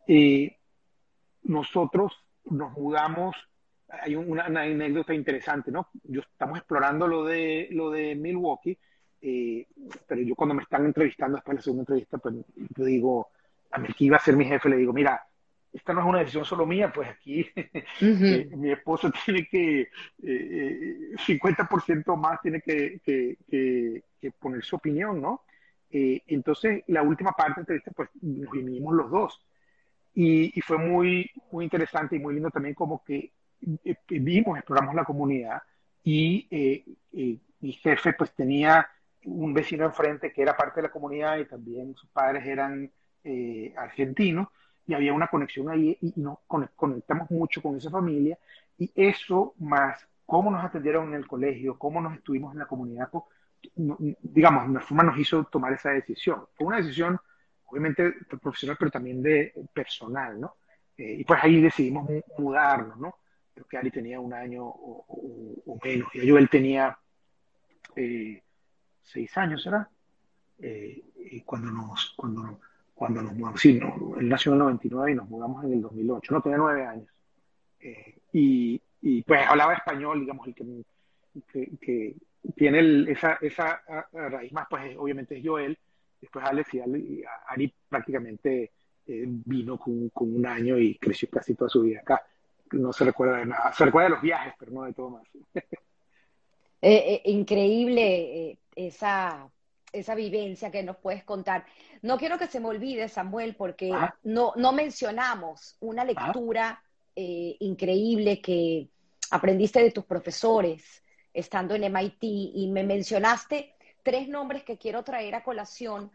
[0.06, 0.56] Eh,
[1.42, 2.12] nosotros
[2.44, 3.36] nos mudamos,
[3.88, 5.88] hay una, anécdota interesante, ¿no?
[6.04, 8.78] Yo estamos explorando lo de, lo de Milwaukee,
[9.20, 9.66] eh,
[10.06, 13.28] pero yo cuando me están entrevistando después de la segunda entrevista, pues yo digo,
[13.72, 15.26] a mí que iba a ser mi jefe, le digo, mira,
[15.72, 17.46] esta no es una decisión solo mía, pues aquí
[18.00, 19.88] eh, mi esposo tiene que,
[20.22, 24.02] eh, 50% eh, más tiene que, que,
[24.40, 25.42] poner su opinión, ¿no?
[25.90, 29.40] Eh, entonces, la última parte de la entrevista, pues nos vinimos los dos.
[30.14, 33.32] Y, fue muy, muy interesante y muy lindo también como que
[34.08, 35.62] vimos, exploramos la comunidad
[36.02, 36.48] y
[37.60, 38.88] mi jefe pues tenía
[39.24, 42.90] un vecino enfrente que era parte de la comunidad y también sus padres eran
[43.76, 44.48] argentinos
[44.86, 48.38] y había una conexión ahí y nos conectamos mucho con esa familia
[48.78, 53.08] y eso más cómo nos atendieron en el colegio, cómo nos estuvimos en la comunidad,
[53.74, 56.44] digamos, de una forma nos hizo tomar esa decisión.
[56.54, 57.18] Fue una decisión
[57.66, 60.56] obviamente profesional, pero también de personal, ¿no?
[60.96, 62.08] Eh, y pues ahí decidimos
[62.38, 63.16] mudarnos, ¿no?
[63.54, 66.98] Creo que Ari tenía un año o, menos, y yo él tenía
[67.94, 68.42] eh,
[69.02, 69.88] seis años, ¿será?
[70.58, 72.60] Eh, y cuando nos, cuando
[72.96, 73.60] cuando nos mudamos.
[73.60, 76.34] Sí, no, él nació en el 99 y nos mudamos en el 2008.
[76.34, 77.08] No, tenía nueve años.
[77.78, 82.16] Eh, y, y, pues hablaba español, digamos, el que, que,
[82.56, 83.82] tiene esa, esa
[84.12, 85.78] raíz más, pues obviamente es Joel.
[86.18, 88.72] Después Alex y, Ari prácticamente
[89.06, 92.24] eh, vino con, con, un año y creció casi toda su vida acá.
[92.72, 93.74] No se recuerda de nada.
[93.74, 95.28] Se recuerda de los viajes, pero no de todo más.
[96.82, 99.50] Eh, increíble esa
[99.92, 101.64] esa vivencia que nos puedes contar.
[102.02, 104.14] No quiero que se me olvide, Samuel, porque ah.
[104.22, 106.04] no, no mencionamos una ah.
[106.04, 106.82] lectura
[107.14, 108.88] eh, increíble que
[109.30, 111.02] aprendiste de tus profesores
[111.32, 116.10] estando en MIT y me mencionaste tres nombres que quiero traer a colación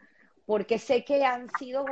[0.46, 1.84] porque sé que han sido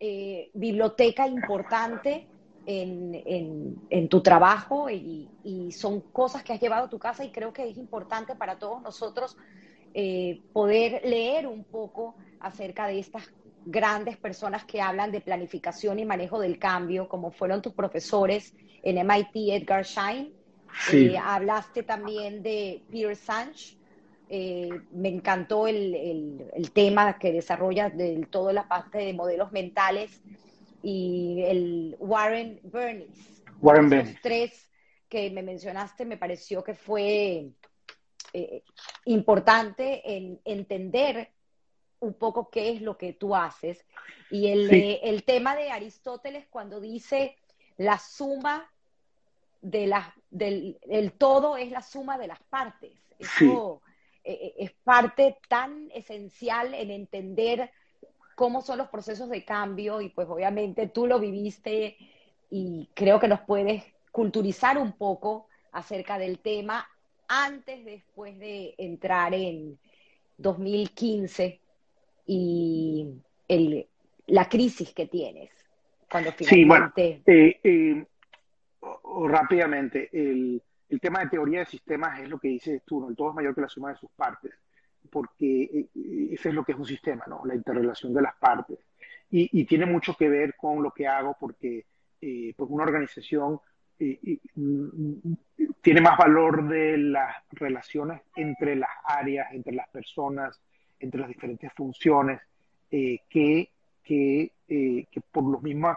[0.00, 2.28] eh, biblioteca importante
[2.66, 7.52] en, tu trabajo y, y, son cosas que has llevado a tu casa y creo
[7.52, 9.36] que es importante para todos nosotros
[9.94, 13.30] eh, poder leer un poco acerca de estas
[13.64, 18.98] grandes personas que hablan de planificación y manejo del cambio, como fueron tus profesores en
[19.06, 20.32] MIT, Edgar Schein.
[20.92, 23.76] Eh, hablaste también de Peter Sanch.
[24.30, 30.22] Eh, me encantó el, tema que desarrolla de toda la parte de modelos mentales
[30.82, 33.42] y el Warren Bernis.
[33.60, 34.20] Warren Bernis.
[34.22, 34.68] tres
[35.08, 37.52] que me mencionaste me pareció que fue
[38.32, 38.62] eh,
[39.04, 41.30] importante en entender
[42.00, 43.84] un poco qué es lo que tú haces.
[44.30, 44.70] Y el,
[45.02, 47.36] el tema de Aristóteles cuando dice
[47.76, 48.70] la suma
[49.60, 52.92] de la, del el todo es la suma de las partes.
[53.18, 53.82] Eso
[54.24, 57.70] eh, eh, es parte tan esencial en entender
[58.36, 61.96] cómo son los procesos de cambio y pues obviamente tú lo viviste
[62.50, 66.88] y creo que nos puedes culturizar un poco acerca del tema
[67.28, 69.78] antes, después de entrar en
[70.38, 71.60] 2015
[72.26, 73.06] y
[73.46, 73.86] el,
[74.26, 75.50] la crisis que tienes?
[76.10, 76.42] Cuando finalmente...
[76.46, 76.92] Sí, bueno,
[77.26, 78.06] eh, eh,
[79.28, 83.08] rápidamente, el, el, tema de teoría de sistemas es lo que dices tú, ¿no?
[83.08, 84.52] el todo es mayor que la suma de sus partes,
[85.10, 85.88] porque eh,
[86.32, 87.42] eso es lo que es un sistema, ¿no?
[87.44, 88.78] la interrelación de las partes.
[89.30, 91.84] Y, y tiene mucho que ver con lo que hago, porque
[92.20, 93.60] pues una organización
[95.82, 100.60] tiene más valor de las relaciones entre las áreas, entre las personas,
[101.00, 102.40] entre las diferentes funciones,
[102.88, 105.96] que, que, que por los mismos,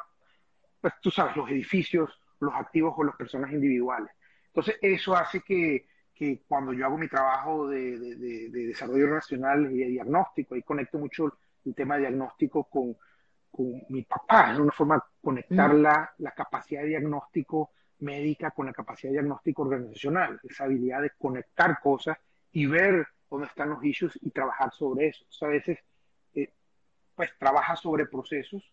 [0.81, 4.11] pues tú sabes, los edificios los activos o las personas individuales.
[4.47, 9.77] Entonces, eso hace que, que cuando yo hago mi trabajo de, de, desarrollo nacional y
[9.77, 12.97] de diagnóstico, ahí conecto mucho el tema de diagnóstico con,
[13.51, 15.81] con mi papá, es una forma de conectar mm.
[15.81, 17.71] la, la, capacidad de diagnóstico
[18.01, 22.17] médica con la capacidad diagnóstico organizacional, esa habilidad de conectar cosas
[22.51, 25.25] y ver dónde están los issues y trabajar sobre eso.
[25.45, 25.79] a veces,
[26.35, 26.51] eh,
[27.15, 28.63] pues, trabaja sobre procesos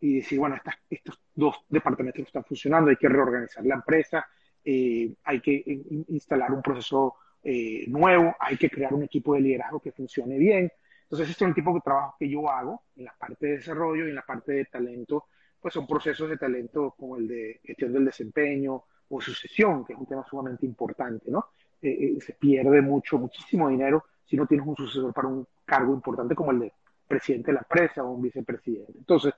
[0.00, 0.56] y decir, bueno,
[0.90, 4.26] estos dos departamentos están funcionando, hay que reorganizar la empresa,
[4.64, 5.62] eh, hay que
[6.08, 10.70] instalar un proceso eh, nuevo, hay que crear un equipo de liderazgo que funcione bien.
[11.04, 14.06] Entonces, este es el tipo de trabajo que yo hago en la parte de desarrollo
[14.06, 15.26] y en la parte de talento,
[15.60, 19.98] pues son procesos de talento como el de gestión del desempeño o sucesión, que es
[19.98, 21.46] un tema sumamente importante, ¿no?
[21.80, 26.34] Eh, se pierde mucho, muchísimo dinero si no tienes un sucesor para un cargo importante
[26.34, 26.72] como el de
[27.06, 28.92] presidente de la empresa o un vicepresidente.
[28.98, 29.34] Entonces,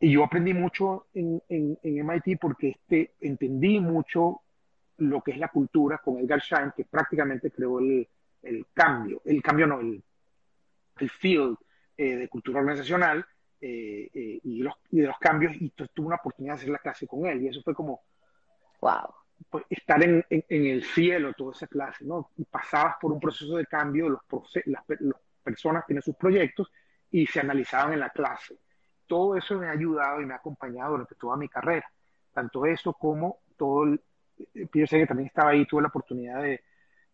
[0.00, 4.40] y yo aprendí mucho en, en, MIT porque este, entendí mucho
[4.98, 8.08] lo que es la cultura con Edgar Schein, que prácticamente creó el,
[8.42, 10.02] el cambio, el cambio no, el,
[10.98, 11.56] el field
[11.96, 13.24] eh, de cultura organizacional
[13.60, 16.78] eh, eh, y, los, y, de los cambios, y tuve una oportunidad de hacer la
[16.78, 18.02] clase con él, y eso fue como,
[18.80, 19.14] wow,
[19.50, 22.30] pues, estar en, en, el cielo toda esa clase, ¿no?
[22.36, 24.22] Y pasabas por un proceso de cambio, los,
[24.66, 26.70] las, las personas tienen sus proyectos
[27.10, 28.58] y se analizaban en la clase
[29.06, 31.90] todo eso me ha ayudado y me ha acompañado durante toda mi carrera.
[32.32, 34.00] Tanto eso como todo el...
[34.54, 36.62] Eh, que también estaba ahí, tuve la oportunidad de,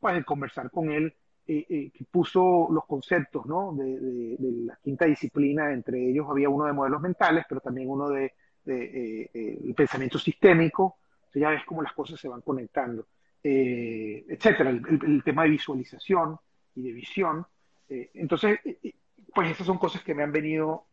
[0.00, 1.14] pues, conversar con él,
[1.46, 3.72] eh, eh, que puso los conceptos ¿no?
[3.74, 4.36] de,
[4.66, 8.32] la quinta disciplina, entre ellos había uno de modelos mentales, pero también uno de,
[8.64, 10.98] el pensamiento sistémico,
[11.34, 13.06] ya ves cómo las cosas se van conectando,
[13.42, 16.36] etcétera, el, tema de visualización
[16.74, 17.44] y de visión.
[17.88, 18.60] entonces,
[19.34, 20.86] pues esas son cosas que me han venido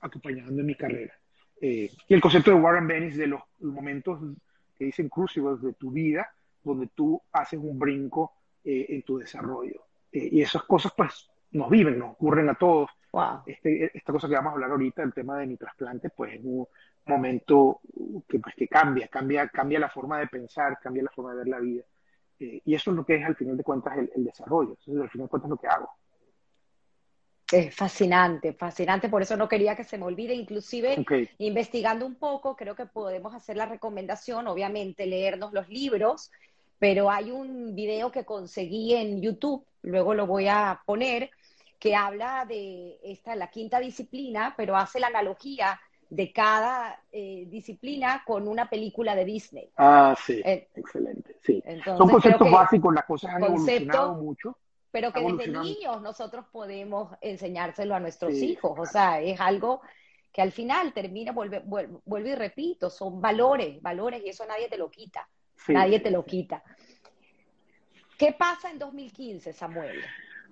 [0.00, 1.14] acompañando en mi carrera.
[1.64, 4.20] Eh, y el concepto de Warren Bennis de los, momentos
[4.76, 8.32] que dicen crucibles de tu vida, donde tú haces un brinco
[8.64, 9.86] eh, en tu desarrollo.
[10.10, 12.90] Eh, y esas cosas, pues, nos viven, nos ocurren a todos.
[13.44, 16.40] Este, esta cosa que vamos a hablar ahorita, el tema de mi trasplante, pues es
[16.42, 16.66] un
[17.06, 17.80] momento
[18.26, 21.48] que, pues, que cambia, cambia, cambia la forma de pensar, cambia la forma de ver
[21.48, 21.84] la vida.
[22.38, 24.76] y eso es lo que es, al final de cuentas, el, el desarrollo.
[24.80, 25.90] Eso es, al final de cuentas, lo que hago.
[27.52, 31.04] Es fascinante, fascinante, por eso no quería que se me olvide, inclusive
[31.36, 36.30] investigando un poco, creo que podemos hacer la recomendación, obviamente leernos los libros,
[36.82, 41.30] pero hay un video que conseguí en YouTube, luego lo voy a poner,
[41.78, 45.80] que habla de esta, la quinta disciplina, pero hace la analogía
[46.10, 49.70] de cada eh, disciplina con una película de Disney.
[49.76, 51.62] Ah, sí, eh, excelente, sí.
[51.84, 54.56] Son conceptos básicos, las cosas han evolucionado mucho
[54.90, 58.76] pero que desde niños nosotros podemos enseñárselo a nuestros hijos.
[58.76, 59.82] O sea, es algo
[60.32, 64.76] que al final termina, vuelve, vuelve, y repito, son valores, valores y eso nadie te
[64.76, 65.28] lo quita.
[65.68, 66.62] Nadie te lo quita.
[68.18, 70.00] ¿Qué pasa en 2015, Samuel?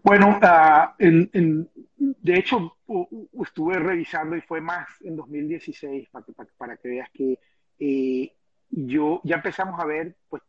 [0.02, 2.76] Bueno, ah, de hecho,
[3.42, 7.38] estuve revisando y fue más en 2016 para que, para, que veas que
[7.78, 8.34] eh,
[8.70, 10.42] yo ya empezamos a ver, pues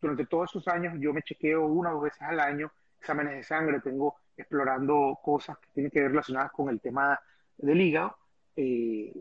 [0.00, 3.42] durante todos esos años yo me chequeo una o dos veces al año exámenes de
[3.42, 7.20] sangre, tengo explorando cosas que tienen que ver relacionadas con el tema
[7.58, 8.16] del hígado.
[8.56, 9.12] Eh,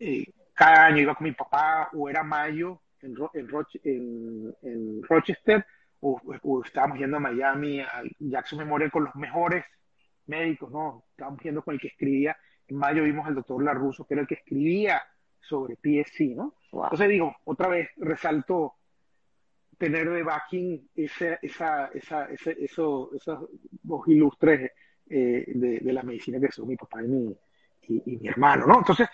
[0.00, 0.24] eh,
[0.54, 5.64] cada año iba con mi papá, o era mayo en, en, Rochester,
[6.00, 9.64] o, estábamos yendo a Miami, a Jackson Memorial con los mejores
[10.26, 11.04] médicos, ¿no?
[11.10, 12.36] Estábamos yendo con el que escribía.
[12.66, 15.02] En mayo vimos al doctor Larruso, que era el que escribía
[15.40, 16.54] sobre PSC, ¿no?
[16.72, 18.74] Entonces digo, otra vez resalto
[19.76, 23.48] tener de backing esa, esa, esa, eso, esos
[23.82, 24.70] dos ilustres
[25.10, 27.36] eh, de, la medicina que son mi papá y mi,
[27.88, 28.78] y, mi hermano, ¿no?
[28.78, 29.08] Entonces,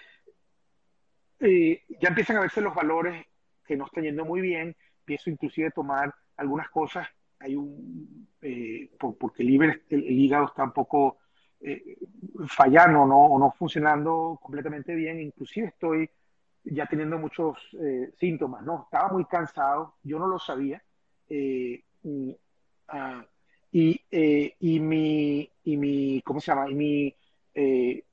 [1.41, 3.27] eh, ya empiezan a verse los valores
[3.69, 7.07] que no están yendo muy bien, empiezo inclusive tomar algunas cosas,
[7.39, 9.51] hay un, eh, porque el,
[9.91, 11.19] hígado está un poco
[12.49, 13.27] fallando ¿no?
[13.27, 16.09] o no funcionando completamente bien, inclusive estoy
[16.65, 18.85] ya teniendo muchos eh, síntomas, ¿no?
[18.85, 20.83] Estaba muy cansado, yo no lo sabía.
[21.29, 21.83] Eh,
[23.71, 26.71] y, eh, y, mi, y mi, ¿cómo se llama?
[26.71, 27.15] Y mi,
[27.55, 28.05] eh,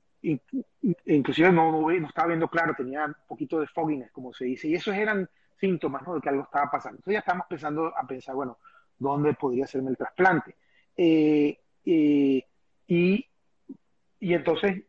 [1.06, 4.68] inclusive no, no, no, estaba viendo claro, tenía un poquito de fogginess, como se dice,
[4.68, 5.28] y esos eran
[5.58, 6.14] síntomas ¿no?
[6.14, 6.98] de que algo estaba pasando.
[6.98, 8.58] Entonces ya estábamos pensando a pensar, bueno,
[8.98, 10.56] ¿dónde podría hacerme el trasplante?
[10.96, 12.44] Eh, y,
[12.86, 14.84] y entonces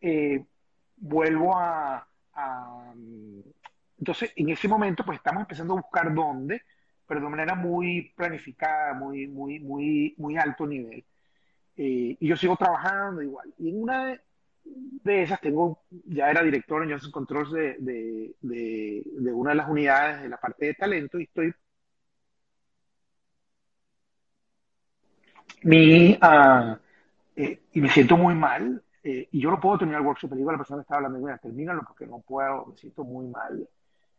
[0.98, 2.08] vuelvo a,
[4.00, 6.62] Entonces, en ese momento, pues estamos empezando a buscar dónde,
[7.08, 11.04] pero de manera muy planificada, muy, muy, muy, muy alto nivel.
[11.76, 13.54] Eh, y yo sigo trabajando igual.
[13.58, 14.20] Y en una
[15.04, 19.70] de, esas tengo, ya era director en Johnson Controls de, de, de, una de las
[19.70, 21.54] unidades de la parte de talento y estoy...
[25.64, 26.78] Mi, uh,
[27.74, 28.84] y me siento muy mal.
[29.04, 30.32] Eh, y yo no puedo terminar el workshop.
[30.32, 33.04] Le digo a la persona que está hablando, mira, termínalo porque no puedo, me siento
[33.04, 33.68] muy mal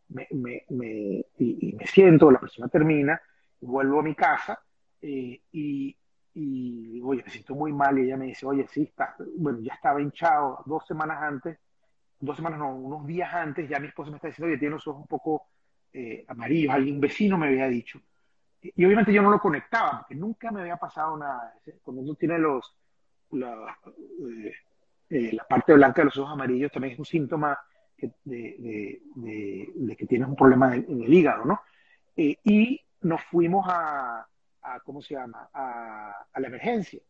[0.09, 3.21] me, me, me y, me siento, la persona termina,
[3.61, 4.61] vuelvo a mi casa
[5.01, 5.97] eh, y,
[6.39, 9.75] y oye, me siento muy mal y ella me dice, oye, sí, está, bueno, ya
[9.75, 11.59] estaba hinchado dos semanas antes,
[12.21, 14.87] dos semanas no, unos días antes, ya mi esposa me está diciendo, oye, tiene los
[14.87, 15.49] ojos un poco
[15.93, 18.01] eh, amarillos, alguien vecino me había dicho.
[18.63, 21.55] Y, obviamente yo no lo conectaba, porque nunca me había pasado nada.
[21.83, 22.77] Cuando uno tiene los,
[23.33, 23.77] la,
[25.11, 27.59] eh, la parte blanca de los ojos amarillos también es un síntoma
[28.25, 31.63] de, de, que tienes un problema en, el hígado, ¿no?
[32.17, 34.25] Eh, y nos fuimos a,
[34.63, 37.01] a ¿cómo se llama?, a, a, la emergencia.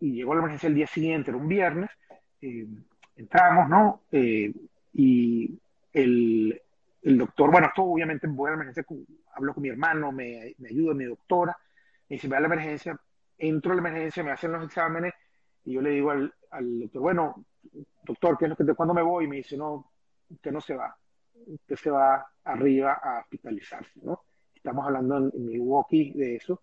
[0.00, 1.90] Y llegó la emergencia el día siguiente, era un viernes,
[2.40, 2.66] eh,
[3.16, 4.02] entramos, ¿no?
[4.12, 4.52] Eh,
[4.92, 5.58] y
[5.92, 6.60] el,
[7.02, 8.84] el, doctor, bueno, esto obviamente voy a la emergencia,
[9.34, 11.56] hablo con mi hermano, me, me ayuda mi doctora,
[12.08, 12.98] y se me a la emergencia,
[13.38, 15.14] entro a la emergencia, me hacen los exámenes,
[15.64, 17.44] y yo le digo al, al doctor, bueno,
[18.04, 19.24] doctor, ¿qué es lo que, ¿cuándo me voy?
[19.24, 19.90] Y me dice, no,
[20.28, 20.96] usted no se va,
[21.46, 24.24] usted se va arriba a hospitalizarse, ¿no?
[24.54, 26.62] Estamos hablando en, Milwaukee de eso,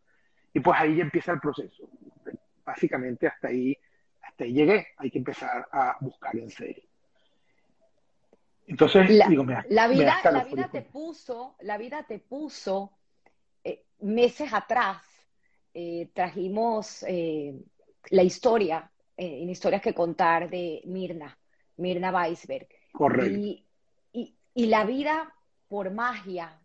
[0.54, 1.90] y pues ahí ya empieza el proceso.
[2.66, 3.78] Básicamente hasta ahí,
[4.22, 6.84] hasta ahí llegué, hay que empezar a buscar en serio.
[8.68, 12.94] Entonces, la, digo, la vida, la vida te puso, la vida te puso
[13.64, 15.04] eh, meses atrás,
[15.74, 17.54] eh, trajimos eh,
[18.12, 21.38] la historia, en historias que contar de Mirna,
[21.78, 22.68] Mirna Weisberg.
[22.92, 23.38] Correcto.
[23.38, 23.66] Y,
[24.54, 25.32] y, la vida,
[25.68, 26.60] por magia,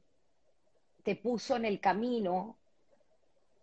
[1.02, 2.56] te puso en el camino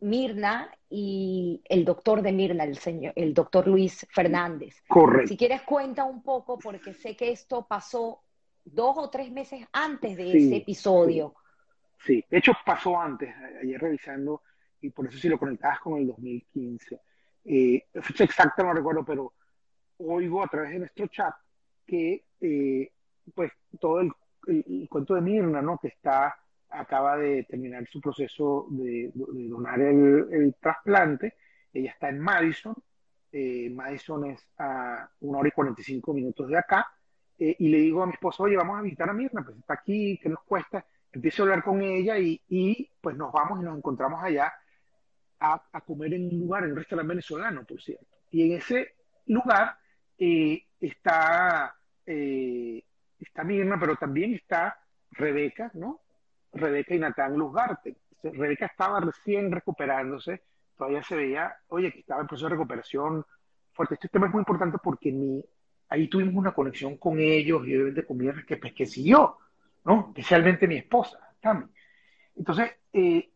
[0.03, 4.83] Mirna y el doctor de Mirna, el señor, el doctor Luis Fernández.
[4.87, 5.29] Correcto.
[5.29, 8.21] Si quieres cuenta un poco, porque sé que esto pasó
[8.65, 11.33] dos o tres meses antes de ese episodio.
[12.05, 12.23] Sí.
[12.29, 14.41] de hecho pasó antes, ayer revisando,
[14.81, 16.99] y por eso si lo conectabas con el 2015.
[17.45, 19.33] Eh, fecha exacta no recuerdo, pero
[19.99, 21.33] oigo a través de nuestro chat
[21.85, 22.91] que eh,
[23.33, 24.11] pues todo el,
[24.89, 25.77] cuento de Mirna, ¿no?
[25.77, 26.35] Que está,
[26.73, 31.35] acaba de terminar su proceso de, donar el, trasplante.
[31.73, 32.75] Ella está en Madison.
[33.31, 36.87] Eh, Madison es a una hora y 45 minutos de acá.
[37.37, 39.73] Eh, y le digo a mi esposo, oye, vamos a visitar a Mirna, pues está
[39.73, 40.85] aquí, ¿qué nos cuesta?
[41.11, 44.53] Empiezo a hablar con ella y, pues nos vamos y nos encontramos allá
[45.39, 48.05] a, a, comer en un lugar, en un restaurante venezolano, por cierto.
[48.31, 48.95] Y en ese
[49.25, 49.77] lugar
[50.17, 51.75] está
[52.05, 52.83] eh,
[53.19, 54.79] está Mirna, pero también está
[55.11, 56.01] Rebeca, ¿no?
[56.53, 57.97] Rebeca y Natán Luzgarte.
[58.23, 60.43] Rebeca estaba recién recuperándose,
[60.77, 63.25] todavía se veía, oye, que estaba en proceso de recuperación
[63.73, 63.95] fuerte.
[63.95, 65.43] Este tema es muy importante porque ni,
[65.89, 68.17] ahí tuvimos una conexión con ellos y obviamente con
[68.47, 69.37] que, pues, que siguió,
[69.83, 70.07] ¿no?
[70.09, 71.71] Especialmente mi esposa, también.
[72.35, 73.29] Entonces, eh,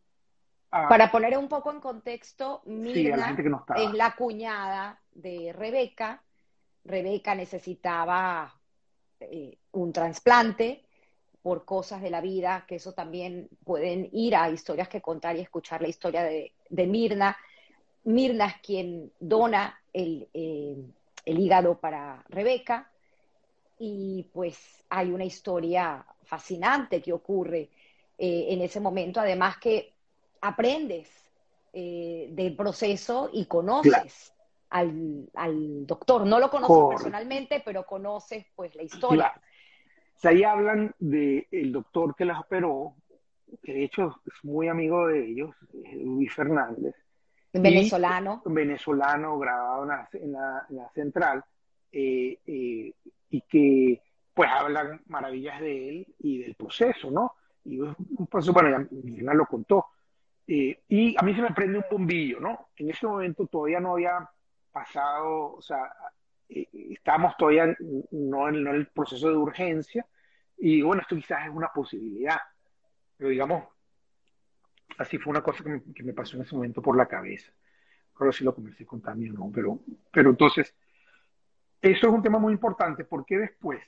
[0.71, 3.35] ah, para poner un poco en contexto, Mirna
[3.75, 6.23] es la cuñada de Rebeca.
[6.83, 8.53] Rebeca necesitaba
[9.19, 10.86] eh, un trasplante
[11.41, 15.41] por cosas de la vida, que eso también pueden ir a historias que contar y
[15.41, 17.37] escuchar la historia de, Mirna.
[18.03, 20.75] Mirna es quien dona el, eh,
[21.25, 22.91] el hígado para Rebeca
[23.79, 27.69] y pues hay una historia fascinante que ocurre
[28.17, 29.93] eh, en ese momento, además que
[30.41, 31.09] aprendes
[31.73, 34.33] del proceso y conoces
[34.69, 36.25] al, al doctor.
[36.25, 39.33] No lo conoces personalmente, pero conoces pues la historia.
[40.23, 42.95] Ahí hablan del el doctor que las operó,
[43.63, 46.95] que de hecho es muy amigo de ellos, Luis Fernández.
[47.53, 48.41] Venezolano.
[48.45, 49.83] venezolano, grabado
[50.13, 51.43] en la, en la, central,
[51.91, 52.93] eh, eh,
[53.29, 54.01] y que
[54.33, 57.33] pues hablan maravillas de él y del proceso, ¿no?
[57.65, 59.87] Y un proceso, bueno, ya lo contó.
[60.47, 62.69] Eh, y a mí se me prende un bombillo, ¿no?
[62.77, 64.29] En ese momento todavía no había
[64.71, 65.91] pasado, o sea,
[66.49, 67.75] estamos todavía
[68.11, 70.05] no en, el proceso de urgencia
[70.57, 72.37] y bueno, esto quizás es una posibilidad,
[73.15, 73.65] pero digamos,
[74.97, 77.51] así fue una cosa que me, pasó en ese momento por la cabeza.
[78.13, 79.79] creo si lo conversé con Tami o no, pero,
[80.11, 80.73] pero entonces,
[81.81, 83.81] eso es un tema muy importante porque después,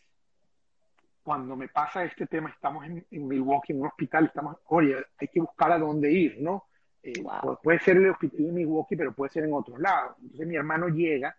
[1.24, 5.40] cuando me pasa este tema, estamos en, Milwaukee, en un hospital, estamos, oye, hay que
[5.40, 6.66] buscar a dónde ir, ¿no?
[7.02, 7.24] Eh,
[7.64, 10.18] puede ser el hospital en Milwaukee, pero puede ser en otros lados.
[10.22, 11.36] Entonces mi hermano llega,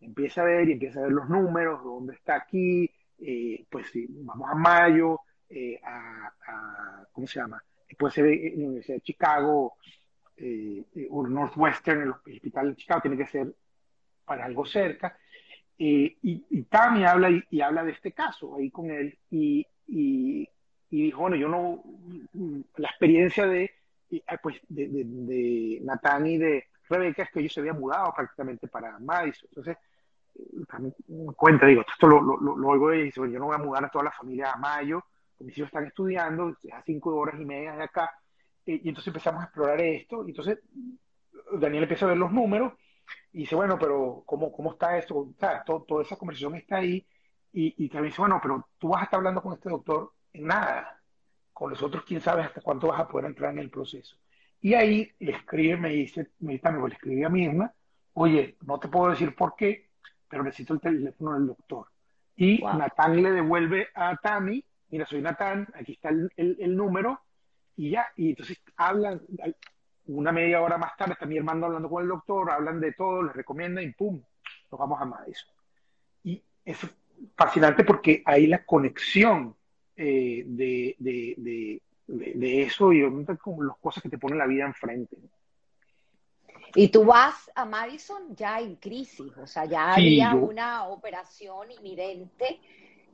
[0.00, 4.06] empieza a ver y empieza a ver los números, dónde está aquí, eh, pues sí,
[4.10, 7.62] vamos a mayo, eh, a, ¿cómo se llama?
[7.98, 9.74] Puede ser en la Universidad de Chicago
[10.36, 13.54] eh, o Northwestern, el hospital de Chicago, tiene que ser
[14.24, 15.16] para algo cerca.
[15.78, 20.48] y, y Tami habla y, habla de este caso ahí con él y, y,
[20.90, 21.82] dijo, bueno, yo no,
[22.76, 23.70] la experiencia de,
[24.42, 28.98] pues, de, de, de y de Rebeca es que ellos se habían mudado prácticamente para
[28.98, 29.48] Madison.
[29.50, 29.76] Entonces,
[30.68, 33.58] también me cuenta, digo, esto lo, lo, lo, oigo y dice, yo no voy a
[33.58, 35.04] mudar a toda la familia a mayo,
[35.38, 38.10] mis hijos están estudiando, a cinco horas y media de acá,
[38.64, 40.58] y entonces empezamos a explorar esto, y entonces
[41.52, 42.72] Daniel empieza a ver los números,
[43.32, 45.16] y dice, bueno, pero ¿cómo, cómo está esto?
[45.16, 47.06] O sea, toda esa conversación está ahí,
[47.52, 50.46] y, y también dice, bueno, pero tú vas a estar hablando con este doctor en
[50.46, 51.00] nada,
[51.52, 54.16] con los otros, quién sabe hasta cuánto vas a poder entrar en el proceso.
[54.60, 57.72] Y ahí le escribe, me dice, me, dice, me le escribe a Mirna,
[58.14, 59.90] oye, no te puedo decir por qué,
[60.28, 61.86] pero necesito el teléfono del doctor.
[62.36, 67.20] Y Natán le devuelve a Tami, mira, soy Natán, aquí está el, el, número,
[67.76, 69.22] y ya, y entonces hablan,
[70.06, 73.22] una media hora más tarde está mi hermano hablando con el doctor, hablan de todo,
[73.22, 74.20] les recomiendan y pum,
[74.70, 75.54] nos vamos a Madison.
[76.24, 76.78] Y es
[77.36, 79.56] fascinante porque hay la conexión
[79.96, 83.02] eh, de, de, de, de, eso y
[83.38, 85.16] como las cosas que te ponen la vida enfrente.
[86.74, 92.60] Y tú vas a Madison ya en crisis, o sea, ya había una operación inminente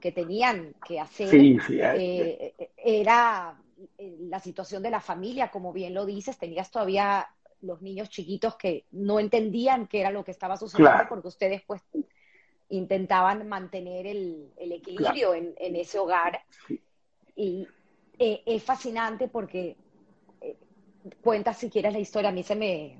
[0.00, 1.28] que tenían que hacer.
[1.28, 3.56] Sí, sí, eh, eh, era
[3.98, 7.28] eh, la situación de la familia, como bien lo dices, tenías todavía
[7.60, 11.82] los niños chiquitos que no entendían qué era lo que estaba sucediendo porque ustedes pues
[12.68, 16.40] intentaban mantener el, equilibrio en, ese hogar.
[17.36, 17.68] Y
[18.46, 19.76] es fascinante porque
[21.20, 22.96] cuenta si quieres la historia, a mí se me,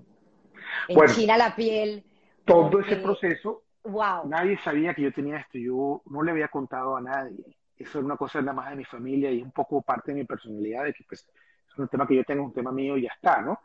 [0.89, 2.05] en China la piel.
[2.45, 4.29] Todo ese proceso, wow.
[4.29, 7.57] nadie sabía que yo tenía esto, yo no le había contado a nadie.
[7.77, 10.25] Eso es una cosa nada más de mi familia y un poco parte de mi
[10.25, 11.27] personalidad, de que pues
[11.69, 13.61] es un tema que yo tengo, un tema mío y ya está, ¿no?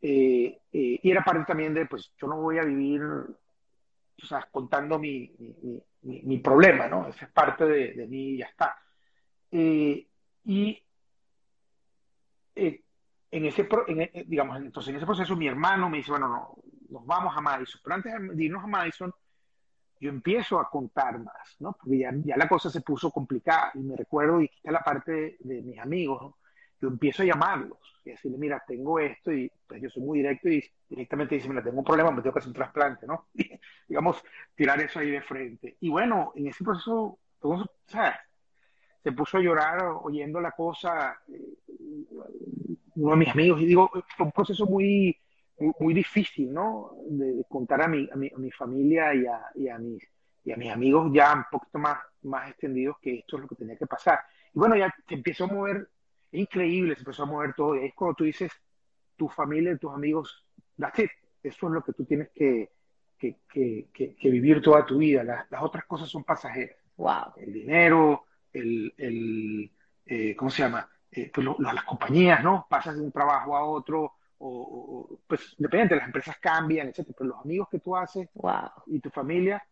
[0.00, 4.46] Eh, eh, y era parte también de, pues yo no voy a vivir, o sea,
[4.50, 5.32] contando mi,
[6.02, 7.08] mi, mi, problema, ¿no?
[7.08, 8.76] Esa es parte de, de mí y ya está.
[12.54, 12.82] Eh,
[13.30, 16.54] y en ese, eh, digamos, entonces en ese proceso mi hermano me dice, bueno, no,
[16.90, 19.12] nos vamos a Madison, pero antes de irnos a Madison,
[19.98, 21.72] yo empiezo a contar más, ¿no?
[21.72, 25.36] Porque ya, ya la cosa se puso complicada y me recuerdo, y está la parte
[25.40, 26.36] de, mis amigos, ¿no?
[26.80, 30.48] Yo empiezo a llamarlos y decirles, mira, tengo esto y pues yo soy muy directo
[30.48, 33.28] y directamente dice, mira, tengo un problema, me tengo que hacer un trasplante, ¿no?
[33.88, 34.22] digamos,
[34.56, 35.76] tirar eso ahí de frente.
[35.80, 38.20] Y bueno, en ese proceso, todo, o sea,
[39.02, 41.56] se puso a llorar oyendo la cosa, eh,
[42.94, 45.16] uno de mis amigos, y digo, fue un proceso muy,
[45.78, 46.92] muy, difícil, ¿no?
[47.08, 50.02] De, contar a mi, a mi, a mi familia y a, y a, mis,
[50.44, 53.56] y a mis amigos ya un poquito más, más extendidos que esto es lo que
[53.56, 54.20] tenía que pasar.
[54.54, 55.88] Y bueno, ya se empezó a mover,
[56.30, 57.76] es increíble, se empezó a mover todo.
[57.76, 58.52] Y es cuando tú dices,
[59.16, 60.46] tu familia, tus amigos,
[60.78, 61.10] that's it.
[61.42, 62.70] Eso es lo que tú tienes que,
[63.18, 65.24] que, que, que vivir toda tu vida.
[65.24, 66.76] Las, las, otras cosas son pasajeras.
[66.96, 67.34] Wow.
[67.36, 69.70] El dinero, el, el
[70.06, 70.88] eh, ¿cómo se llama?
[71.10, 72.66] Eh, pues las compañías, ¿no?
[72.68, 77.40] Pasas de un trabajo a otro, o, pues depende, las empresas cambian, etcétera, pero los
[77.44, 78.28] amigos que tú haces
[78.86, 79.62] y tu familia,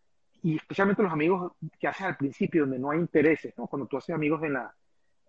[0.43, 3.67] y especialmente los amigos que haces al principio, donde no hay intereses, ¿no?
[3.67, 4.75] Cuando tú haces amigos en, la,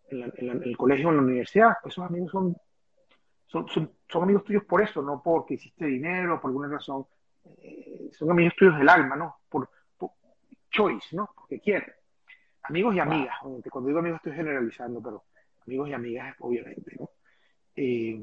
[0.10, 2.56] en, el colegio o en la universidad, pues esos amigos son,
[3.48, 3.68] son,
[4.08, 7.06] son, amigos tuyos por eso, no porque hiciste dinero, por alguna razón,
[7.58, 9.38] eh, son amigos tuyos del alma, ¿no?
[9.50, 9.70] Por,
[10.70, 11.30] choice, ¿no?
[11.36, 11.92] Porque quieren.
[12.72, 13.36] Amigos y amigas,
[13.70, 15.26] cuando digo amigos estoy generalizando, pero
[15.68, 17.10] amigos y amigas, obviamente, ¿no?
[17.76, 18.18] Eh,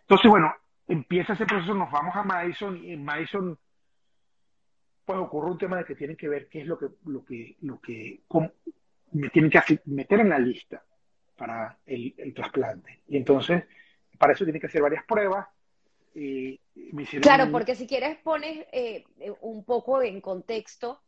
[0.00, 0.52] entonces, bueno,
[0.88, 3.56] empieza ese proceso, nos vamos a Madison y en Madison
[5.04, 7.56] pues ocurre un tema de que tienen que ver qué es lo que, lo que,
[7.60, 8.22] lo que
[9.12, 10.82] me tienen que meter en la lista
[11.36, 13.02] para el, trasplante.
[13.06, 13.62] Y entonces,
[14.18, 15.46] para eso tienen que hacer varias pruebas.
[17.22, 19.04] claro, porque si quieres pones eh,
[19.40, 21.00] un poco en contexto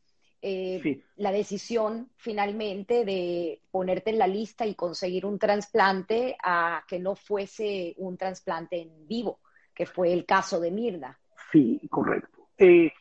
[0.43, 6.99] eh, la decisión finalmente de ponerte en la lista y conseguir un trasplante a que
[6.99, 9.41] no fuese un trasplante en vivo,
[9.75, 11.19] que fue el caso de Mirna.
[11.51, 12.49] Sí, correcto.
[12.59, 12.93] Eh,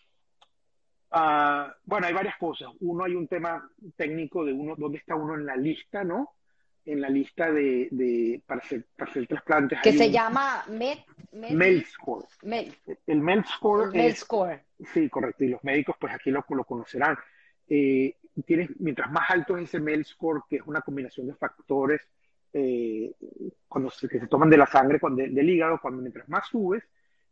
[1.11, 2.69] ah, bueno, hay varias cosas.
[2.79, 6.35] Uno, hay un tema técnico de uno, dónde está uno en la lista, ¿no?
[6.85, 9.79] En la lista de, de para, hacer, para hacer trasplantes.
[9.81, 10.99] Que se llama Med,
[11.31, 12.25] Med, Score.
[13.07, 14.63] El Med Score.
[14.93, 15.43] sí, correcto.
[15.43, 17.17] Y los médicos, pues aquí lo, lo conocerán.
[17.67, 22.01] Eh, tienes, mientras más alto es ese MEL score, que es una combinación de factores
[22.53, 23.13] eh,
[23.67, 26.83] cuando se, que se toman de la sangre, cuando, del hígado, cuando mientras más subes,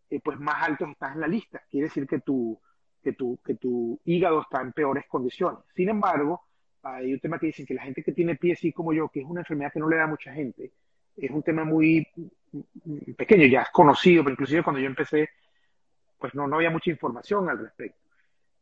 [0.09, 1.61] eh, pues más alto estás en la lista.
[1.69, 2.59] Quiere decir que tu,
[3.01, 5.59] que, tu, que tu hígado está en peores condiciones.
[5.75, 6.41] Sin embargo,
[6.83, 9.25] hay un tema que dicen que la gente que tiene PSI como yo, que es
[9.25, 10.71] una enfermedad que no le da mucha gente,
[11.15, 12.07] es un tema muy
[13.15, 15.29] pequeño, ya es conocido, pero inclusive cuando yo empecé,
[16.17, 17.99] pues no, no había mucha información al respecto.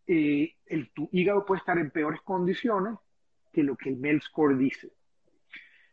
[0.07, 2.95] Eh, el, tu hígado puede estar en peores condiciones
[3.52, 4.91] que lo que el MEL score dice.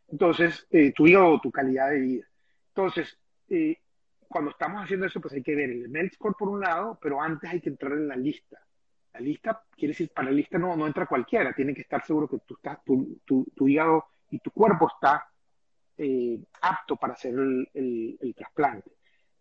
[0.08, 2.26] Entonces, eh, tu hígado o tu calidad de vida.
[2.68, 3.18] Entonces,
[3.48, 3.76] eh,
[4.20, 7.20] cuando estamos haciendo eso, pues hay que ver el MEL score por un lado, pero
[7.20, 8.58] antes hay que entrar en la lista.
[9.14, 12.28] La lista, quiere decir, para la lista no, no entra cualquiera, tiene que estar seguro
[12.28, 15.26] que tú estás, tu, tu, tu hígado y tu cuerpo está
[16.60, 18.92] apto para hacer el, el, el trasplante.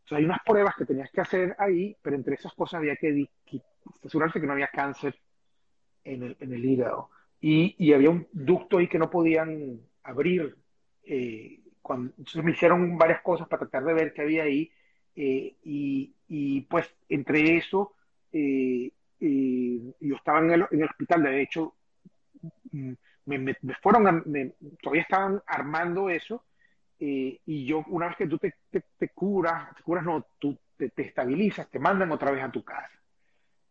[0.07, 3.29] Entonces, hay unas pruebas que tenías que hacer ahí, pero entre esas cosas había que
[4.05, 5.19] asegurarse que no había cáncer
[6.05, 7.09] en el, en el hígado.
[7.41, 10.55] Y, y, había un ducto ahí que no podían abrir.
[11.03, 14.71] Eh, cuando, entonces me hicieron varias cosas para tratar de ver qué había ahí.
[15.15, 17.93] Eh, y, y, pues entre eso,
[18.31, 21.75] eh, yo estaba en el, en el, hospital, de hecho,
[22.71, 22.93] mm,
[23.25, 26.45] me, me, me fueron, me, todavía estaban armando eso.
[26.99, 30.89] y yo, una vez que tú te, te, te curas, te curas no, tú te,
[30.89, 32.97] te estabilizas, te mandan otra vez a tu casa.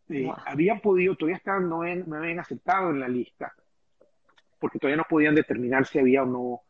[0.08, 3.52] Eh, habían podido, todavía estaban, no, me habían aceptado en la lista,
[4.58, 6.60] porque todavía no podían determinar si había o no,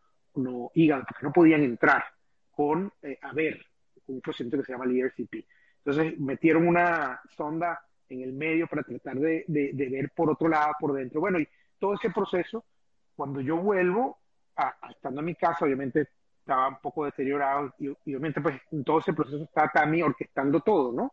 [0.43, 2.05] no hígado, porque no podían entrar
[2.51, 3.65] con, eh, a ver,
[4.07, 5.47] un procedimiento que se llama el ERCP.
[5.85, 10.49] Entonces metieron una sonda en el medio para tratar de, de, de, ver por otro
[10.49, 11.21] lado, por dentro.
[11.21, 12.65] Bueno, y todo ese proceso,
[13.15, 14.19] cuando yo vuelvo,
[14.57, 16.09] a, a, estando en mi casa, obviamente
[16.41, 20.61] estaba un poco deteriorado y, y obviamente pues en todo ese proceso estaba Tami orquestando
[20.61, 21.13] todo, ¿no?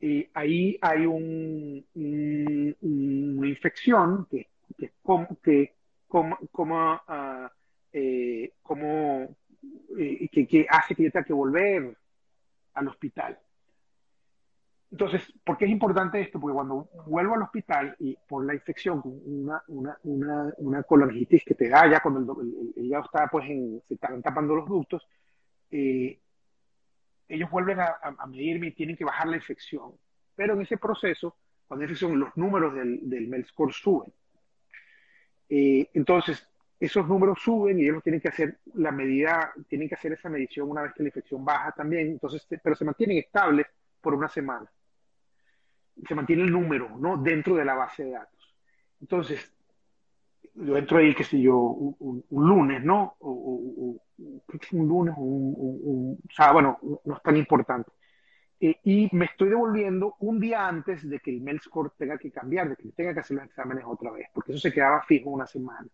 [0.00, 4.48] y ahí hay un, un, una infección que,
[4.78, 4.92] que,
[5.42, 5.74] que
[6.08, 7.48] como, como, uh,
[7.92, 9.36] eh, como
[9.98, 11.96] eh, que, que, hace que yo tenga que volver
[12.74, 13.38] al hospital.
[14.90, 16.40] Entonces, ¿por qué es importante esto?
[16.40, 19.96] Porque cuando vuelvo al hospital y por la infección, una, una,
[20.58, 24.56] una, que te da ya cuando el, el, hígado está, pues, en, se están tapando
[24.56, 25.06] los ductos,
[25.70, 26.18] eh,
[27.28, 29.92] ellos vuelven a, medirme y tienen que bajar la infección.
[30.34, 31.36] Pero en ese proceso,
[31.68, 34.12] cuando hay infección, los números del, del MELSCORE suben.
[35.48, 36.48] Eh, entonces,
[36.80, 40.68] esos números suben y ellos tienen que hacer la medida, tienen que hacer esa medición
[40.68, 43.66] una vez que la infección baja también, entonces, pero se mantienen estables
[44.00, 44.68] por una semana.
[46.06, 47.16] Se mantiene el número, ¿no?
[47.16, 48.54] Dentro de la base de datos.
[49.00, 49.52] Entonces,
[50.54, 53.16] yo entro ahí, qué sé yo, un, un, un lunes, ¿no?
[53.20, 54.02] O, o, o,
[54.72, 57.90] un lunes, un, un, o sea, bueno, no es tan importante.
[58.60, 61.60] Eh, y me estoy devolviendo un día antes de que el mail
[61.96, 64.72] tenga que cambiar, de que tenga que hacer los exámenes otra vez, porque eso se
[64.72, 65.88] quedaba fijo una semana.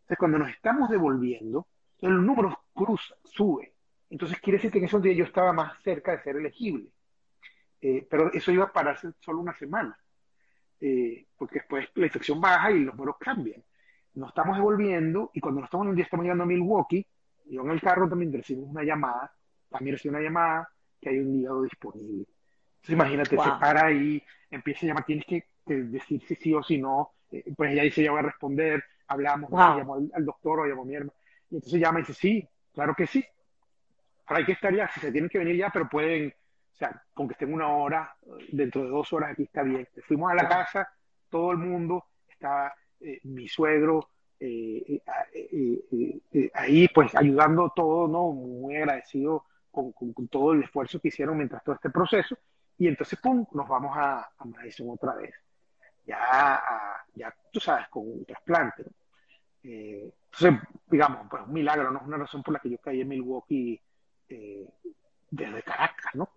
[0.00, 1.66] Entonces, cuando nos estamos devolviendo,
[1.98, 3.74] el número cruz sube.
[4.08, 6.88] Entonces, quiere decir que en esos días yo estaba más cerca de ser elegible.
[7.84, 9.98] Eh, pero eso iba a pararse solo una semana,
[10.80, 13.60] eh, porque después la infección baja y los números cambian.
[14.14, 17.04] Nos estamos devolviendo y cuando nos estamos un día estamos llegando a Milwaukee,
[17.46, 19.34] yo en el carro también recibimos una llamada,
[19.68, 20.68] también recibí una llamada
[21.00, 22.24] que hay un hígado disponible.
[22.76, 23.44] Entonces imagínate, wow.
[23.46, 27.14] se para ahí, empieza a llamar, tienes que, que decir si sí o si no,
[27.32, 29.78] eh, pues ella dice, ya voy a responder, hablamos, wow.
[29.78, 31.14] llamó al, al, doctor o llamó a mi hermano,
[31.50, 33.24] y entonces llama y dice, sí, claro que sí,
[34.26, 36.32] ahora hay que estar ya, si se tienen que venir ya, pero pueden,
[36.72, 38.14] o sea, con que estén una hora,
[38.50, 39.86] dentro de dos horas aquí está bien.
[40.06, 40.88] Fuimos a la casa,
[41.30, 44.08] todo el mundo, estaba eh, mi suegro,
[44.40, 45.00] eh,
[45.32, 48.32] eh, ahí pues ayudando todo, ¿no?
[48.32, 52.36] Muy agradecido con, con, con, todo el esfuerzo que hicieron mientras todo este proceso,
[52.78, 55.34] y entonces, ¡pum!, nos vamos a, a Madison otra vez.
[56.04, 56.18] Ya,
[56.54, 58.82] a, ya tú sabes, con un trasplante.
[58.82, 58.90] ¿no?
[59.64, 62.00] Eh, entonces, digamos, pues un milagro, ¿no?
[62.00, 63.80] Es una razón por la que yo caí en Milwaukee
[64.28, 64.66] eh,
[65.30, 66.28] desde Caracas, ¿no?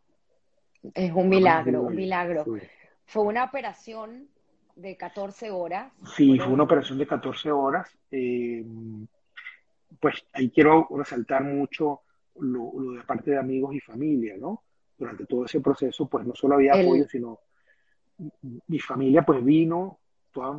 [0.93, 2.43] Es un milagro, un milagro.
[2.45, 2.67] Sí.
[3.05, 4.27] Fue una operación
[4.75, 5.91] de 14 horas.
[6.15, 7.89] Sí, fue una operación de 14 horas.
[8.11, 8.65] Eh,
[9.99, 12.01] pues ahí quiero resaltar mucho
[12.39, 14.63] lo, lo, de parte de amigos y familia, ¿no?
[14.97, 16.85] Durante todo ese proceso, pues no solo había El...
[16.85, 17.39] apoyo, sino
[18.67, 19.99] mi familia pues vino,
[20.31, 20.57] toda,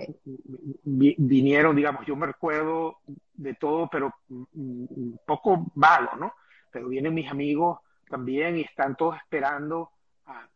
[0.84, 2.98] vinieron, digamos, yo me recuerdo
[3.34, 6.34] de todo, pero un poco vago, ¿no?
[6.70, 7.78] Pero vienen mis amigos
[8.08, 9.90] también y están todos esperando.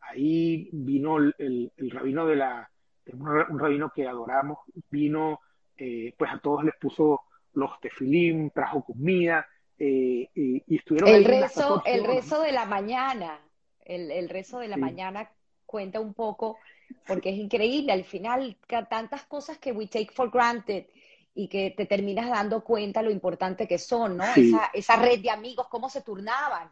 [0.00, 2.70] Ahí vino el, el, rabino de la,
[3.12, 4.58] un rabino que adoramos,
[4.90, 5.40] vino,
[5.76, 7.20] eh, pues a todos les puso
[7.54, 9.46] los tefilim, trajo comida,
[9.78, 13.40] eh, y, estuvieron el rezo, el rezo de la mañana,
[13.84, 15.30] el, el rezo de la mañana
[15.66, 16.58] cuenta un poco,
[17.06, 18.56] porque es increíble, al final
[18.88, 20.86] tantas cosas que we take for granted
[21.32, 24.24] y que te terminas dando cuenta lo importante que son, ¿no?
[24.34, 26.70] Esa, esa red de amigos, cómo se turnaban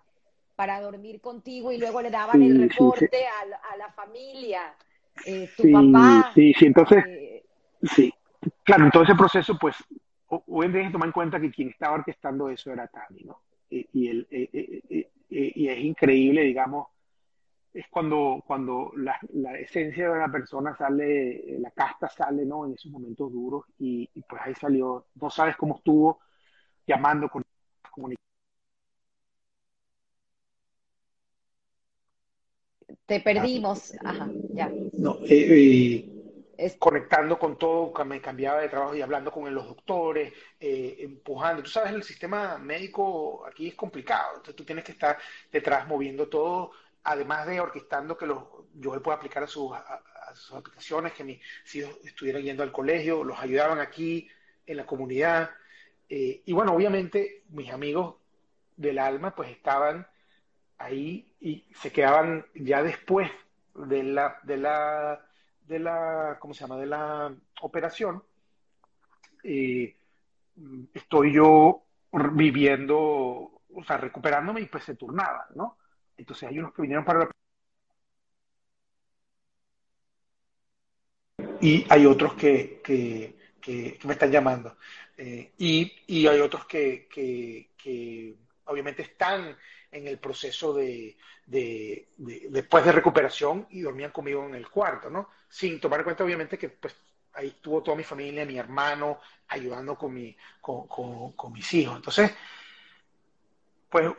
[0.58, 4.74] para dormir contigo y luego le daban el reporte a, la familia,
[5.24, 6.32] eh, tu papá.
[6.34, 7.44] Sí, sí, entonces, eh,
[7.84, 8.12] sí,
[8.64, 9.76] claro, en todo ese proceso, pues,
[10.26, 13.22] hoy en día hay que tomar en cuenta que quien estaba orquestando eso era Tami,
[13.22, 13.40] ¿no?
[13.70, 16.88] Y, el, eh, y es increíble, digamos,
[17.72, 19.16] es cuando, cuando la,
[19.60, 22.66] esencia de la persona sale, la casta sale, ¿no?
[22.66, 26.18] En esos momentos duros y, y pues ahí salió, no sabes cómo estuvo
[26.84, 27.44] llamando con
[33.08, 33.94] Te perdimos.
[34.04, 34.70] Ajá, ya.
[34.98, 36.04] No, eh,
[36.58, 40.30] eh, conectando con todo, me cambiaba de trabajo y hablando con los doctores,
[40.60, 41.62] eh, empujando.
[41.62, 45.16] Tú sabes, el sistema médico aquí es complicado, entonces tú tienes que estar
[45.50, 46.72] detrás moviendo todo,
[47.04, 48.44] además de orquestando que los,
[48.74, 49.72] yo le pueda aplicar a sus,
[50.34, 51.40] sus aplicaciones, que mis
[51.76, 54.28] hijos estuvieran yendo al colegio, los ayudaban aquí
[54.66, 55.48] en la comunidad.
[56.10, 58.16] y bueno, obviamente mis amigos
[58.76, 60.06] del alma pues estaban
[60.76, 63.30] ahí y se quedaban ya después
[63.74, 65.24] de la, de la,
[65.66, 66.76] de la, ¿cómo se llama?
[66.76, 68.22] De la operación.
[70.94, 71.84] estoy yo
[72.32, 75.78] viviendo, o sea, recuperándome y pues se turnaban, ¿no?
[76.16, 77.30] Entonces hay unos que vinieron para la...
[81.60, 84.76] Y hay otros que, que, que, me están llamando.
[85.16, 87.08] Eh, y, y, hay otros que
[88.64, 89.56] obviamente están
[89.90, 91.16] en el proceso de,
[91.46, 95.30] después de recuperación y dormían conmigo en el cuarto, ¿no?
[95.48, 96.94] Sin tomar en cuenta, obviamente, que pues
[97.34, 101.96] ahí estuvo toda mi familia, mi hermano, ayudando con, mi, con, mis hijos.
[101.96, 102.34] Entonces,
[103.88, 104.12] pues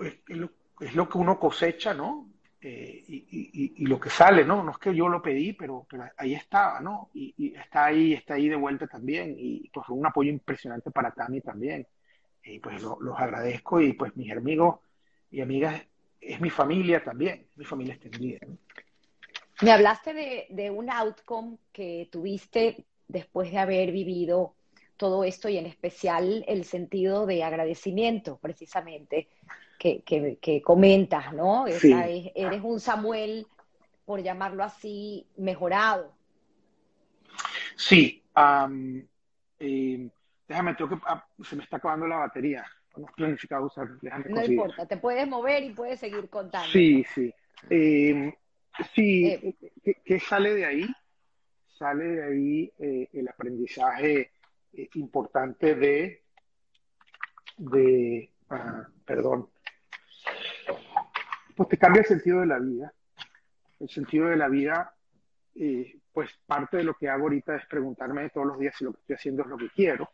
[0.80, 2.30] es lo, que uno cosecha, ¿no?
[2.62, 4.64] Eh, y, lo que sale, ¿no?
[4.64, 7.10] No es que yo lo pedí, pero, pero ahí estaba, ¿no?
[7.14, 9.36] Y, está ahí, está ahí de vuelta también.
[9.38, 11.88] Y pues un apoyo impresionante para Tami también.
[12.44, 14.80] Y pues los agradezco y pues mis amigos
[15.32, 15.82] y amigas
[16.20, 18.40] es mi familia también, mi familia extendida.
[19.62, 24.56] Me hablaste de, de, un outcome que tuviste después de haber vivido
[24.96, 29.30] todo esto y en especial el sentido de agradecimiento, precisamente,
[29.80, 31.66] que, que, comentas, ¿no?
[31.68, 33.48] eres un Samuel,
[34.06, 36.14] por llamarlo así, mejorado.
[37.78, 38.22] Sí,
[39.60, 40.10] eh,
[40.48, 42.66] déjame, tengo que, ah, se me está acabando la batería
[43.62, 43.88] usar.
[44.30, 46.70] No importa, te puedes mover y puedes seguir contando.
[46.70, 47.34] Sí, sí.
[47.70, 48.34] Eh,
[48.94, 49.56] sí, eh.
[50.06, 50.88] ¿qué, sale de ahí?
[51.68, 54.32] Sale de ahí eh, el aprendizaje
[54.94, 56.24] importante de,
[57.58, 59.50] de ah, perdón,
[61.56, 62.94] pues te cambia el sentido de la vida.
[63.80, 64.94] El sentido de la vida,
[66.12, 69.00] pues parte de lo que hago ahorita es preguntarme todos los días si lo que
[69.00, 70.10] estoy haciendo es lo que quiero.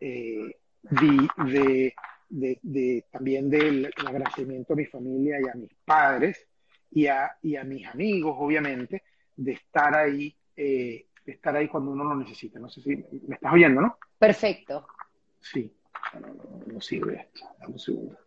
[0.00, 0.56] Eh,
[0.90, 1.94] de,
[2.28, 6.46] de, también del agradecimiento a mi familia y a mis padres
[6.90, 9.02] y a, y a mis amigos, obviamente,
[9.36, 12.58] de estar ahí, eh, de estar ahí cuando uno lo necesita.
[12.58, 12.96] No sé si
[13.26, 13.98] me estás oyendo, ¿no?
[14.18, 14.86] Perfecto.
[15.40, 15.72] Sí,
[16.66, 17.46] no, sirve esto.
[17.60, 18.18] Dame un segundo.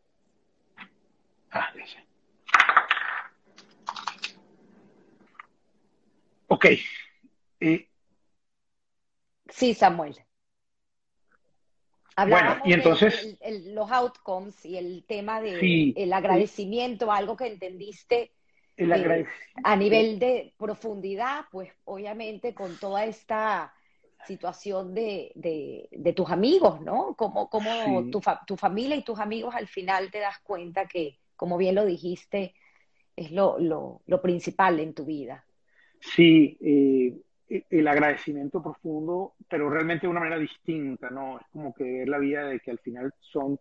[1.51, 1.97] Ah, ya sé.
[6.47, 6.65] Ok.
[7.59, 7.89] Eh,
[9.49, 10.15] sí, Samuel.
[12.15, 17.47] Hablábamos bueno, y entonces de los outcomes y el tema del el agradecimiento, algo que
[17.47, 18.31] entendiste
[18.77, 19.25] eh,
[19.63, 23.73] a nivel de profundidad, pues obviamente con toda esta
[24.25, 27.15] situación de, de, tus amigos, ¿no?
[27.15, 31.57] Como, como tu, tu, familia y tus amigos al final te das cuenta que, como
[31.57, 32.53] bien lo dijiste,
[33.15, 35.45] es lo, lo, lo principal en tu vida.
[35.99, 37.15] Sí, eh,
[37.69, 41.39] el agradecimiento profundo, pero realmente de una manera distinta, ¿no?
[41.39, 43.59] Es como que ver la vida de que al final son,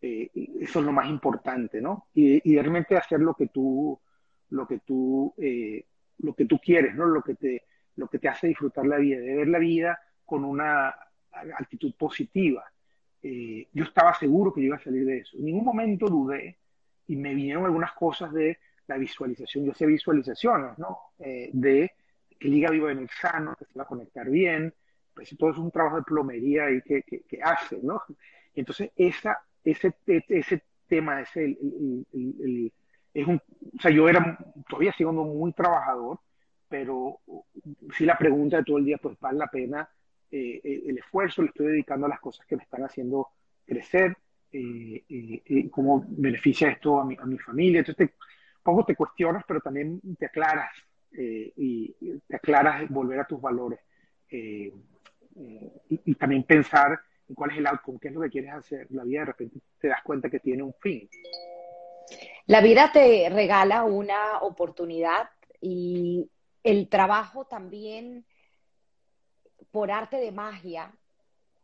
[0.00, 0.28] eh,
[0.60, 2.08] eso es lo más importante, ¿no?
[2.14, 3.98] Y, y, realmente hacer lo que tú,
[4.50, 5.84] lo que tú, eh,
[6.18, 7.06] lo que tú quieres, ¿no?
[7.06, 7.62] Lo que te,
[7.94, 10.88] lo que te hace disfrutar la vida, de ver la vida con una
[11.56, 12.64] actitud positiva.
[13.22, 15.36] Eh, yo estaba seguro que yo iba a salir de eso.
[15.36, 16.58] En ningún momento dudé
[17.06, 18.58] y me vinieron algunas cosas de
[18.88, 19.64] la visualización.
[19.64, 20.98] Yo hacía visualizaciones, ¿no?
[21.18, 21.92] de
[22.38, 24.72] que el hígado iba a venir sano, que se va a conectar bien,
[25.14, 28.02] pues todo es un trabajo de plomería ahí que, que, hace, ¿no?
[28.54, 32.72] Entonces esa, ese, ese tema, ese, el,
[33.12, 34.38] es un, o sea, yo era,
[34.68, 36.20] todavía siendo muy trabajador,
[36.68, 37.18] pero
[37.96, 39.88] si la pregunta de todo el día, pues vale la pena
[40.30, 43.28] el esfuerzo lo estoy dedicando a las cosas que me están haciendo
[43.64, 44.16] crecer,
[44.50, 47.80] y cómo beneficia esto a mi, a mi familia.
[47.80, 48.14] Entonces, te,
[48.62, 50.70] poco te cuestionas, pero también te aclaras
[51.12, 53.80] y te aclaras volver a tus valores.
[54.30, 54.72] y,
[55.88, 56.98] y, también pensar
[57.28, 58.86] en cuál es el outcome, qué es lo que quieres hacer.
[58.90, 61.08] La vida de repente te das cuenta que tiene un fin.
[62.46, 65.28] La vida te regala una oportunidad
[65.60, 66.30] y
[66.62, 68.24] el trabajo también,
[69.70, 70.92] por arte de magia,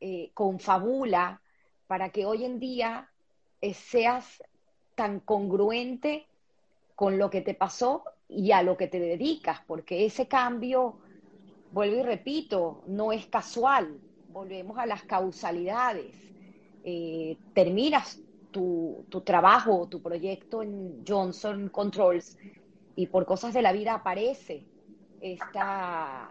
[0.01, 1.41] eh, confabula
[1.87, 3.11] para que hoy en día
[3.61, 4.43] eh, seas
[4.95, 6.27] tan congruente
[6.95, 10.97] con lo que te pasó y a lo que te dedicas, porque ese cambio,
[11.73, 13.99] vuelvo y repito, no es casual,
[14.29, 16.15] volvemos a las causalidades.
[16.85, 18.21] Eh, terminas
[18.51, 22.37] tu, tu trabajo, tu proyecto en Johnson Controls
[22.97, 24.65] y por cosas de la vida aparece
[25.21, 26.29] esta,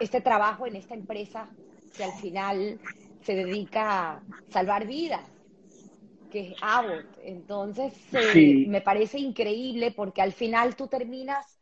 [0.00, 1.48] este trabajo en esta empresa
[1.96, 2.80] que al final
[3.22, 5.22] se dedica a salvar vidas,
[6.34, 7.06] que es Abbott.
[7.22, 11.60] Entonces, eh, me parece increíble porque al final tú terminas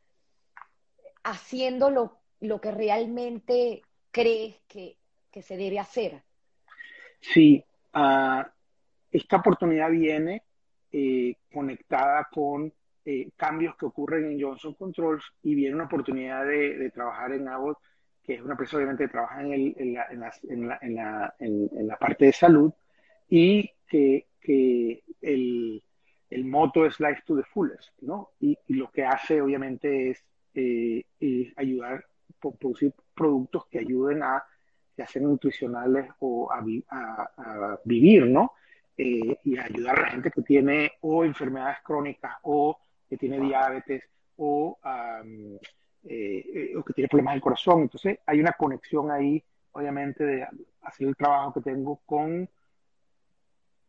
[1.25, 4.97] haciendo lo, lo que realmente crees que,
[5.31, 6.23] que, se debe hacer.
[7.21, 7.63] Sí,
[7.95, 8.43] uh,
[9.11, 10.43] esta oportunidad viene
[10.91, 12.73] eh, conectada con
[13.05, 17.77] eh, cambios que ocurren en Johnson Controls y viene una oportunidad de, trabajar en Abbott,
[18.25, 21.35] que es una empresa obviamente que trabaja en, el, en, la, en, la, en, la,
[21.39, 22.73] en, la, parte de salud
[23.35, 25.83] y que, que el,
[26.29, 28.33] el, moto es Life to the Fullest, ¿no?
[28.39, 30.23] Y, lo que hace obviamente es,
[30.53, 31.03] eh,
[31.57, 32.05] ayudar
[32.45, 36.63] a producir productos que ayuden a, a ser nutricionales o a,
[37.39, 38.53] a vivir, ¿no?
[38.99, 42.79] Eh, y ayudar a la gente que tiene o enfermedades crónicas o
[43.09, 44.03] que tiene diabetes
[44.37, 44.79] o,
[46.05, 47.81] eh, o que tiene problemas del corazón.
[47.81, 50.47] Entonces hay una conexión ahí, obviamente, de
[50.83, 52.47] hacer el trabajo que tengo con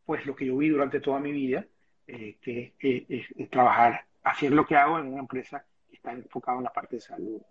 [0.06, 1.66] pues lo que yo vi durante toda mi vida,
[2.06, 6.74] que es, trabajar, hacer lo que hago en una empresa que está enfocada en la
[6.74, 7.42] parte de salud.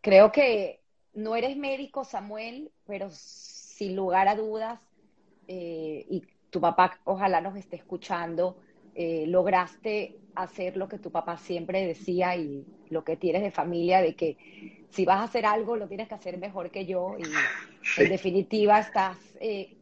[0.00, 0.80] Creo que
[1.14, 4.80] no eres médico, Samuel, pero sin lugar a dudas
[5.48, 8.58] eh, y tu papá ojalá nos esté escuchando,
[8.94, 14.00] eh, lograste hacer lo que tu papá siempre decía y lo que tienes de familia,
[14.00, 18.00] de que si vas a hacer algo lo tienes que hacer mejor que yo y
[18.00, 19.76] en definitiva estás eh,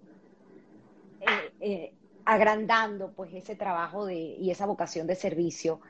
[2.24, 5.80] agrandando pues ese trabajo de, y esa vocación de servicio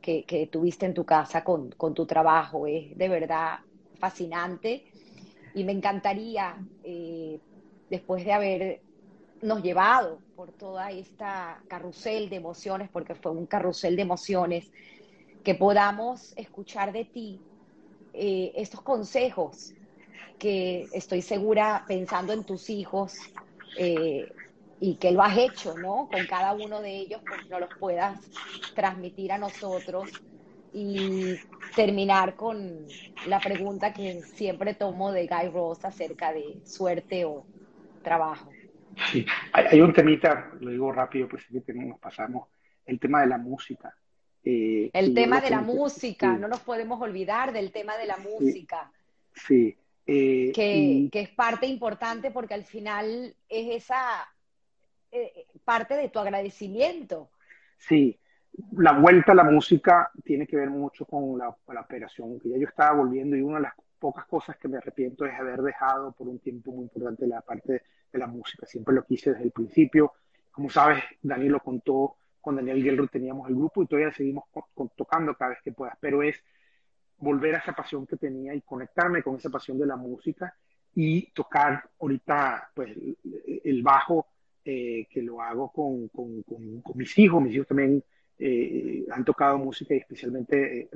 [0.00, 2.66] que, tuviste en tu casa con, con, tu trabajo.
[2.66, 3.58] Es de verdad
[3.98, 4.84] fascinante
[5.54, 6.56] y me encantaría,
[7.88, 8.82] después de haber
[9.42, 14.70] nos llevado por toda esta carrusel de emociones, porque fue un carrusel de emociones,
[15.44, 17.40] que podamos escuchar de ti
[18.14, 19.74] eh, estos consejos
[20.38, 23.14] que estoy segura pensando en tus hijos
[23.76, 24.28] eh,
[24.82, 26.08] y que lo has hecho, ¿no?
[26.10, 28.18] Con cada uno de ellos, pues no los puedas
[28.74, 30.10] transmitir a nosotros
[30.72, 31.36] y
[31.76, 32.84] terminar con
[33.28, 37.46] la pregunta que siempre tomo de Guy Ross acerca de suerte o
[38.02, 38.50] trabajo.
[39.12, 42.48] Sí, hay, un temita, lo digo rápido, pues que nos pasamos,
[42.84, 43.94] el tema de la música.
[44.42, 48.90] Eh, el tema de la música, no nos podemos olvidar del tema de la música.
[49.32, 49.76] Sí.
[50.08, 54.26] Eh, que, que, es parte importante porque al final es esa
[55.12, 57.30] eh, parte de tu agradecimiento.
[57.76, 58.18] Sí,
[58.72, 62.56] la vuelta a la música tiene que ver mucho con la, la operación, que ya
[62.56, 66.12] yo estaba volviendo y una de las pocas cosas que me arrepiento es haber dejado
[66.12, 67.82] por un tiempo muy importante la parte
[68.12, 68.66] de la música.
[68.66, 70.12] Siempre lo quise desde el principio.
[70.50, 74.44] Como sabes, Daniel lo contó, con Daniel Guerrero teníamos el grupo y todavía seguimos
[74.96, 76.42] tocando cada vez que puedas, pero es
[77.18, 80.54] volver a esa pasión que tenía y conectarme con esa pasión de la música
[80.94, 82.96] y tocar ahorita pues
[83.64, 84.31] el bajo
[84.64, 88.02] eh, que lo hago con, con, con, mis hijos, mis hijos también
[88.38, 90.90] eh, han tocado música y especialmente eh,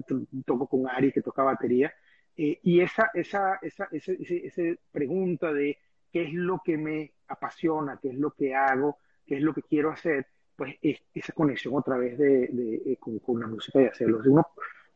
[0.45, 1.93] toco con Ari que toca batería
[2.37, 4.63] eh, y esa, esa, esa, esa,
[4.93, 5.79] pregunta de
[6.13, 9.63] qué es lo que me apasiona, qué es lo que hago, qué es lo que
[9.63, 14.23] quiero hacer, pues es esa conexión otra vez de, eh, con, la música y hacerlo.
[14.23, 14.47] Si uno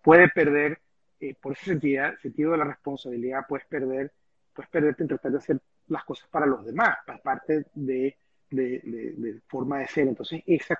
[0.02, 0.80] puede perder,
[1.18, 4.12] eh, por ese sentido, sentido de la responsabilidad, puedes perder,
[4.52, 8.16] puedes perderte en tratar de hacer las cosas para los demás, para parte de,
[8.50, 10.08] de, forma de ser.
[10.08, 10.78] Entonces, esa,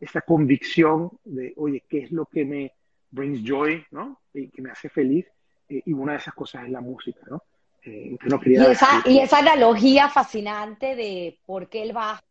[0.00, 2.72] esa convicción de, oye, ¿qué es lo que me
[3.10, 4.20] brings joy, ¿no?
[4.34, 5.26] Y que me hace feliz.
[5.68, 7.42] Eh, y una de esas cosas es la música, ¿no?
[7.84, 12.22] Eh, y, esa, y esa analogía fascinante de por qué el bajo,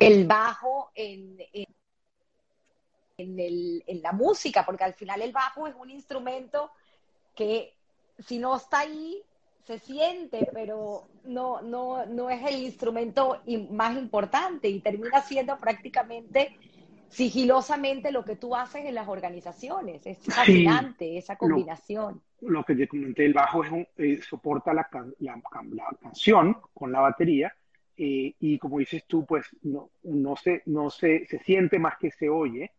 [0.00, 1.66] el bajo en, en,
[3.16, 6.72] en, el, en la música, porque al final el bajo es un instrumento
[7.36, 7.74] que
[8.26, 9.22] si no está ahí,
[9.64, 16.56] se siente, pero no, no, no es el instrumento más importante y termina siendo prácticamente
[17.08, 20.06] sigilosamente lo que tú haces en las organizaciones.
[20.06, 22.22] Es fascinante esa combinación.
[22.40, 24.88] Lo, que te comenté, el bajo es un, eh, soporta la,
[25.18, 25.40] la,
[26.00, 27.52] canción con la batería
[27.96, 32.10] eh, y como dices tú, pues no, no, se, no se, se siente más que
[32.10, 32.72] se oye.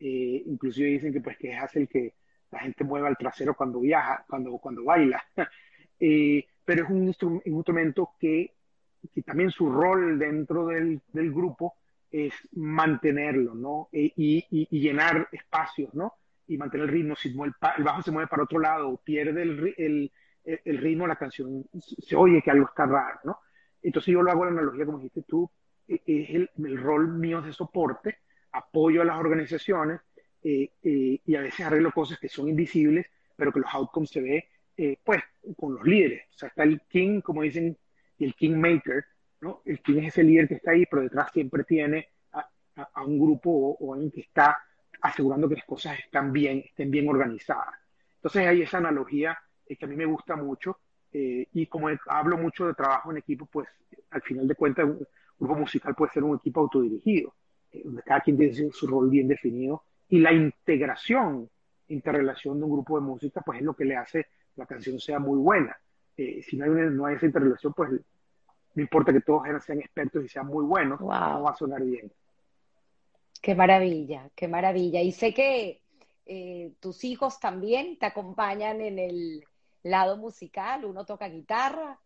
[0.00, 2.14] Eh, inclusive dicen que pues que hace el que
[2.50, 5.22] la gente mueva el trasero cuando viaja, cuando, cuando baila.
[6.04, 8.52] Eh, pero es un, instrumento que,
[9.14, 11.74] que, también su rol dentro del, del grupo
[12.10, 13.88] es mantenerlo, ¿no?
[13.92, 16.14] E, y, y, llenar espacios, ¿no?
[16.48, 17.14] Y mantener el ritmo.
[17.14, 20.12] Si el, el, bajo se mueve para otro lado, pierde el, el,
[20.44, 23.38] el ritmo, la canción se oye que algo está raro, ¿no?
[23.80, 25.48] Entonces yo lo hago la analogía, como dijiste tú,
[25.86, 28.18] e, es el, el rol mío de soporte,
[28.50, 30.00] apoyo a las organizaciones
[30.42, 33.06] eh, eh, y a veces arreglo cosas que son invisibles,
[33.36, 35.22] pero que los outcomes se ve, eh, pues,
[35.56, 36.22] con los líderes.
[36.34, 37.76] O sea, está el king, como dicen,
[38.18, 39.04] y el kingmaker,
[39.40, 39.62] ¿no?
[39.64, 43.18] El king es ese líder que está ahí, pero detrás siempre tiene a, a, un
[43.18, 44.58] grupo o, o, alguien que está
[45.00, 47.74] asegurando que las cosas están bien, estén bien organizadas.
[48.16, 50.78] Entonces hay esa analogía que a mí me gusta mucho
[51.14, 53.68] y como hablo mucho de trabajo en equipo, pues
[54.10, 55.06] al final de cuentas un
[55.38, 57.34] grupo musical puede ser un equipo autodirigido,
[57.84, 61.48] donde cada quien tiene su rol bien definido y la integración,
[61.88, 64.26] interrelación de un grupo de música, pues es lo que le hace
[64.56, 65.76] la canción sea muy buena.
[66.16, 70.24] Eh, si no hay, no hay esa interrelación, pues no importa que todos sean expertos
[70.24, 72.10] y sean muy buenos, no va a sonar bien.
[73.40, 75.00] Qué maravilla, qué maravilla.
[75.00, 75.80] Y sé que
[76.26, 79.44] eh, tus hijos también te acompañan en el
[79.82, 81.98] lado musical, uno toca guitarra.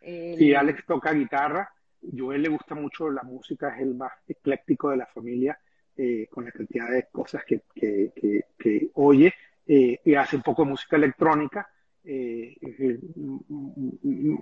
[0.00, 1.70] Sí, Alex toca guitarra,
[2.00, 5.58] él le gusta mucho la música, es el más ecléctico de la familia
[5.96, 8.12] eh, con la cantidad de cosas que, que,
[8.56, 9.34] que, oye,
[9.66, 11.68] eh, y hace un poco de música electrónica,
[12.10, 12.56] eh,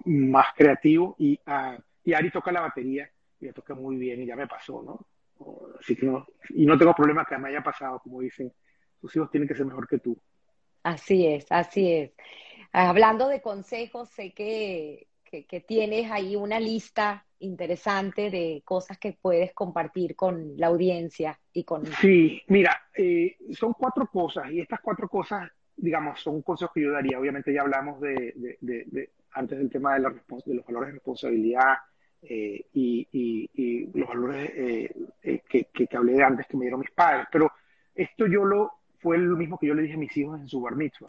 [0.05, 3.11] más creativo, y, uh, y, Ari toca la batería,
[3.41, 5.07] y la toca muy bien, y ya me pasó, ¿no?
[5.81, 8.53] Así que no, y no tengo problema que me haya pasado, como dicen,
[9.01, 10.17] tus hijos tienen que ser mejor que tú.
[10.85, 12.13] Así es, así es.
[12.73, 19.19] Hablando de consejos, sé que, que, que tienes ahí una lista interesante de cosas que
[19.21, 21.87] puedes compartir con la audiencia y con...
[21.87, 26.93] Sí, mira, eh, son cuatro cosas y estas cuatro cosas, digamos, son consejos que yo
[26.93, 27.19] daría.
[27.19, 30.95] Obviamente ya hablamos de, de, de, antes del tema de, la, de los valores de
[30.95, 31.75] responsabilidad
[32.23, 36.81] eh, y, y, los valores eh, que, que, que, hablé de antes que me dieron
[36.81, 37.53] mis padres, pero
[37.95, 40.61] esto yo lo fue lo mismo que yo le dije a mis hijos en su
[40.61, 41.07] bar mitzvah.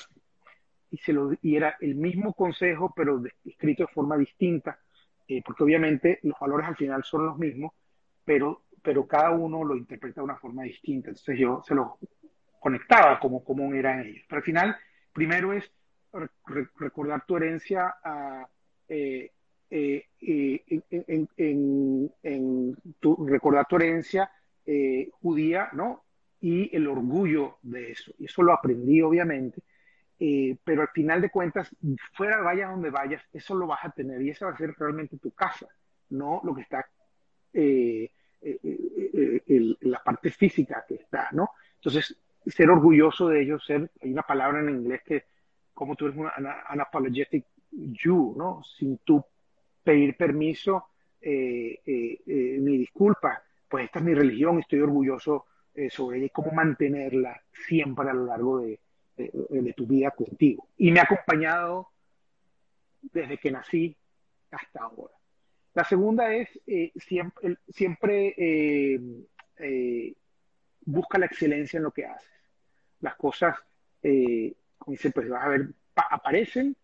[0.92, 4.80] Y, se lo, y era el mismo consejo, pero escrito de forma distinta
[5.28, 7.74] eh, porque obviamente los valores al final son los mismos,
[8.24, 11.10] pero, pero cada uno lo interpreta de una forma distinta.
[11.10, 11.90] Entonces yo se los
[12.68, 14.24] conectaba como común eran ellos.
[14.28, 14.78] Pero al final,
[15.14, 15.72] primero es
[16.78, 18.48] recordar tu herencia a,
[18.88, 19.32] eh,
[19.70, 24.30] eh, en, en, en, tu, recordar tu herencia
[25.22, 26.04] judía, ¿no?
[26.42, 28.12] Y el orgullo de eso.
[28.20, 29.64] Y eso lo aprendí, obviamente.
[30.20, 31.70] Eh, pero al final de cuentas,
[32.14, 35.18] fuera vaya donde vayas, eso lo vas a tener y esa va a ser realmente
[35.18, 35.68] tu casa,
[36.10, 36.84] no lo que está
[37.54, 38.12] eh,
[38.42, 41.52] eh, la parte física que está, ¿no?
[41.76, 42.16] Entonces,
[42.50, 45.26] ser orgulloso de ellos, ser, hay una palabra en inglés que,
[45.74, 46.28] como tú eres un
[46.74, 48.64] unapologetic you, ¿no?
[48.64, 49.24] Sin tú
[49.84, 50.86] pedir permiso
[51.22, 55.46] ni disculpa, pues esta es mi religión, estoy orgulloso
[55.90, 58.80] sobre ella y cómo mantenerla siempre a lo largo de,
[59.18, 60.68] de, tu vida contigo.
[60.78, 61.90] Y me ha acompañado
[63.02, 63.96] desde que nací
[64.52, 65.14] hasta ahora.
[65.74, 69.00] La segunda es eh, siempre, siempre eh,
[69.58, 70.14] eh,
[70.82, 72.32] busca la excelencia en lo que haces.
[73.02, 73.56] Las cosas,
[74.02, 76.76] como dicen, pues vas a ver, aparecen,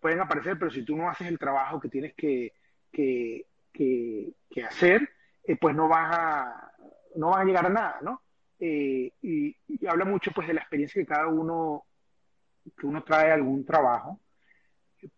[0.00, 2.52] pueden aparecer, pero si tú no haces el trabajo que tienes que,
[2.90, 5.08] que, que, hacer,
[5.60, 6.72] pues no vas, a,
[7.16, 8.22] no vas a llegar a nada, ¿no?
[8.64, 9.56] Eh, y,
[9.88, 11.84] habla mucho pues de la experiencia que cada uno,
[12.78, 14.20] que uno trae algún trabajo,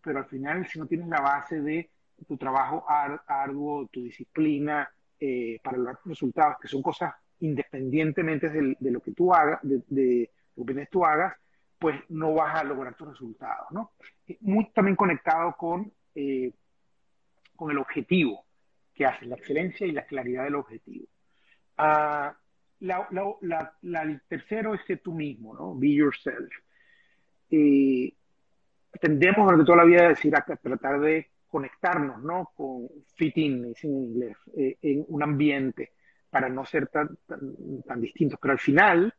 [0.01, 1.91] pero al final si no tienes la base de
[2.27, 8.99] tu trabajo arduo, tu disciplina eh, para lograr resultados, que son cosas independientemente de, lo
[8.99, 11.35] que tú hagas, de, lo que tú hagas,
[11.79, 13.91] pues no vas a lograr tus resultados, ¿no?
[14.41, 16.51] Muy también conectado con, eh,
[17.55, 18.45] con el objetivo
[18.93, 21.05] que hace, la excelencia y la claridad del objetivo.
[21.77, 22.31] Uh,
[22.79, 25.75] la, el tercero es ser tú mismo, ¿no?
[25.75, 26.53] Be yourself.
[27.49, 28.15] Y
[28.99, 32.51] tendemos durante toda la vida a decir, a tratar de conectarnos, ¿no?
[32.55, 35.93] Con fit in, en inglés, eh, en un ambiente
[36.29, 38.37] para no ser tan, tan, distintos.
[38.41, 39.13] Pero al final,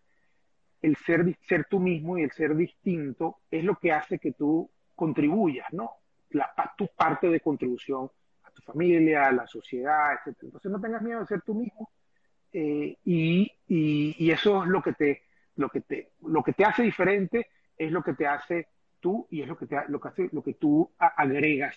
[0.82, 4.70] el ser, ser tú mismo y el ser distinto es lo que hace que tú
[4.94, 5.90] contribuyas, ¿no?
[6.76, 8.10] Tu parte de contribución
[8.42, 10.36] a tu familia, a la sociedad, etc.
[10.42, 11.90] Entonces no tengas miedo de ser tú mismo
[12.52, 15.22] eh, y, y, eso es lo que te
[15.56, 18.68] lo que te lo que te hace diferente es lo que te hace
[19.00, 21.76] tú y es lo que te lo que hace lo que tú agregas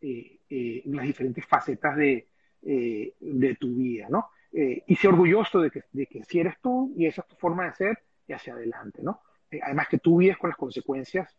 [0.00, 2.28] eh, eh, en las diferentes facetas de,
[2.60, 4.30] de tu vida, ¿no?
[4.52, 7.66] y sé orgulloso de que, de que si eres tú y esa es tu forma
[7.66, 9.22] de ser y hacia adelante, ¿no?
[9.62, 11.34] además que tú vives con las consecuencias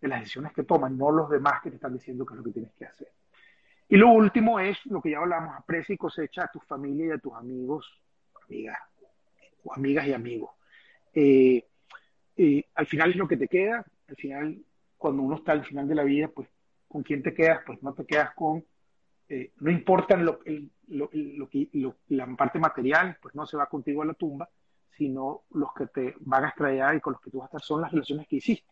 [0.00, 2.44] de las decisiones que toman, no los demás que te están diciendo qué es lo
[2.44, 3.08] que tienes que hacer.
[3.88, 7.10] Y lo último es lo que ya hablamos, aprecia y cosecha a tu familia y
[7.10, 8.00] a tus amigos,
[8.46, 8.78] amigas,
[9.62, 10.50] o amigas y amigos.
[11.14, 11.66] Eh,
[12.36, 14.58] eh, al final es lo que te queda, al final,
[14.96, 16.48] cuando uno está al final de la vida, pues,
[16.88, 17.60] ¿con quién te quedas?
[17.64, 18.64] Pues no te quedas con,
[19.28, 20.40] eh, no importa lo,
[20.88, 24.48] lo, lo, la parte material, pues no se va contigo a la tumba,
[24.96, 27.62] sino los que te van a extraer y con los que tú vas a estar
[27.62, 28.68] son las relaciones que hiciste.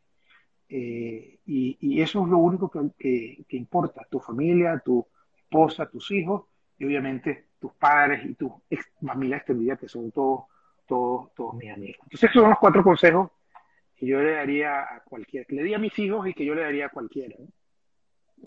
[0.69, 5.07] y, eso es lo único que, que importa, tu familia, tu
[5.37, 6.45] esposa, tus hijos
[6.79, 8.63] y obviamente tus padres y tu
[9.05, 10.45] familia extendida, que son todos,
[10.87, 12.01] todos, todos mis amigos.
[12.05, 13.31] Entonces, esos son los cuatro consejos
[13.97, 16.55] que yo le daría a cualquiera, que le di a mis hijos y que yo
[16.55, 17.37] le daría a cualquiera.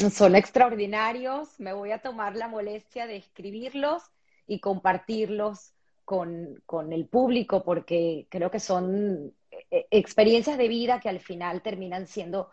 [0.09, 1.59] Son extraordinarios.
[1.59, 4.03] Me voy a tomar la molestia de escribirlos
[4.47, 5.73] y compartirlos
[6.05, 9.33] con, con el público porque creo que son
[9.71, 12.49] eh, experiencias de vida que al final terminan siendo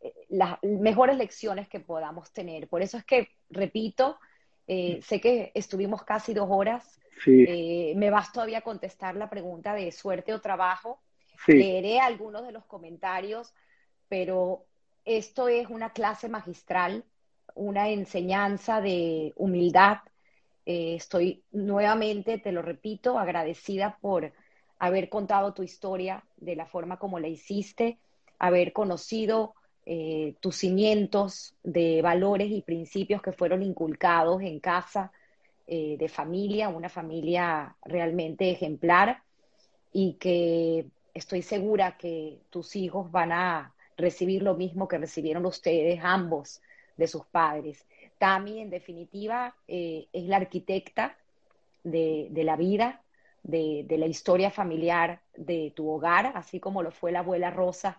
[0.00, 2.68] eh, las mejores lecciones que podamos tener.
[2.68, 4.18] Por eso es que, repito,
[4.66, 7.00] eh, sé que estuvimos casi dos horas.
[7.26, 11.00] Eh, me vas todavía a contestar la pregunta de suerte o trabajo.
[11.46, 13.52] Leeré algunos de los comentarios,
[14.08, 14.66] pero
[15.04, 17.04] esto es una clase magistral,
[17.54, 19.98] una enseñanza de humildad.
[20.66, 24.32] Eh, estoy nuevamente, te lo repito, agradecida por
[24.78, 27.98] haber contado tu historia de la forma como la hiciste,
[28.38, 29.54] haber conocido
[29.86, 35.12] eh, tus cimientos de valores y principios que fueron inculcados en casa,
[35.66, 39.22] eh, de familia, una familia realmente ejemplar
[39.92, 46.00] y que estoy segura que tus hijos van a recibir lo mismo que recibieron ustedes
[46.02, 46.60] ambos
[46.96, 47.86] de sus padres.
[48.20, 51.16] Tami, en definitiva, eh, es la arquitecta
[51.84, 53.00] de, la vida,
[53.42, 57.98] de, la historia familiar de tu hogar, así como lo fue la abuela Rosa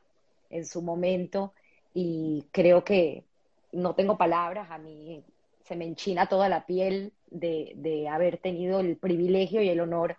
[0.51, 1.53] en su momento,
[1.95, 3.23] y creo que
[3.71, 5.23] no tengo palabras, a mí
[5.63, 10.17] se me enchina toda la piel de, haber tenido el privilegio y el honor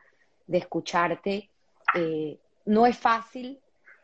[0.49, 1.49] de escucharte.
[1.95, 3.61] Eh, no es fácil,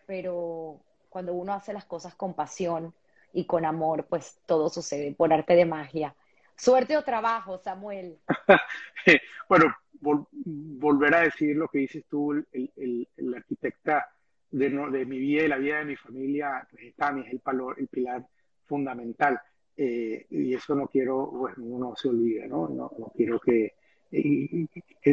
[0.07, 2.95] pero cuando uno hace las cosas con pasión
[3.33, 6.15] y con amor, pues todo sucede por arte de magia.
[6.57, 8.19] Suerte o trabajo, Samuel.
[9.49, 14.09] bueno, volver a decir lo que dices tú, el, el, el arquitecta
[14.51, 16.95] de, de mi vida y la vida de mi familia, pues es
[17.33, 18.27] el, valor, el pilar
[18.67, 19.41] fundamental.
[19.77, 22.69] Eh, y eso no quiero, bueno, uno se olvida, ¿no?
[22.69, 23.75] No, no quiero que,
[24.11, 24.67] que,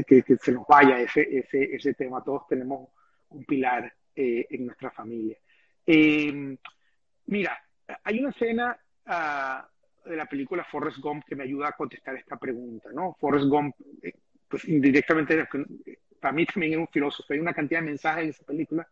[0.06, 2.24] que, se nos vaya ese, ese, ese tema.
[2.24, 2.90] Todos tenemos
[3.30, 5.38] un pilar eh, en nuestra familia.
[5.86, 6.58] Em,
[7.28, 7.56] mira,
[8.04, 12.38] hay una escena uh, de la película Forrest Gump que me ayuda a contestar esta
[12.38, 13.16] pregunta, ¿no?
[13.20, 14.14] Forrest Gump, eh,
[14.48, 15.48] pues indirectamente,
[16.20, 18.88] para mí también es un filósofo, hay una cantidad de mensajes en esa película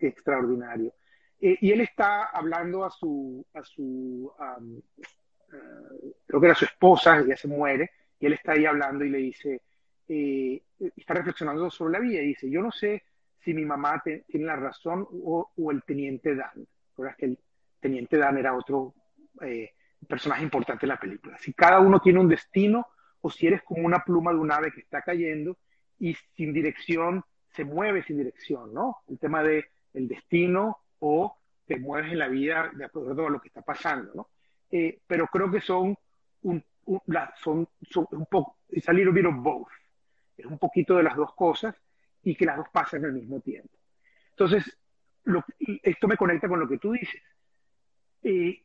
[0.00, 0.94] extraordinario.
[1.40, 4.32] Eh, y él está hablando a su, a su
[5.52, 9.10] eh, creo que era su esposa, ya se muere, y él está ahí hablando y
[9.10, 9.62] le dice,
[10.08, 10.62] eh,
[10.96, 13.02] está reflexionando sobre la vida y dice, yo no sé
[13.44, 16.66] si mi mamá tiene la razón o, el teniente Dan.
[16.98, 17.16] ¿Verdad?
[17.16, 17.38] que el
[17.80, 18.94] teniente Dan era otro
[20.06, 21.36] personaje importante en la película.
[21.38, 22.86] Si cada uno tiene un destino
[23.20, 25.56] o si eres como una pluma de un ave que está cayendo
[25.98, 28.98] y sin dirección se mueve sin dirección, ¿no?
[29.08, 33.40] El tema de el destino o te mueves en la vida de acuerdo a lo
[33.40, 34.28] que está pasando, ¿no?
[34.70, 35.96] Eh, pero creo que son
[36.42, 36.64] un,
[37.42, 37.68] son,
[38.12, 39.68] un poco, it's a little bit of both.
[40.36, 41.74] Es un poquito de las dos cosas
[42.22, 43.76] y que las dos pasan al mismo tiempo.
[44.30, 44.78] Entonces,
[45.82, 47.22] esto me conecta con lo que tú dices.
[48.22, 48.64] Eh,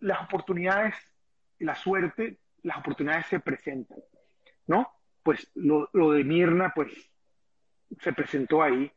[0.00, 0.94] las oportunidades,
[1.58, 3.98] la suerte, las oportunidades se presentan,
[4.66, 4.88] ¿no?
[5.22, 6.92] Pues lo, lo de Mirna, pues
[8.00, 8.90] se presentó ahí,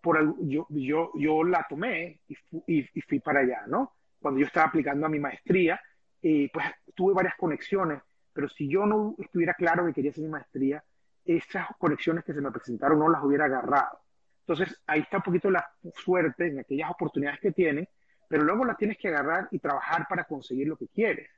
[0.00, 2.20] por, yo, yo, yo la tomé
[2.66, 3.94] y, fui para allá, ¿no?
[4.20, 5.80] Cuando yo estaba aplicando a mi maestría,
[6.22, 8.02] eh, pues tuve varias conexiones,
[8.32, 10.84] pero si yo no estuviera claro que quería hacer mi maestría,
[11.24, 14.03] esas conexiones que se me presentaron no las hubiera agarrado.
[14.46, 17.88] Entonces, ahí está un poquito la suerte en aquellas oportunidades que tienen,
[18.28, 21.30] pero luego las tienes que agarrar y trabajar para conseguir lo que quieres.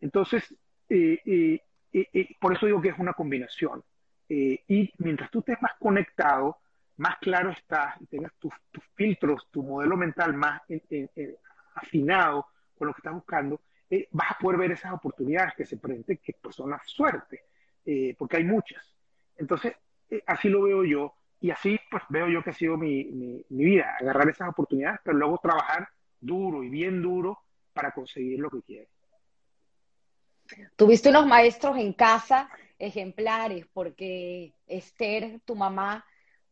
[0.00, 0.54] Entonces,
[0.88, 1.60] eh,
[1.92, 3.82] eh, por eso digo que es una combinación.
[4.28, 6.58] Eh, y mientras tú estés más conectado
[6.96, 8.52] más claro estás y tengas tus,
[8.94, 10.60] filtros, tu modelo mental más
[11.74, 12.46] afinado
[12.76, 13.60] con lo que estás buscando,
[13.90, 17.42] eh, vas a poder ver esas oportunidades que se presenten, que pues, son la suerte,
[17.84, 18.96] eh, porque hay muchas.
[19.36, 19.74] Entonces,
[20.08, 23.64] eh, así lo veo yo y así pues veo yo que ha sido mi, mi,
[23.64, 25.88] vida, agarrar esas oportunidades, pero luego trabajar
[26.20, 27.36] duro y bien duro
[27.72, 28.88] para conseguir lo que quieres.
[30.76, 32.48] Tuviste unos maestros en casa
[32.78, 36.04] ejemplares, porque Esther, tu mamá,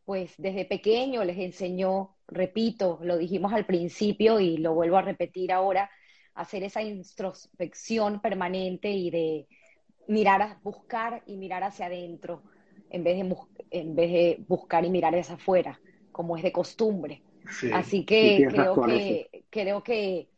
[0.05, 5.53] pues desde pequeño les enseñó, repito, lo dijimos al principio y lo vuelvo a repetir
[5.53, 5.89] ahora,
[6.35, 9.47] hacer esa introspección permanente y de
[10.09, 12.43] mirar, buscar y mirar hacia adentro
[12.91, 13.37] en vez de,
[13.71, 15.81] en vez de buscar y mirar hacia afuera,
[16.13, 17.23] como es de costumbre.
[17.73, 20.29] Así que creo, que creo que,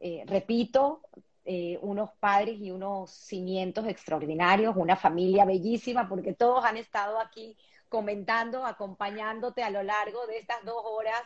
[0.00, 1.00] eh, repito,
[1.44, 7.56] eh, unos padres y unos cimientos extraordinarios, una familia bellísima, porque todos han estado aquí
[7.88, 11.22] comentando, acompañándote a lo largo de estas dos horas.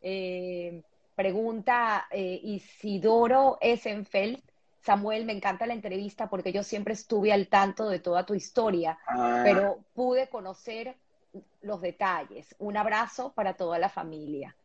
[0.00, 0.82] Eh,
[1.14, 4.40] pregunta Isidoro Essenfeld.
[4.88, 8.98] Samuel, me encanta la entrevista porque yo siempre estuve al tanto de toda tu historia,
[9.06, 9.42] ah.
[9.44, 10.96] pero pude conocer
[11.60, 12.56] los detalles.
[12.58, 14.56] Un abrazo para toda la familia.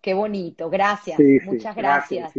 [0.00, 2.32] Qué bonito, gracias, muchas gracias.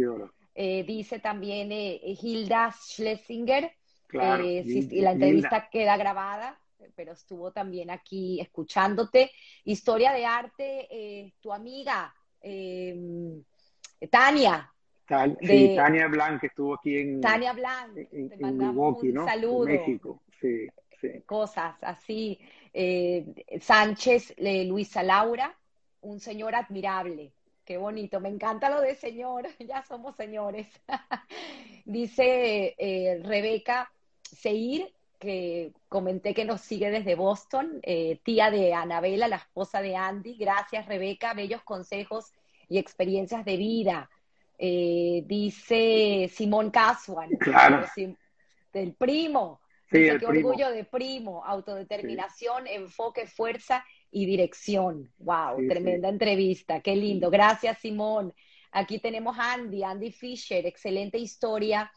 [0.54, 3.70] Eh, dice también eh, Hilda Schlesinger,
[4.10, 6.58] y la entrevista queda grabada,
[6.94, 9.30] pero estuvo también aquí escuchándote.
[9.64, 12.14] Historia de arte, tu amiga
[15.06, 15.36] Tania.
[15.40, 19.66] sí, Tania Blanc, que estuvo aquí en, Tania Blanc, te mandamos un saludo.
[19.66, 20.68] México, sí,
[21.26, 22.38] Cosas así.
[22.72, 23.24] Eh,
[23.60, 25.54] Sánchez, Luisa Laura,
[26.00, 27.32] un señor admirable.
[27.64, 30.68] Qué bonito, me encanta lo de señor, ya somos señores.
[31.84, 33.90] Dice eh, Rebeca
[34.22, 39.96] Seir, que comenté que nos sigue desde Boston, eh, tía de Anabela, la esposa de
[39.96, 40.36] Andy.
[40.36, 42.32] Gracias, Rebeca, bellos consejos
[42.68, 44.10] y experiencias de vida.
[44.58, 47.30] Eh, dice Simón Casuan,
[48.72, 49.60] del primo.
[49.90, 55.10] dice, qué orgullo de primo, autodeterminación, enfoque, fuerza y dirección.
[55.18, 57.30] Wow, tremenda entrevista, qué lindo.
[57.30, 58.32] Gracias, Simón.
[58.70, 61.90] Aquí tenemos a Andy, Andy Fisher, excelente historia.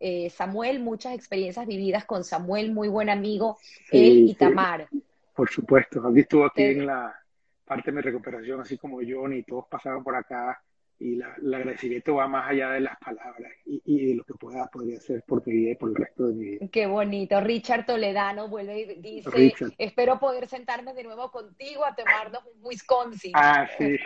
[0.00, 3.58] Eh, Samuel, muchas experiencias vividas con Samuel, muy buen amigo,
[3.90, 4.88] él y Tamar.
[5.34, 7.14] Por supuesto, aquí estuvo aquí en la
[7.64, 10.60] parte de mi recuperación, así como John y todos pasaron por acá
[10.98, 14.66] y la, el agradecimiento va más allá de las palabras y, de lo que pueda
[14.68, 16.66] podría hacer por mi vida y por el resto de mi vida.
[16.70, 17.40] Qué bonito.
[17.40, 23.32] Richard Toledano vuelve y dice, espero poder sentarme de nuevo contigo a tomarnos un Wisconsin.
[23.34, 23.96] Ah, sí.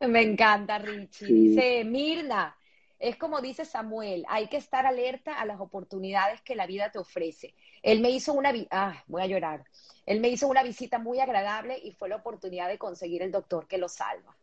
[0.08, 1.26] Me encanta, Richie.
[1.26, 2.56] Dice Mirna,
[2.98, 6.98] es como dice Samuel, hay que estar alerta a las oportunidades que la vida te
[6.98, 7.54] ofrece.
[7.82, 9.64] Él me hizo una, ah, voy a llorar.
[10.06, 13.66] Él me hizo una visita muy agradable y fue la oportunidad de conseguir el doctor
[13.66, 14.34] que lo salva.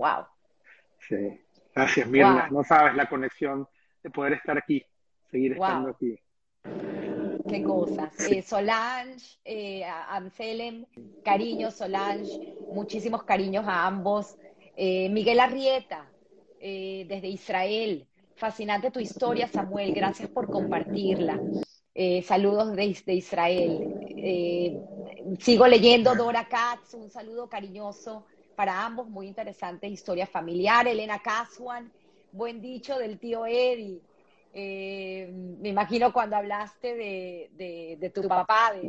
[0.00, 0.24] Wow.
[1.06, 1.38] Sí.
[1.74, 2.48] Gracias, Mirna.
[2.50, 3.68] No sabes la conexión
[4.02, 4.82] de poder estar aquí,
[5.30, 6.18] seguir estando aquí.
[7.46, 8.18] Qué cosas.
[8.30, 10.86] Eh, Solange, eh, Anselm,
[11.22, 14.36] cariños, Solange, muchísimos cariños a ambos.
[14.74, 16.10] Eh, Miguel Arrieta,
[16.58, 18.06] desde Israel.
[18.36, 19.92] Fascinante tu historia, Samuel.
[19.92, 21.38] Gracias por compartirla.
[22.24, 24.86] saludos desde Israel.
[25.40, 28.24] sigo leyendo Dora Katz, un saludo cariñoso
[28.60, 30.86] para ambos, muy interesante historia familiar.
[30.86, 31.90] Elena Casuan,
[32.30, 34.02] buen dicho del tío Eddie.
[34.52, 38.82] Eh, me imagino cuando hablaste de, tu papá, de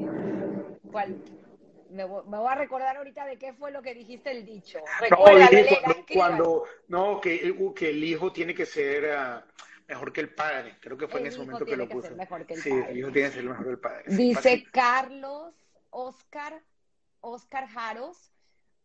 [1.89, 4.80] me, voy a recordar ahorita de qué fue lo que dijiste el dicho.
[5.10, 5.18] no,
[6.14, 9.45] cuando, no, que, que, el hijo tiene que ser ah,
[9.88, 10.76] mejor que el padre.
[10.81, 12.10] Creo que fue en ese momento que lo puso.
[12.56, 14.03] sí, el hijo tiene que ser mejor que el padre.
[14.07, 15.56] Dice Carlos
[15.91, 16.61] Oscar,
[17.22, 18.31] Oscar Jaros,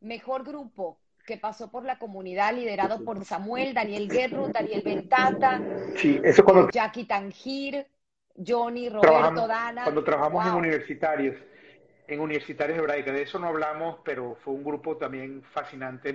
[0.01, 5.61] mejor grupo que pasó por la comunidad liderado por Samuel, Daniel Guerro, Daniel Ventata,
[5.97, 7.87] sí, eso cuando, Jackie Tangir,
[8.47, 9.83] Johnny, Roberto Dana.
[9.83, 11.37] Cuando trabajamos en universitarios,
[12.07, 16.15] en universitarios hebraicas, de eso no hablamos, pero fue un grupo también fascinante,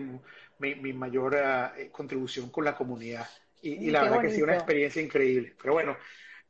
[0.59, 3.27] mi, mayor eh, contribución con la comunidad.
[3.61, 5.55] Y, la verdad que ha sido una experiencia increíble.
[5.61, 5.95] Pero bueno,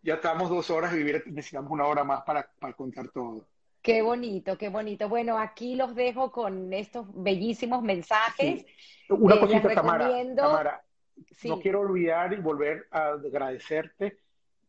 [0.01, 3.47] ya estamos dos horas y vivir, necesitamos una hora más para, para contar todo.
[3.81, 5.09] Qué bonito, qué bonito.
[5.09, 8.65] Bueno, aquí los dejo con estos bellísimos mensajes.
[9.09, 10.83] Una eh, cosita, Tamara.
[11.43, 14.19] no quiero olvidar y volver a agradecerte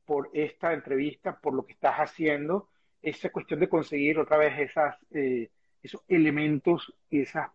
[0.07, 2.69] por esta entrevista, por lo que estás haciendo,
[3.03, 5.51] esa cuestión de conseguir otra vez esas, eh,
[5.83, 7.51] esos elementos y esas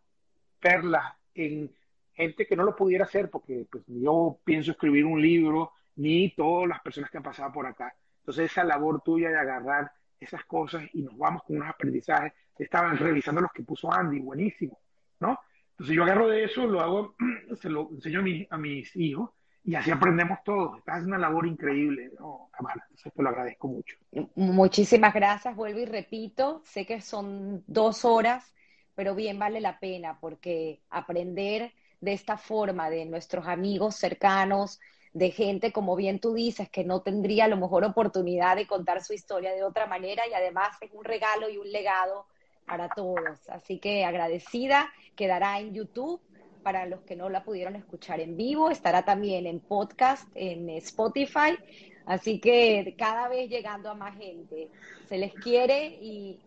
[0.60, 1.72] perlas en
[2.14, 6.68] gente que no lo pudiera hacer, porque pues, yo pienso escribir un libro, ni todas
[6.68, 7.96] las personas que han pasado por acá.
[8.20, 12.34] Entonces esa labor tuya de agarrar esas cosas y nos vamos con unos aprendizajes.
[12.58, 14.80] estaban revisando los que puso Andy, buenísimo,
[15.20, 15.40] ¿no?
[15.72, 17.16] Entonces yo agarro de eso, lo hago,
[17.62, 19.30] se lo enseño a, mis hijos
[19.64, 20.82] y así aprendemos todos.
[20.88, 23.96] Es una labor increíble, ¿no, Entonces te lo agradezco mucho.
[24.36, 28.54] Muchísimas gracias, vuelvo y repito, sé que son dos horas,
[28.96, 34.80] pero bien vale la pena porque aprender de esta forma de nuestros amigos cercanos,
[35.18, 39.04] de gente, como bien tú dices, que no tendría a lo mejor oportunidad de contar
[39.04, 42.28] su historia de otra manera y además es un regalo y un legado
[42.68, 43.50] para todos.
[43.50, 46.22] Así que agradecida, quedará en YouTube
[46.62, 51.58] para los que no la pudieron escuchar en vivo, estará también en podcast, en Spotify,
[52.06, 54.70] así que cada vez llegando a más gente.
[55.10, 56.40] Se les quiere y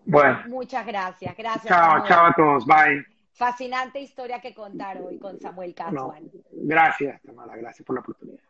[0.46, 1.36] muchas gracias.
[1.36, 1.66] Gracias.
[1.66, 3.04] Chao, chao a todos, bye.
[3.32, 6.30] Fascinante historia que contar hoy con Samuel Casual.
[6.52, 8.49] gracias, Tamara, gracias por la oportunidad.